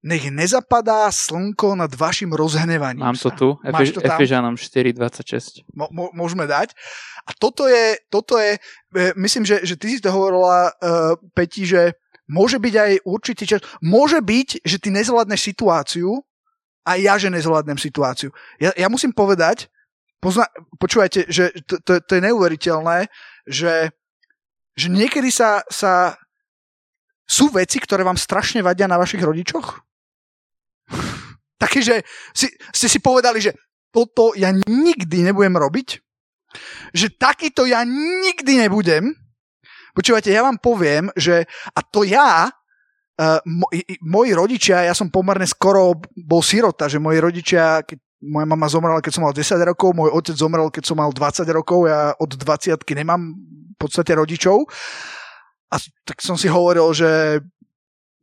nech 0.00 0.32
nezapadá 0.32 1.12
slnko 1.12 1.76
nad 1.76 1.92
vašim 1.92 2.32
rozhnevaním. 2.32 3.04
Mám 3.04 3.20
to 3.20 3.30
tu, 3.36 3.48
Efež, 3.60 4.00
Efežanom 4.00 4.56
4.26. 4.56 5.68
Mo, 5.76 5.92
mo, 5.92 6.08
môžeme 6.16 6.48
dať. 6.48 6.72
A 7.28 7.36
toto 7.36 7.68
je, 7.68 8.00
toto 8.08 8.40
je 8.40 8.56
e, 8.96 9.12
myslím, 9.20 9.44
že, 9.44 9.60
že 9.60 9.76
ty 9.76 9.92
si 9.92 10.00
to 10.00 10.08
hovorila, 10.08 10.72
uh, 10.72 11.20
Peti, 11.36 11.68
že 11.68 12.00
môže 12.32 12.56
byť 12.56 12.74
aj 12.80 12.92
určitý 13.04 13.44
čas, 13.44 13.60
môže 13.84 14.24
byť, 14.24 14.64
že 14.64 14.76
ty 14.80 14.88
nezvládneš 14.88 15.40
situáciu 15.52 16.24
a 16.88 16.96
ja, 16.96 17.20
že 17.20 17.28
nezvládnem 17.28 17.76
situáciu. 17.76 18.32
Ja, 18.56 18.72
ja 18.72 18.88
musím 18.88 19.12
povedať, 19.12 19.68
pozna, 20.22 20.48
počúvajte, 20.80 21.28
že 21.28 21.52
to, 21.68 21.76
to, 21.84 22.00
to 22.00 22.12
je 22.16 22.24
neuveriteľné, 22.24 23.10
že, 23.44 23.92
že 24.78 24.86
niekedy 24.88 25.28
sa, 25.28 25.60
sa 25.68 26.16
sú 27.30 27.54
veci, 27.54 27.78
ktoré 27.78 28.02
vám 28.02 28.18
strašne 28.18 28.58
vadia 28.58 28.90
na 28.90 28.98
vašich 28.98 29.22
rodičoch? 29.22 29.78
Také, 31.62 31.78
že 31.78 32.02
si, 32.34 32.50
ste 32.74 32.88
si 32.90 32.98
povedali, 32.98 33.38
že 33.38 33.54
toto 33.94 34.34
ja 34.34 34.50
nikdy 34.50 35.30
nebudem 35.30 35.54
robiť, 35.54 35.88
že 36.90 37.14
takýto 37.14 37.70
ja 37.70 37.86
nikdy 37.86 38.66
nebudem. 38.66 39.14
Počúvajte, 39.94 40.34
ja 40.34 40.42
vám 40.42 40.58
poviem, 40.58 41.10
že 41.14 41.46
a 41.70 41.80
to 41.86 42.02
ja, 42.02 42.50
uh, 42.50 43.38
moji 44.02 44.32
rodičia, 44.34 44.86
ja 44.86 44.94
som 44.94 45.10
pomerne 45.10 45.46
skoro 45.46 45.98
bol 46.14 46.42
sirota, 46.42 46.90
že 46.90 47.02
moji 47.02 47.18
rodičia, 47.22 47.86
keď 47.86 47.98
moja 48.20 48.46
mama 48.46 48.66
zomrela, 48.66 49.02
keď 49.02 49.12
som 49.16 49.24
mal 49.26 49.34
10 49.34 49.70
rokov, 49.74 49.96
môj 49.96 50.10
otec 50.12 50.36
zomrel, 50.36 50.68
keď 50.68 50.84
som 50.86 50.96
mal 50.98 51.10
20 51.10 51.46
rokov, 51.54 51.88
ja 51.88 52.12
od 52.18 52.30
20 52.36 52.76
nemám 52.98 53.32
v 53.34 53.76
podstate 53.80 54.12
rodičov. 54.12 54.68
A 55.70 55.76
tak 56.04 56.18
som 56.18 56.34
si 56.34 56.50
hovoril, 56.50 56.90
že 56.90 57.40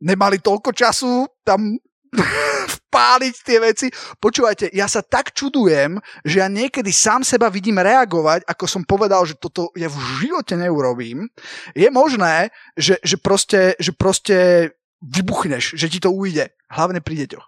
nemali 0.04 0.38
toľko 0.38 0.70
času 0.72 1.26
tam 1.42 1.74
vpáliť 2.88 3.34
tie 3.44 3.58
veci. 3.60 3.86
Počúvajte, 4.20 4.72
ja 4.72 4.88
sa 4.88 5.04
tak 5.04 5.36
čudujem, 5.36 6.00
že 6.24 6.40
ja 6.40 6.48
niekedy 6.48 6.88
sám 6.88 7.24
seba 7.24 7.52
vidím 7.52 7.80
reagovať, 7.80 8.48
ako 8.48 8.64
som 8.64 8.82
povedal, 8.84 9.24
že 9.28 9.36
toto 9.36 9.68
ja 9.76 9.92
v 9.92 9.98
živote 10.24 10.56
neurobím. 10.56 11.28
Je 11.76 11.88
možné, 11.92 12.48
že, 12.76 12.96
že, 13.04 13.20
proste, 13.20 13.76
že 13.76 13.92
proste 13.92 14.70
vybuchneš, 15.04 15.78
že 15.78 15.86
ti 15.86 16.00
to 16.00 16.10
ujde. 16.10 16.50
Hlavne 16.68 17.00
pri 17.00 17.24
deťoch. 17.24 17.46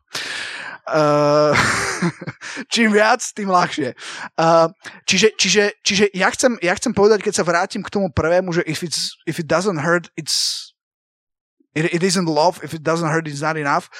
Uh, 0.89 1.53
čím 2.73 2.95
viac, 2.95 3.21
tým 3.35 3.53
ľahšie. 3.53 3.93
Uh, 4.39 4.73
čiže, 5.05 5.37
čiže, 5.37 5.65
čiže 5.85 6.05
ja, 6.17 6.29
chcem, 6.33 6.57
ja 6.65 6.73
chcem 6.77 6.93
povedať, 6.97 7.21
keď 7.25 7.35
sa 7.37 7.45
vrátim 7.45 7.85
k 7.85 7.93
tomu 7.93 8.09
prvému, 8.09 8.55
že 8.57 8.63
if, 8.65 8.81
it's, 8.81 9.17
if 9.29 9.37
it 9.37 9.47
doesn't 9.47 9.81
hurt, 9.81 10.09
it's 10.17 10.71
it, 11.75 11.95
it 11.95 12.03
isn't 12.03 12.27
love, 12.27 12.61
if 12.63 12.75
it 12.75 12.83
doesn't 12.83 13.09
hurt, 13.09 13.29
it's 13.29 13.43
not 13.43 13.57
enough. 13.57 13.91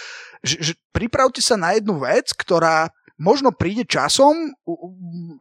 Že, 0.43 0.57
že 0.61 0.73
pripravte 0.91 1.45
sa 1.45 1.55
na 1.55 1.77
jednu 1.77 2.01
vec, 2.01 2.33
ktorá 2.33 2.89
možno 3.21 3.53
príde 3.53 3.85
časom, 3.85 4.57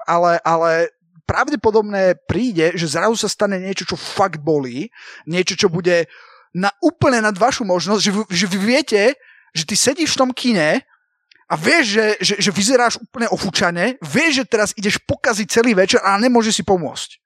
ale, 0.04 0.44
ale 0.44 0.92
pravdepodobne 1.24 2.20
príde, 2.28 2.76
že 2.76 2.92
zrazu 2.92 3.16
sa 3.16 3.32
stane 3.32 3.56
niečo, 3.62 3.88
čo 3.88 3.96
fakt 3.96 4.44
bolí, 4.44 4.92
niečo, 5.24 5.56
čo 5.56 5.72
bude 5.72 6.10
na, 6.52 6.74
úplne 6.84 7.24
nad 7.24 7.38
vašu 7.38 7.64
možnosť, 7.64 8.02
že, 8.02 8.12
že 8.28 8.46
vy 8.52 8.60
viete, 8.60 9.16
že 9.56 9.64
ty 9.64 9.76
sedíš 9.80 10.18
v 10.18 10.22
tom 10.26 10.32
kine 10.36 10.84
a 11.50 11.58
vieš, 11.58 11.98
že, 11.98 12.06
že, 12.22 12.36
že 12.38 12.52
vyzeráš 12.54 13.02
úplne 13.02 13.26
ofúčane, 13.34 13.98
vieš, 14.06 14.46
že 14.46 14.46
teraz 14.46 14.70
ideš 14.78 15.02
pokaziť 15.02 15.48
celý 15.50 15.74
večer 15.74 15.98
a 16.06 16.14
nemôže 16.22 16.54
si 16.54 16.62
pomôcť. 16.62 17.18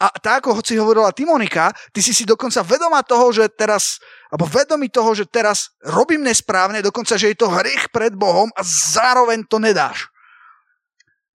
A 0.00 0.08
tak, 0.16 0.48
ako 0.48 0.64
si 0.64 0.80
hovorila 0.80 1.12
Timonika, 1.12 1.68
ty 1.92 2.00
si 2.00 2.16
si 2.16 2.24
dokonca 2.24 2.64
vedomá 2.64 3.04
toho, 3.04 3.28
že 3.28 3.44
teraz, 3.52 4.00
alebo 4.32 4.48
vedomý 4.48 4.88
toho, 4.88 5.12
že 5.12 5.28
teraz 5.28 5.76
robím 5.84 6.24
nesprávne, 6.24 6.80
dokonca, 6.80 7.20
že 7.20 7.28
je 7.28 7.36
to 7.36 7.52
hriech 7.52 7.92
pred 7.92 8.16
Bohom 8.16 8.48
a 8.56 8.64
zároveň 8.64 9.44
to 9.44 9.60
nedáš. 9.60 10.08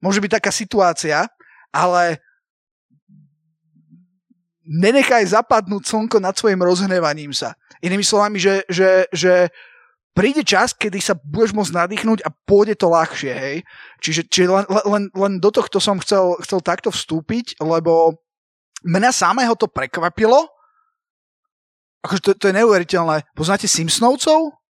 Môže 0.01 0.17
byť 0.17 0.41
taká 0.41 0.49
situácia, 0.49 1.29
ale 1.69 2.17
nenechaj 4.65 5.37
zapadnúť 5.37 5.85
slnko 5.85 6.17
nad 6.17 6.33
svojim 6.33 6.57
rozhnevaním 6.57 7.37
sa. 7.37 7.53
Inými 7.85 8.01
slovami, 8.01 8.41
že, 8.41 8.65
že, 8.65 9.05
že 9.13 9.53
príde 10.11 10.43
čas, 10.43 10.75
kedy 10.75 10.99
sa 10.99 11.15
budeš 11.15 11.55
môcť 11.55 11.73
nadýchnuť 11.75 12.19
a 12.23 12.29
pôjde 12.31 12.75
to 12.79 12.87
ľahšie, 12.91 13.33
hej. 13.33 13.57
Čiže, 14.03 14.21
čiže 14.27 14.47
len, 14.51 14.65
len, 14.67 15.03
len 15.11 15.33
do 15.39 15.49
tohto 15.49 15.79
som 15.79 15.99
chcel, 16.03 16.35
chcel 16.43 16.59
takto 16.59 16.91
vstúpiť, 16.91 17.59
lebo 17.63 18.19
mňa 18.83 19.11
samého 19.13 19.55
to 19.55 19.71
prekvapilo. 19.71 20.47
Akože 22.01 22.21
to, 22.21 22.29
to 22.33 22.45
je 22.49 22.57
neuveriteľné. 22.57 23.29
Poznáte 23.37 23.69
Simpsonovcov? 23.69 24.61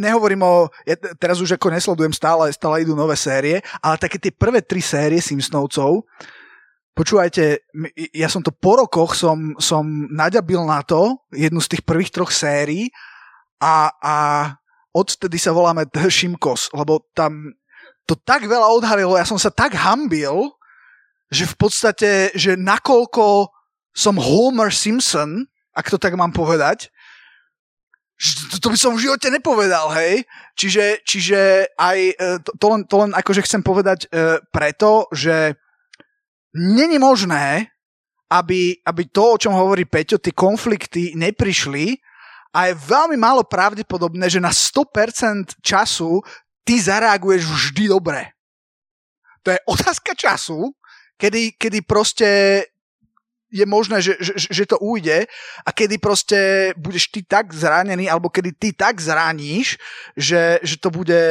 nehovorím 0.00 0.42
o, 0.42 0.54
ja 0.88 0.96
teraz 1.20 1.42
už 1.44 1.60
ako 1.60 1.68
nesledujem 1.68 2.14
stále, 2.14 2.48
stále 2.54 2.80
idú 2.80 2.96
nové 2.96 3.18
série, 3.18 3.60
ale 3.84 4.00
také 4.00 4.16
tie 4.16 4.32
prvé 4.32 4.64
tri 4.64 4.80
série 4.80 5.20
Simpsonovcov, 5.20 6.08
počúvajte, 6.94 7.58
ja 8.14 8.30
som 8.30 8.40
to 8.40 8.54
po 8.54 8.78
rokoch 8.78 9.18
som, 9.18 9.58
som 9.58 9.84
naďabil 10.14 10.62
na 10.62 10.80
to, 10.86 11.18
jednu 11.34 11.58
z 11.58 11.76
tých 11.76 11.82
prvých 11.82 12.14
troch 12.14 12.30
sérií 12.30 12.88
a, 13.58 13.90
a 13.98 14.16
odtedy 14.94 15.36
sa 15.36 15.50
voláme 15.50 15.90
Šimkos, 15.90 16.70
lebo 16.70 17.02
tam 17.12 17.50
to 18.06 18.14
tak 18.14 18.46
veľa 18.46 18.70
odhalilo, 18.70 19.18
ja 19.18 19.26
som 19.26 19.40
sa 19.40 19.50
tak 19.50 19.74
hambil, 19.74 20.54
že 21.32 21.50
v 21.50 21.56
podstate, 21.58 22.10
že 22.38 22.54
nakoľko 22.54 23.50
som 23.90 24.14
Homer 24.14 24.70
Simpson, 24.70 25.50
ak 25.74 25.90
to 25.90 25.98
tak 25.98 26.14
mám 26.14 26.30
povedať, 26.30 26.94
to, 28.62 28.70
by 28.70 28.78
som 28.78 28.94
v 28.94 29.10
živote 29.10 29.26
nepovedal, 29.26 29.90
hej. 29.98 30.22
Čiže, 30.54 31.02
čiže 31.02 31.66
aj 31.74 31.98
e, 31.98 32.14
to, 32.46 32.50
to, 32.54 32.66
len, 32.70 32.82
to 32.86 32.96
len 33.02 33.10
akože 33.10 33.42
chcem 33.42 33.58
povedať 33.58 34.06
uh, 34.06 34.38
preto, 34.54 35.10
že 35.10 35.58
není 36.54 36.98
možné, 36.98 37.66
aby, 38.30 38.78
aby 38.86 39.02
to, 39.10 39.36
o 39.36 39.40
čom 39.40 39.52
hovorí 39.54 39.84
Peťo, 39.84 40.18
tie 40.18 40.32
konflikty 40.32 41.12
neprišli 41.14 41.98
a 42.54 42.70
je 42.70 42.74
veľmi 42.74 43.18
málo 43.18 43.42
pravdepodobné, 43.42 44.30
že 44.30 44.42
na 44.42 44.54
100% 44.54 45.58
času 45.60 46.22
ty 46.62 46.80
zareaguješ 46.80 47.42
vždy 47.44 47.84
dobre. 47.90 48.32
To 49.44 49.52
je 49.52 49.58
otázka 49.68 50.16
času, 50.16 50.72
kedy, 51.20 51.60
kedy 51.60 51.84
proste 51.84 52.28
je 53.54 53.66
možné, 53.66 54.02
že, 54.02 54.18
že, 54.18 54.32
že 54.50 54.64
to 54.66 54.82
ujde 54.82 55.30
a 55.62 55.68
kedy 55.70 56.02
proste 56.02 56.72
budeš 56.74 57.06
ty 57.14 57.22
tak 57.22 57.54
zranený, 57.54 58.10
alebo 58.10 58.26
kedy 58.26 58.50
ty 58.58 58.68
tak 58.74 58.98
zraníš, 58.98 59.78
že, 60.18 60.58
že 60.58 60.74
to 60.80 60.90
bude 60.90 61.22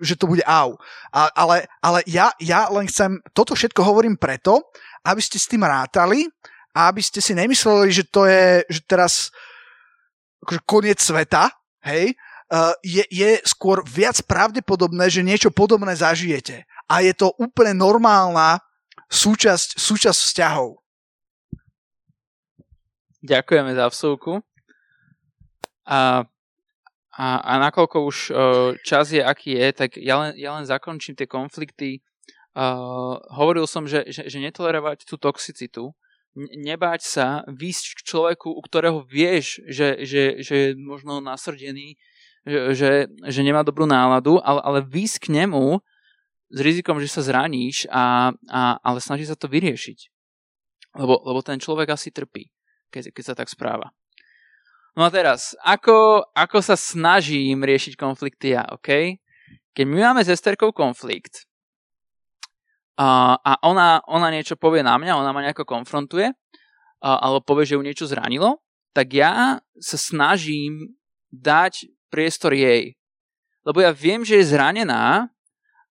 že 0.00 0.16
to 0.16 0.28
bude 0.28 0.44
au. 0.44 0.76
A, 1.12 1.28
ale 1.32 1.66
ale 1.80 2.00
ja, 2.06 2.32
ja 2.40 2.68
len 2.68 2.86
chcem, 2.86 3.20
toto 3.32 3.56
všetko 3.56 3.80
hovorím 3.80 4.16
preto, 4.20 4.68
aby 5.06 5.20
ste 5.22 5.40
s 5.40 5.48
tým 5.48 5.64
rátali 5.64 6.28
a 6.76 6.92
aby 6.92 7.00
ste 7.00 7.24
si 7.24 7.32
nemysleli, 7.32 7.88
že 7.88 8.04
to 8.08 8.28
je, 8.28 8.66
že 8.68 8.80
teraz 8.84 9.32
akože 10.44 10.60
koniec 10.68 10.98
sveta, 11.00 11.48
hej, 11.88 12.12
uh, 12.52 12.74
je, 12.84 13.02
je 13.08 13.40
skôr 13.48 13.82
viac 13.82 14.20
pravdepodobné, 14.28 15.08
že 15.08 15.26
niečo 15.26 15.50
podobné 15.50 15.96
zažijete. 15.96 16.68
A 16.86 17.02
je 17.02 17.16
to 17.16 17.34
úplne 17.40 17.74
normálna 17.74 18.62
súčasť, 19.10 19.80
súčasť 19.80 20.18
vzťahov. 20.30 20.78
Ďakujeme 23.26 23.74
za 23.74 23.86
vsúku. 23.90 24.38
A, 25.86 26.26
a, 27.16 27.40
a 27.40 27.52
nakoľko 27.64 27.96
už 28.04 28.16
uh, 28.28 28.36
čas 28.84 29.08
je, 29.08 29.24
aký 29.24 29.56
je, 29.56 29.66
tak 29.72 29.96
ja 29.96 30.20
len, 30.20 30.30
ja 30.36 30.52
len 30.52 30.68
zakončím 30.68 31.16
tie 31.16 31.24
konflikty. 31.24 32.04
Uh, 32.52 33.16
hovoril 33.32 33.64
som, 33.64 33.88
že, 33.88 34.04
že, 34.12 34.28
že 34.28 34.38
netolerovať 34.40 35.08
tú 35.08 35.16
toxicitu, 35.16 35.96
nebáť 36.36 37.00
sa 37.00 37.26
výsť 37.48 38.00
k 38.00 38.04
človeku, 38.04 38.52
u 38.52 38.60
ktorého 38.60 39.00
vieš, 39.08 39.64
že, 39.64 40.04
že, 40.04 40.44
že 40.44 40.54
je 40.54 40.68
možno 40.76 41.24
nasrdený, 41.24 41.96
že, 42.44 43.08
že 43.08 43.40
nemá 43.40 43.64
dobrú 43.64 43.88
náladu, 43.88 44.38
ale, 44.44 44.60
ale 44.60 44.78
výsť 44.84 45.26
k 45.26 45.32
nemu 45.42 45.80
s 46.52 46.58
rizikom, 46.60 47.00
že 47.00 47.10
sa 47.10 47.24
zraníš, 47.24 47.88
a, 47.88 48.30
a, 48.46 48.60
ale 48.84 48.98
snaží 49.00 49.24
sa 49.24 49.34
to 49.34 49.48
vyriešiť. 49.48 50.12
Lebo, 51.00 51.18
lebo 51.24 51.40
ten 51.40 51.58
človek 51.58 51.90
asi 51.96 52.12
trpí, 52.12 52.52
keď, 52.92 53.10
keď 53.10 53.24
sa 53.24 53.34
tak 53.34 53.48
správa. 53.48 53.90
No 54.96 55.04
a 55.04 55.12
teraz, 55.12 55.52
ako, 55.60 56.24
ako 56.32 56.58
sa 56.64 56.72
snažím 56.72 57.60
riešiť 57.60 58.00
konflikty 58.00 58.56
ja, 58.56 58.64
OK? 58.72 59.20
Keď 59.76 59.84
my 59.84 60.08
máme 60.08 60.24
s 60.24 60.32
Esterkou 60.32 60.72
konflikt 60.72 61.44
a, 62.96 63.36
a 63.36 63.52
ona, 63.60 64.00
ona 64.08 64.32
niečo 64.32 64.56
povie 64.56 64.80
na 64.80 64.96
mňa, 64.96 65.20
ona 65.20 65.36
ma 65.36 65.44
nejako 65.44 65.68
konfrontuje, 65.68 66.32
a, 67.04 67.08
alebo 67.20 67.44
povie, 67.44 67.68
že 67.68 67.76
ju 67.76 67.84
niečo 67.84 68.08
zranilo, 68.08 68.64
tak 68.96 69.12
ja 69.12 69.60
sa 69.76 70.00
snažím 70.00 70.96
dať 71.28 71.92
priestor 72.08 72.56
jej. 72.56 72.96
Lebo 73.68 73.84
ja 73.84 73.92
viem, 73.92 74.24
že 74.24 74.40
je 74.40 74.48
zranená 74.48 75.28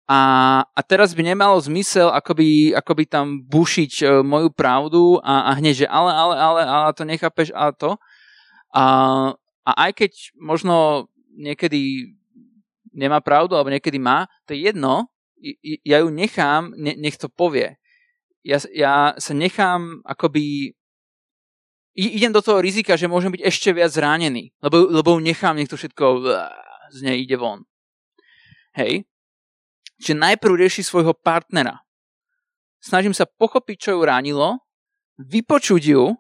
a, 0.09 0.21
a 0.65 0.81
teraz 0.81 1.13
by 1.13 1.21
nemalo 1.29 1.61
zmysel 1.61 2.09
akoby, 2.09 2.73
akoby 2.73 3.05
tam 3.05 3.45
bušiť 3.45 3.93
uh, 4.01 4.09
moju 4.25 4.49
pravdu 4.49 5.21
a, 5.21 5.53
a 5.53 5.61
hneď, 5.61 5.85
že 5.85 5.87
ale, 5.93 6.13
ale, 6.13 6.35
ale, 6.41 6.61
ale 6.65 6.93
to 6.97 7.05
nechápeš, 7.05 7.53
ale 7.53 7.77
to. 7.77 8.01
A, 8.75 8.85
a 9.65 9.71
aj 9.89 9.91
keď 9.95 10.13
možno 10.35 11.07
niekedy 11.31 12.13
nemá 12.95 13.23
pravdu, 13.23 13.55
alebo 13.55 13.71
niekedy 13.71 13.99
má, 13.99 14.27
to 14.47 14.55
je 14.55 14.71
jedno, 14.71 15.11
ja 15.85 16.03
ju 16.03 16.09
nechám, 16.11 16.75
ne, 16.75 16.95
nech 16.99 17.19
to 17.19 17.31
povie. 17.31 17.79
Ja, 18.45 18.59
ja 18.75 19.15
sa 19.17 19.33
nechám 19.33 20.05
akoby 20.05 20.75
idem 21.95 22.35
do 22.35 22.43
toho 22.43 22.59
rizika, 22.59 22.99
že 22.99 23.11
môžem 23.11 23.31
byť 23.31 23.43
ešte 23.47 23.71
viac 23.71 23.95
zranený, 23.95 24.51
lebo, 24.59 24.91
lebo 24.91 25.11
nechám, 25.23 25.55
nech 25.55 25.71
to 25.71 25.79
všetko 25.79 26.27
z 26.91 26.99
nej 27.07 27.23
ide 27.23 27.39
von. 27.39 27.63
Hej? 28.75 29.07
Čiže 30.03 30.19
najprv 30.19 30.59
rieši 30.59 30.83
svojho 30.83 31.15
partnera. 31.15 31.87
Snažím 32.83 33.15
sa 33.15 33.25
pochopiť, 33.25 33.77
čo 33.79 33.91
ju 33.97 34.01
ránilo, 34.03 34.61
vypočuť 35.17 35.83
ju 35.95 36.19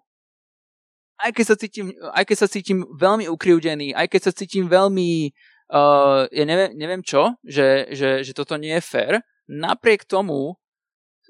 aj 1.18 1.30
keď 1.30 1.44
sa 1.46 1.56
cítim, 1.56 1.86
aj 2.12 2.24
keď 2.26 2.36
sa 2.36 2.48
cítim 2.50 2.78
veľmi 2.90 3.30
ukriúdený, 3.30 3.94
aj 3.94 4.06
keď 4.10 4.20
sa 4.30 4.32
cítim 4.34 4.66
veľmi, 4.66 5.30
uh, 5.70 6.26
ja 6.28 6.44
neviem, 6.44 6.70
neviem 6.74 7.02
čo, 7.04 7.38
že, 7.46 7.90
že, 7.94 8.26
že 8.26 8.32
toto 8.34 8.58
nie 8.58 8.74
je 8.78 8.82
fér, 8.82 9.12
napriek 9.46 10.08
tomu 10.08 10.58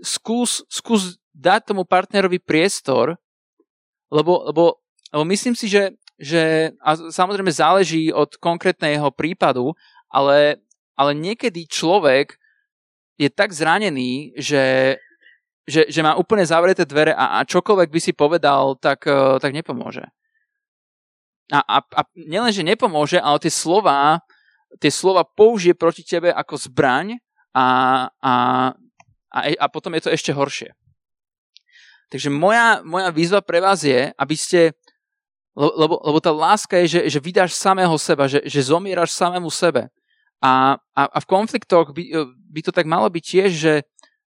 skús, 0.00 0.64
skús 0.72 1.20
dať 1.34 1.74
tomu 1.74 1.84
partnerovi 1.84 2.40
priestor, 2.40 3.18
lebo, 4.08 4.46
lebo, 4.48 4.78
lebo 5.12 5.24
myslím 5.28 5.58
si, 5.58 5.68
že, 5.68 5.94
že 6.16 6.72
a 6.80 6.94
samozrejme 6.96 7.50
záleží 7.50 8.14
od 8.14 8.38
konkrétneho 8.38 9.10
prípadu, 9.10 9.74
ale, 10.08 10.62
ale 10.94 11.12
niekedy 11.12 11.66
človek 11.66 12.38
je 13.18 13.30
tak 13.30 13.54
zranený, 13.54 14.34
že, 14.38 14.96
že, 15.64 15.88
že 15.88 16.00
má 16.04 16.14
úplne 16.14 16.44
zavreté 16.44 16.84
dvere 16.84 17.16
a, 17.16 17.40
a 17.40 17.48
čokoľvek 17.48 17.88
by 17.88 18.00
si 18.00 18.12
povedal, 18.12 18.76
tak, 18.76 19.08
uh, 19.08 19.40
tak 19.40 19.56
nepomôže. 19.56 20.04
A, 21.52 21.60
a, 21.60 21.78
a 21.80 22.00
nielen, 22.16 22.52
že 22.52 22.64
nepomôže, 22.64 23.20
ale 23.20 23.36
tie 23.40 23.52
slova, 23.52 24.20
tie 24.80 24.88
slova 24.88 25.24
použije 25.24 25.76
proti 25.76 26.00
tebe 26.00 26.32
ako 26.32 26.56
zbraň 26.56 27.20
a, 27.52 27.66
a, 28.20 28.34
a, 29.28 29.38
a 29.60 29.66
potom 29.68 29.92
je 29.96 30.08
to 30.08 30.10
ešte 30.12 30.32
horšie. 30.32 30.72
Takže 32.08 32.28
moja, 32.32 32.80
moja 32.84 33.08
výzva 33.12 33.40
pre 33.44 33.60
vás 33.60 33.84
je, 33.84 34.12
aby 34.14 34.36
ste, 34.36 34.72
lebo, 35.56 36.00
lebo 36.00 36.18
tá 36.20 36.32
láska 36.32 36.80
je, 36.84 37.00
že, 37.00 37.00
že 37.16 37.18
vydáš 37.20 37.56
samého 37.56 37.96
seba, 37.96 38.28
že, 38.28 38.44
že 38.44 38.70
zomieraš 38.70 39.16
samému 39.16 39.48
sebe. 39.48 39.88
A, 40.44 40.76
a, 40.92 41.02
a 41.08 41.18
v 41.24 41.26
konfliktoch 41.28 41.96
by, 41.96 42.04
by 42.52 42.60
to 42.60 42.72
tak 42.72 42.84
malo 42.84 43.08
byť 43.08 43.24
tiež, 43.24 43.50
že, 43.52 43.74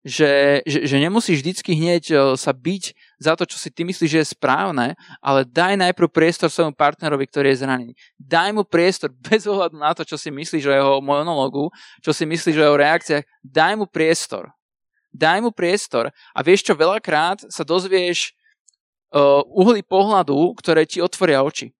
že, 0.07 0.63
že, 0.63 0.87
že 0.87 0.97
nemusíš 1.03 1.43
vždycky 1.43 1.75
hneď 1.75 2.03
e, 2.07 2.15
sa 2.39 2.55
byť 2.55 2.95
za 3.19 3.35
to, 3.35 3.43
čo 3.43 3.59
si 3.59 3.67
ty 3.67 3.83
myslíš, 3.83 4.07
že 4.07 4.21
je 4.23 4.33
správne, 4.39 4.95
ale 5.19 5.43
daj 5.43 5.75
najprv 5.75 6.07
priestor 6.07 6.47
svojmu 6.47 6.71
partnerovi, 6.71 7.27
ktorý 7.27 7.51
je 7.51 7.59
zranený. 7.67 7.93
Daj 8.15 8.55
mu 8.55 8.63
priestor 8.63 9.11
bez 9.27 9.43
ohľadu 9.43 9.75
na 9.75 9.91
to, 9.91 10.07
čo 10.07 10.15
si 10.15 10.31
myslíš 10.31 10.63
o 10.63 10.73
jeho 10.73 10.93
monologu, 11.03 11.67
čo 11.99 12.15
si 12.15 12.23
myslíš 12.23 12.55
o 12.55 12.65
jeho 12.71 12.77
reakciách. 12.79 13.27
Daj 13.43 13.73
mu 13.75 13.83
priestor. 13.83 14.47
Daj 15.11 15.43
mu 15.43 15.51
priestor 15.51 16.07
a 16.31 16.39
vieš 16.39 16.63
čo, 16.63 16.77
veľakrát 16.77 17.43
sa 17.49 17.65
dozvieš 17.65 18.37
uh, 19.15 19.41
uhly 19.49 19.81
pohľadu, 19.81 20.53
ktoré 20.61 20.85
ti 20.85 21.01
otvoria 21.01 21.41
oči. 21.41 21.73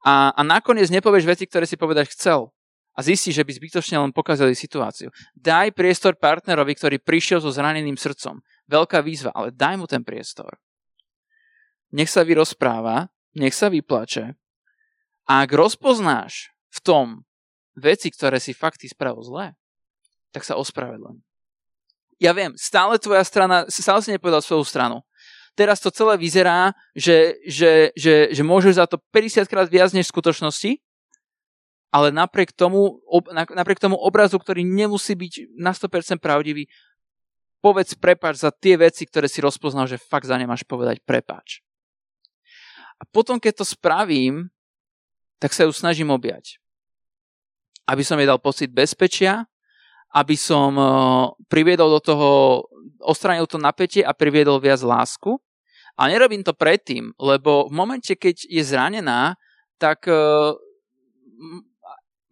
A, 0.00 0.32
a 0.32 0.40
nakoniec 0.40 0.88
nepovieš 0.88 1.28
veci, 1.28 1.44
ktoré 1.44 1.68
si 1.68 1.76
povedať 1.76 2.14
chcel 2.14 2.53
a 2.94 3.02
zistí, 3.02 3.34
že 3.34 3.42
by 3.42 3.50
zbytočne 3.50 3.98
len 3.98 4.14
pokazili 4.14 4.54
situáciu. 4.54 5.10
Daj 5.34 5.74
priestor 5.74 6.14
partnerovi, 6.14 6.78
ktorý 6.78 6.96
prišiel 7.02 7.42
so 7.42 7.50
zraneným 7.50 7.98
srdcom. 7.98 8.38
Veľká 8.70 9.02
výzva, 9.02 9.34
ale 9.34 9.50
daj 9.50 9.74
mu 9.82 9.90
ten 9.90 10.06
priestor. 10.06 10.54
Nech 11.90 12.10
sa 12.10 12.22
vyrozpráva, 12.22 13.10
nech 13.34 13.54
sa 13.54 13.66
vyplače. 13.66 14.38
A 15.26 15.32
ak 15.42 15.50
rozpoznáš 15.50 16.54
v 16.70 16.78
tom 16.82 17.06
veci, 17.74 18.14
ktoré 18.14 18.38
si 18.38 18.54
fakt 18.54 18.86
spravil 18.86 19.26
zle, 19.26 19.58
tak 20.30 20.46
sa 20.46 20.54
ospravedlň. 20.58 21.18
Ja 22.22 22.30
viem, 22.30 22.54
stále 22.54 22.98
tvoja 23.02 23.26
strana, 23.26 23.66
stále 23.66 24.00
si 24.02 24.14
nepovedal 24.14 24.42
svoju 24.42 24.62
stranu. 24.62 25.02
Teraz 25.54 25.78
to 25.78 25.90
celé 25.94 26.18
vyzerá, 26.18 26.74
že, 26.94 27.38
že, 27.46 27.94
že, 27.94 28.34
že 28.34 28.42
môžeš 28.42 28.74
za 28.78 28.86
to 28.90 28.98
50 29.14 29.46
krát 29.46 29.66
viac 29.70 29.90
než 29.94 30.10
v 30.10 30.14
skutočnosti, 30.18 30.70
ale 31.94 32.10
napriek 32.10 32.50
tomu, 32.50 32.98
ob, 33.06 33.30
napriek 33.30 33.78
tomu 33.78 33.94
obrazu, 33.94 34.34
ktorý 34.34 34.66
nemusí 34.66 35.14
byť 35.14 35.54
na 35.54 35.70
100% 35.70 36.18
pravdivý, 36.18 36.66
povedz 37.62 37.94
prepač 37.94 38.42
za 38.42 38.50
tie 38.50 38.74
veci, 38.74 39.06
ktoré 39.06 39.30
si 39.30 39.38
rozpoznal, 39.38 39.86
že 39.86 40.02
fakt 40.02 40.26
za 40.26 40.34
ne 40.34 40.50
máš 40.50 40.66
povedať 40.66 40.98
prepač. 41.06 41.62
A 42.98 43.06
potom, 43.06 43.38
keď 43.38 43.62
to 43.62 43.66
spravím, 43.66 44.50
tak 45.38 45.54
sa 45.54 45.70
ju 45.70 45.70
snažím 45.70 46.10
objať. 46.10 46.58
Aby 47.86 48.02
som 48.02 48.18
jej 48.18 48.26
dal 48.26 48.42
pocit 48.42 48.74
bezpečia, 48.74 49.46
aby 50.10 50.34
som 50.34 50.74
priviedol 51.46 51.94
do 51.94 52.00
toho, 52.02 52.28
ostranil 53.06 53.46
to 53.46 53.58
napätie 53.58 54.02
a 54.02 54.10
priviedol 54.10 54.58
viac 54.58 54.82
lásku. 54.82 55.38
A 55.94 56.10
nerobím 56.10 56.42
to 56.42 56.58
predtým, 56.58 57.14
lebo 57.22 57.70
v 57.70 57.72
momente, 57.74 58.18
keď 58.18 58.50
je 58.50 58.62
zranená, 58.66 59.38
tak 59.78 60.10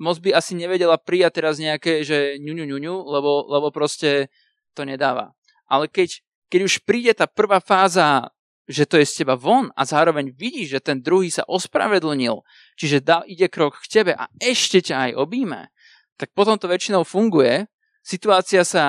moc 0.00 0.16
by 0.20 0.32
asi 0.36 0.56
nevedela 0.56 0.96
prijať 0.96 1.42
teraz 1.42 1.60
nejaké, 1.60 2.06
že 2.06 2.38
ňu, 2.40 2.52
ňu, 2.56 2.64
ňu, 2.68 2.78
ňu 2.78 2.94
lebo, 3.08 3.44
lebo 3.48 3.68
proste 3.74 4.32
to 4.72 4.88
nedáva. 4.88 5.36
Ale 5.68 5.88
keď, 5.88 6.20
keď 6.48 6.60
už 6.64 6.74
príde 6.84 7.12
tá 7.12 7.28
prvá 7.28 7.60
fáza, 7.60 8.32
že 8.70 8.86
to 8.86 8.96
je 8.96 9.06
z 9.06 9.22
teba 9.22 9.34
von 9.34 9.74
a 9.74 9.82
zároveň 9.82 10.30
vidíš, 10.32 10.78
že 10.78 10.80
ten 10.80 10.98
druhý 11.02 11.28
sa 11.28 11.42
ospravedlnil, 11.50 12.40
čiže 12.78 13.02
dá, 13.02 13.26
ide 13.26 13.50
krok 13.50 13.82
k 13.82 14.00
tebe 14.00 14.12
a 14.14 14.30
ešte 14.38 14.80
ťa 14.80 15.10
aj 15.10 15.12
obíme, 15.18 15.68
tak 16.16 16.30
potom 16.32 16.54
to 16.54 16.70
väčšinou 16.70 17.02
funguje, 17.02 17.66
situácia 18.06 18.62
sa 18.62 18.84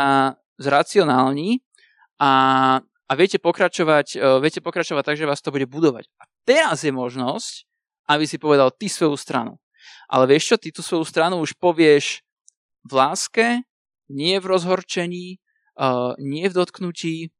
zracionálni 0.61 1.65
a, 2.21 2.31
a 2.83 3.11
viete, 3.17 3.41
pokračovať, 3.41 4.07
e, 4.15 4.27
viete 4.37 4.61
pokračovať 4.61 5.03
tak, 5.03 5.17
že 5.17 5.25
vás 5.25 5.41
to 5.41 5.49
bude 5.49 5.65
budovať. 5.65 6.05
A 6.21 6.29
teraz 6.45 6.85
je 6.85 6.93
možnosť, 6.93 7.65
aby 8.13 8.29
si 8.29 8.37
povedal 8.37 8.69
ty 8.69 8.85
svoju 8.85 9.17
stranu. 9.17 9.57
Ale 10.07 10.29
vieš 10.29 10.53
čo, 10.53 10.55
ty 10.59 10.69
tú 10.69 10.81
svoju 10.85 11.05
stranu 11.07 11.39
už 11.41 11.55
povieš 11.57 12.21
v 12.83 12.91
láske, 12.91 13.47
nie 14.11 14.35
v 14.37 14.45
rozhorčení, 14.45 15.39
uh, 15.79 16.13
nie 16.19 16.45
v 16.47 16.53
dotknutí 16.53 17.31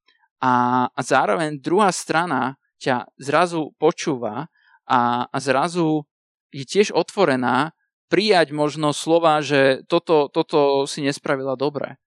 a, 0.44 0.86
a 0.92 1.00
zároveň 1.00 1.60
druhá 1.60 1.92
strana 1.92 2.60
ťa 2.80 3.08
zrazu 3.16 3.72
počúva 3.80 4.52
a, 4.84 5.28
a 5.32 5.38
zrazu 5.40 6.04
je 6.52 6.68
tiež 6.68 6.92
otvorená 6.92 7.72
prijať 8.12 8.52
možno 8.52 8.92
slova, 8.92 9.40
že 9.40 9.82
toto, 9.88 10.28
toto 10.30 10.86
si 10.86 11.02
nespravila 11.02 11.58
dobre. 11.58 11.98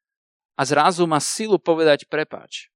A 0.57 0.63
zrazu 0.63 1.05
má 1.09 1.19
silu 1.19 1.59
povedať 1.59 2.07
prepač. 2.07 2.71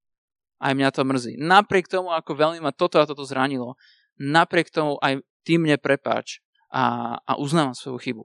Aj 0.60 0.76
mňa 0.76 0.90
to 0.92 1.06
mrzí. 1.06 1.32
Napriek 1.40 1.88
tomu, 1.88 2.12
ako 2.12 2.36
veľmi 2.36 2.60
ma 2.60 2.72
toto 2.74 3.00
a 3.00 3.08
toto 3.08 3.24
zranilo, 3.24 3.80
napriek 4.20 4.68
tomu 4.68 5.00
aj 5.00 5.24
ty 5.44 5.56
mne 5.56 5.80
prepač 5.80 6.44
a, 6.70 7.18
a 7.26 7.32
uznávam 7.36 7.74
svoju 7.74 7.98
chybu. 7.98 8.24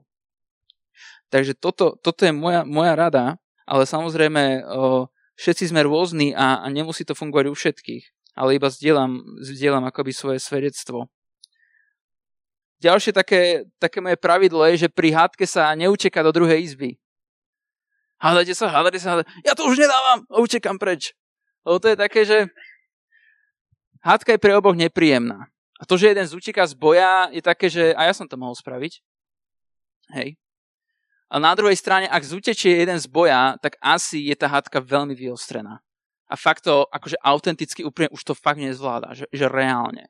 Takže 1.28 1.58
toto, 1.58 1.98
toto 1.98 2.22
je 2.22 2.32
moja, 2.32 2.62
moja 2.62 2.94
rada, 2.94 3.36
ale 3.66 3.82
samozrejme 3.82 4.62
o, 4.70 5.10
všetci 5.34 5.74
sme 5.74 5.82
rôzni 5.82 6.30
a, 6.32 6.62
a 6.62 6.66
nemusí 6.70 7.02
to 7.02 7.18
fungovať 7.18 7.50
u 7.50 7.54
všetkých, 7.58 8.04
ale 8.38 8.56
iba 8.56 8.70
zdieľam, 8.70 9.42
zdieľam 9.42 9.84
akoby 9.90 10.14
svoje 10.14 10.38
svedectvo. 10.38 11.10
Ďalšie 12.78 13.12
také, 13.16 13.66
také 13.82 13.98
moje 13.98 14.20
pravidlo 14.20 14.62
je, 14.70 14.86
že 14.86 14.88
pri 14.92 15.10
hádke 15.10 15.48
sa 15.48 15.74
neuteká 15.74 16.22
do 16.22 16.30
druhej 16.30 16.62
izby. 16.62 17.00
Hádajte 18.16 18.54
sa, 18.56 18.68
hádajte 18.72 19.00
sa, 19.00 19.08
hádajte. 19.16 19.28
ja 19.44 19.52
to 19.52 19.68
už 19.68 19.76
nedávam 19.76 20.24
a 20.28 20.36
utekam 20.40 20.80
preč. 20.80 21.12
Lebo 21.66 21.76
to 21.82 21.88
je 21.90 21.96
také, 21.98 22.20
že 22.24 22.38
hádka 24.00 24.36
je 24.36 24.40
pre 24.40 24.54
oboch 24.54 24.76
nepríjemná. 24.76 25.50
A 25.76 25.84
to, 25.84 26.00
že 26.00 26.12
jeden 26.12 26.24
z 26.24 26.32
uteká 26.32 26.64
z 26.64 26.72
boja, 26.72 27.28
je 27.28 27.42
také, 27.44 27.68
že 27.68 27.92
a 27.92 28.08
ja 28.08 28.14
som 28.16 28.24
to 28.24 28.40
mohol 28.40 28.56
spraviť. 28.56 29.04
Hej. 30.16 30.40
A 31.26 31.42
na 31.42 31.52
druhej 31.58 31.76
strane, 31.76 32.06
ak 32.06 32.22
zutečie 32.22 32.80
jeden 32.80 32.96
z 32.96 33.06
boja, 33.10 33.58
tak 33.58 33.76
asi 33.82 34.30
je 34.30 34.36
tá 34.38 34.46
hádka 34.46 34.78
veľmi 34.78 35.12
vyostrená. 35.12 35.82
A 36.30 36.34
fakt 36.34 36.64
to, 36.64 36.86
akože 36.90 37.18
autenticky 37.22 37.82
úprimne, 37.82 38.14
už 38.14 38.22
to 38.22 38.34
fakt 38.34 38.62
nezvláda, 38.62 39.14
že, 39.14 39.26
že 39.30 39.46
reálne. 39.50 40.06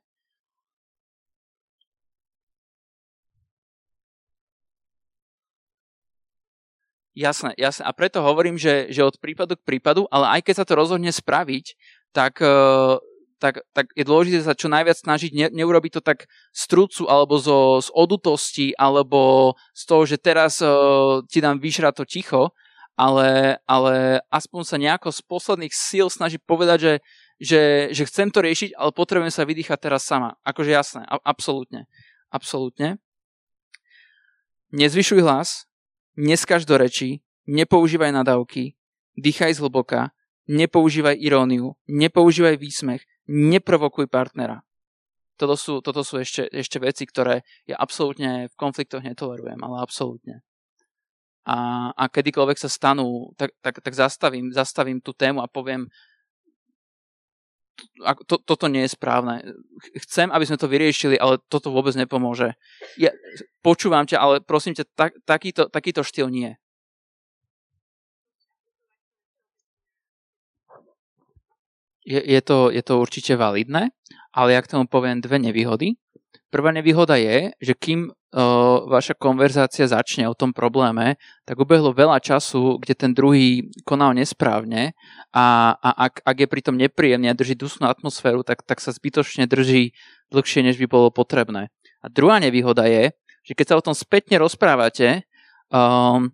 Jasné, 7.17 7.57
jasné. 7.57 7.81
A 7.89 7.97
preto 7.97 8.21
hovorím, 8.21 8.61
že, 8.61 8.93
že 8.93 9.01
od 9.01 9.17
prípadu 9.17 9.57
k 9.57 9.65
prípadu, 9.65 10.05
ale 10.13 10.37
aj 10.37 10.41
keď 10.45 10.55
sa 10.61 10.69
to 10.69 10.77
rozhodne 10.77 11.09
spraviť, 11.09 11.73
tak 12.13 12.45
eh, 12.45 13.01
tak, 13.37 13.61
tak 13.77 13.93
je 13.93 14.05
dôležité 14.05 14.41
sa 14.41 14.57
čo 14.57 14.73
najviac 14.73 14.97
snažiť 14.97 15.31
ne, 15.37 15.47
neurobiť 15.53 16.01
to 16.01 16.03
tak 16.03 16.25
z 16.53 16.63
trúcu 16.69 17.05
alebo 17.09 17.37
zo, 17.37 17.85
z 17.85 17.89
odutosti 17.93 18.73
alebo 18.77 19.53
z 19.77 19.83
toho, 19.85 20.03
že 20.09 20.17
teraz 20.17 20.65
uh, 20.65 21.21
ti 21.29 21.45
dám 21.45 21.61
vyšrať 21.61 21.95
to 22.01 22.05
ticho, 22.09 22.43
ale, 22.97 23.61
ale 23.69 24.25
aspoň 24.33 24.63
sa 24.65 24.77
nejako 24.81 25.13
z 25.13 25.21
posledných 25.29 25.75
síl 25.77 26.09
snaží 26.09 26.41
povedať, 26.41 26.79
že, 26.81 26.95
že, 27.37 27.63
že 27.93 28.03
chcem 28.09 28.33
to 28.33 28.41
riešiť, 28.41 28.73
ale 28.73 28.97
potrebujem 28.97 29.33
sa 29.33 29.45
vydýchať 29.45 29.79
teraz 29.79 30.09
sama. 30.09 30.41
Akože 30.41 30.73
jasné, 30.73 31.03
a, 31.05 31.21
absolútne. 31.21 31.85
Absolútne. 32.33 32.97
Nezvyšuj 34.73 35.21
hlas, 35.23 35.69
neskaž 36.17 36.65
do 36.65 36.81
reči, 36.81 37.21
nepoužívaj 37.47 38.11
nadávky, 38.11 38.75
dýchaj 39.15 39.61
zhlboka, 39.61 40.11
nepoužívaj 40.49 41.21
iróniu, 41.21 41.77
nepoužívaj 41.87 42.57
výsmech, 42.59 43.05
neprovokuj 43.27 44.07
partnera. 44.07 44.63
Toto 45.37 45.55
sú, 45.55 45.85
toto 45.85 46.01
sú 46.01 46.17
ešte, 46.17 46.49
ešte 46.49 46.81
veci, 46.81 47.05
ktoré 47.05 47.45
ja 47.69 47.77
absolútne 47.77 48.49
v 48.49 48.55
konfliktoch 48.57 49.05
netolerujem, 49.05 49.61
ale 49.61 49.85
absolútne. 49.85 50.41
A, 51.47 51.91
a 51.93 52.05
kedykoľvek 52.09 52.59
sa 52.59 52.73
stanú, 52.73 53.31
tak, 53.37 53.53
tak, 53.61 53.79
tak 53.85 53.95
zastavím, 53.95 54.51
zastavím 54.51 54.99
tú 54.99 55.13
tému 55.13 55.45
a 55.45 55.47
poviem, 55.47 55.87
to, 58.25 58.41
toto 58.41 58.67
nie 58.73 58.89
je 58.89 58.97
správne. 58.97 59.45
Chcem, 60.09 60.33
aby 60.33 60.49
sme 60.49 60.57
to 60.57 60.71
vyriešili, 60.71 61.21
ale 61.21 61.37
toto 61.53 61.69
vôbec 61.69 61.93
nepomôže. 61.93 62.57
Ja 62.97 63.13
počúvam 63.61 64.09
ťa, 64.09 64.17
ale 64.17 64.35
prosím 64.41 64.73
ťa, 64.73 64.85
tak, 64.97 65.13
takýto, 65.29 65.69
takýto 65.69 66.01
štýl 66.01 66.33
nie. 66.33 66.57
Je, 72.07 72.23
je, 72.23 72.41
to, 72.41 72.71
je 72.71 72.83
to 72.87 73.03
určite 73.03 73.35
validné, 73.35 73.91
ale 74.31 74.55
ja 74.55 74.63
k 74.63 74.71
tomu 74.71 74.87
poviem 74.87 75.19
dve 75.19 75.43
nevýhody. 75.43 75.99
Prvá 76.55 76.71
nevýhoda 76.71 77.19
je, 77.19 77.51
že 77.59 77.75
kým 77.75 78.15
vaša 78.87 79.17
konverzácia 79.17 79.89
začne 79.89 80.29
o 80.29 80.37
tom 80.37 80.53
probléme, 80.53 81.17
tak 81.49 81.57
ubehlo 81.57 81.97
veľa 81.97 82.21
času, 82.21 82.77
kde 82.77 82.93
ten 82.93 83.11
druhý 83.17 83.73
konal 83.89 84.13
nesprávne 84.13 84.93
a, 85.33 85.73
a 85.73 85.91
ak, 86.07 86.21
ak 86.21 86.37
je 86.45 86.49
pritom 86.51 86.77
nepríjemne 86.77 87.33
a 87.33 87.39
drží 87.39 87.57
dusnú 87.57 87.89
atmosféru, 87.89 88.45
tak, 88.45 88.61
tak 88.69 88.85
sa 88.85 88.93
zbytočne 88.93 89.49
drží 89.49 89.97
dlhšie, 90.29 90.69
než 90.69 90.77
by 90.77 90.87
bolo 90.87 91.09
potrebné. 91.09 91.73
A 92.05 92.07
druhá 92.13 92.37
nevýhoda 92.37 92.85
je, 92.85 93.17
že 93.41 93.57
keď 93.57 93.67
sa 93.73 93.79
o 93.81 93.87
tom 93.89 93.97
spätne 93.97 94.37
rozprávate, 94.37 95.25
um, 95.73 96.29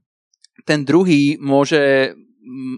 ten 0.66 0.82
druhý 0.82 1.38
môže, 1.38 2.18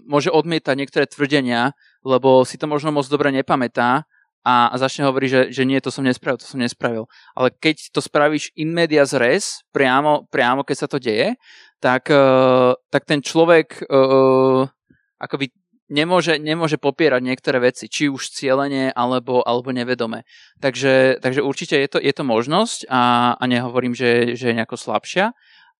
môže 0.05 0.29
odmietať 0.29 0.75
niektoré 0.77 1.05
tvrdenia, 1.09 1.73
lebo 2.05 2.45
si 2.45 2.61
to 2.61 2.69
možno 2.69 2.93
moc 2.93 3.09
dobre 3.09 3.33
nepamätá 3.33 4.05
a, 4.45 4.69
a 4.69 4.75
začne 4.77 5.09
hovoriť, 5.09 5.29
že, 5.29 5.43
že 5.51 5.63
nie, 5.65 5.81
to 5.81 5.89
som 5.89 6.05
nespravil, 6.05 6.37
to 6.37 6.45
som 6.45 6.61
nespravil. 6.61 7.09
Ale 7.33 7.49
keď 7.49 7.91
to 7.97 8.05
spravíš 8.05 8.53
in 8.61 8.77
medias 8.77 9.17
res, 9.17 9.65
priamo, 9.73 10.29
priamo 10.29 10.63
keď 10.63 10.77
sa 10.77 10.89
to 10.89 11.01
deje, 11.01 11.41
tak, 11.81 12.13
uh, 12.13 12.77
tak 12.93 13.09
ten 13.09 13.25
človek 13.25 13.89
uh, 13.89 14.69
akoby 15.17 15.49
nemôže, 15.89 16.37
nemôže 16.41 16.77
popierať 16.77 17.25
niektoré 17.25 17.61
veci, 17.61 17.89
či 17.89 18.13
už 18.13 18.33
cieľenie 18.33 18.93
alebo, 18.93 19.41
alebo 19.45 19.73
nevedome. 19.73 20.29
Takže, 20.61 21.25
takže 21.25 21.41
určite 21.41 21.81
je 21.81 21.89
to, 21.89 21.99
je 22.01 22.13
to 22.13 22.25
možnosť 22.25 22.89
a, 22.89 23.35
a 23.37 23.45
nehovorím, 23.49 23.97
že, 23.97 24.37
že 24.37 24.53
je 24.53 24.57
nejako 24.61 24.77
slabšia, 24.77 25.33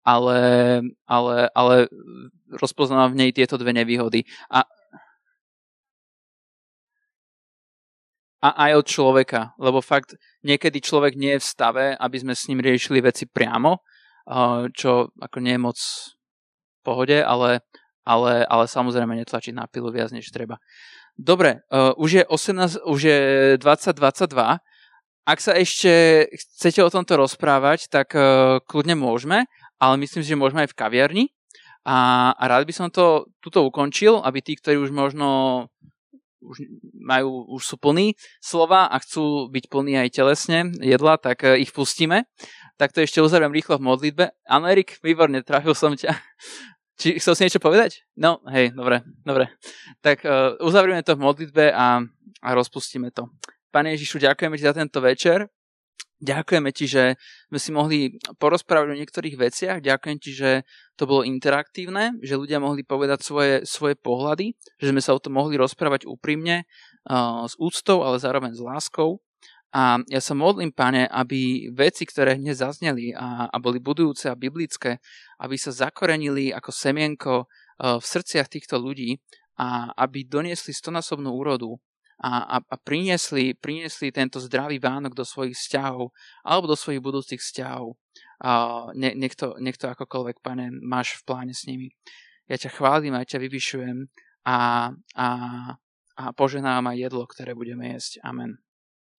ale, 0.05 0.39
ale, 1.09 1.49
ale 1.53 1.75
rozpoznávam 2.53 3.17
v 3.17 3.19
nej 3.25 3.31
tieto 3.33 3.57
dve 3.57 3.73
nevýhody. 3.73 4.29
A 4.53 4.69
a 8.43 8.49
aj 8.69 8.71
od 8.81 8.85
človeka, 8.85 9.41
lebo 9.57 9.79
fakt 9.79 10.19
niekedy 10.45 10.83
človek 10.83 11.15
nie 11.15 11.37
je 11.37 11.41
v 11.41 11.49
stave, 11.49 11.85
aby 11.95 12.17
sme 12.19 12.33
s 12.35 12.45
ním 12.51 12.61
riešili 12.61 13.01
veci 13.01 13.25
priamo, 13.25 13.81
čo 14.73 15.09
ako 15.17 15.37
nie 15.41 15.57
je 15.57 15.61
moc 15.61 15.77
v 15.77 16.79
pohode, 16.85 17.17
ale, 17.21 17.65
ale, 18.05 18.45
ale 18.45 18.65
samozrejme 18.69 19.17
netlačiť 19.21 19.53
na 19.53 19.65
pilu 19.65 19.89
viac, 19.89 20.13
než 20.13 20.29
treba. 20.29 20.61
Dobre, 21.15 21.63
uh, 21.71 21.95
už 21.95 22.09
je 22.11 22.23
18, 22.27 22.83
už 22.83 22.99
je 22.99 23.19
2022. 23.57 24.59
Ak 25.25 25.39
sa 25.41 25.57
ešte 25.57 26.27
chcete 26.35 26.83
o 26.83 26.91
tomto 26.91 27.15
rozprávať, 27.17 27.87
tak 27.87 28.13
uh, 28.13 28.59
kľudne 28.67 28.99
môžeme, 28.99 29.47
ale 29.79 29.93
myslím 30.03 30.21
si, 30.21 30.29
že 30.35 30.37
môžeme 30.37 30.67
aj 30.67 30.75
v 30.75 30.77
kaviarni. 30.77 31.25
A, 31.85 32.33
a 32.33 32.43
rád 32.49 32.67
by 32.67 32.73
som 32.73 32.87
to 32.89 33.29
tuto 33.39 33.63
ukončil, 33.63 34.19
aby 34.25 34.41
tí, 34.41 34.57
ktorí 34.57 34.81
už 34.81 34.91
možno 34.91 35.69
už 36.41 36.67
majú, 36.99 37.45
už 37.55 37.63
sú 37.63 37.75
plní 37.77 38.17
slova 38.39 38.87
a 38.89 38.97
chcú 38.99 39.47
byť 39.51 39.65
plní 39.69 39.93
aj 40.01 40.09
telesne 40.15 40.59
jedla, 40.81 41.15
tak 41.19 41.43
eh, 41.45 41.61
ich 41.61 41.71
pustíme. 41.71 42.27
Tak 42.75 42.91
to 42.91 43.03
ešte 43.03 43.23
uzavriem 43.23 43.55
rýchlo 43.55 43.79
v 43.79 43.87
modlitbe. 43.87 44.25
Áno, 44.51 44.67
Erik, 44.67 44.99
výborne, 44.99 45.39
trafil 45.45 45.71
som 45.71 45.95
ťa. 45.95 46.11
Či 46.99 47.19
chcel 47.19 47.33
si 47.35 47.41
niečo 47.47 47.63
povedať? 47.63 48.07
No, 48.15 48.39
hej, 48.51 48.71
dobre, 48.71 49.03
dobre. 49.27 49.51
Tak 49.99 50.23
uh, 50.23 50.55
uzavrieme 50.63 51.03
to 51.03 51.19
v 51.19 51.23
modlitbe 51.27 51.65
a, 51.75 51.99
a 52.39 52.49
rozpustíme 52.55 53.11
to. 53.11 53.27
Pane 53.71 53.95
Ježišu, 53.99 54.23
ďakujeme 54.23 54.55
ti 54.55 54.63
za 54.63 54.71
tento 54.71 55.03
večer. 55.03 55.51
Ďakujeme 56.25 56.71
ti, 56.71 56.87
že 56.87 57.19
sme 57.51 57.59
si 57.59 57.69
mohli 57.75 57.99
porozprávať 58.39 58.87
o 58.87 58.99
niektorých 59.03 59.35
veciach. 59.35 59.77
Ďakujem 59.83 60.17
ti, 60.17 60.31
že 60.31 60.63
to 60.95 61.03
bolo 61.03 61.27
interaktívne, 61.27 62.15
že 62.23 62.39
ľudia 62.39 62.63
mohli 62.63 62.87
povedať 62.87 63.19
svoje, 63.19 63.53
svoje 63.67 63.99
pohľady, 63.99 64.55
že 64.79 64.95
sme 64.95 65.03
sa 65.03 65.11
o 65.11 65.19
tom 65.19 65.35
mohli 65.35 65.59
rozprávať 65.59 66.07
úprimne, 66.07 66.63
uh, 67.11 67.43
s 67.43 67.59
úctou, 67.59 68.07
ale 68.07 68.23
zároveň 68.23 68.55
s 68.55 68.63
láskou. 68.63 69.19
A 69.75 69.99
ja 70.07 70.23
sa 70.23 70.31
modlím, 70.31 70.71
pane, 70.71 71.03
aby 71.03 71.67
veci, 71.75 72.07
ktoré 72.07 72.39
hneď 72.39 72.63
zazneli 72.63 73.11
a, 73.11 73.51
a 73.51 73.57
boli 73.59 73.83
budujúce 73.83 74.31
a 74.31 74.39
biblické, 74.39 75.03
aby 75.43 75.59
sa 75.59 75.75
zakorenili 75.75 76.55
ako 76.55 76.71
semienko 76.71 77.33
uh, 77.43 77.99
v 77.99 78.05
srdciach 78.07 78.47
týchto 78.47 78.79
ľudí 78.79 79.19
a 79.59 79.91
aby 79.99 80.23
doniesli 80.23 80.71
stonásobnú 80.71 81.27
úrodu 81.27 81.75
a, 82.19 82.57
a, 82.57 82.57
a 82.63 82.75
priniesli, 82.79 83.55
priniesli 83.55 84.11
tento 84.11 84.39
zdravý 84.39 84.79
Vánok 84.79 85.15
do 85.15 85.27
svojich 85.27 85.55
vzťahov 85.55 86.15
alebo 86.47 86.65
do 86.67 86.77
svojich 86.79 87.03
budúcich 87.03 87.41
vzťahov. 87.43 87.99
A 88.43 88.51
ne, 88.95 89.11
niekto, 89.15 89.55
niekto 89.59 89.91
akokoľvek, 89.91 90.39
pane, 90.43 90.71
máš 90.83 91.19
v 91.19 91.25
pláne 91.27 91.53
s 91.55 91.67
nimi. 91.67 91.91
Ja 92.47 92.55
ťa 92.59 92.75
chválim 92.75 93.15
a 93.15 93.27
ťa 93.27 93.41
vyvyšujem 93.41 94.07
a, 94.47 94.91
a, 95.15 95.29
a 96.15 96.23
poženám 96.35 96.93
aj 96.93 96.97
jedlo, 96.99 97.23
ktoré 97.27 97.51
budeme 97.57 97.95
jesť. 97.95 98.23
Amen. 98.23 98.64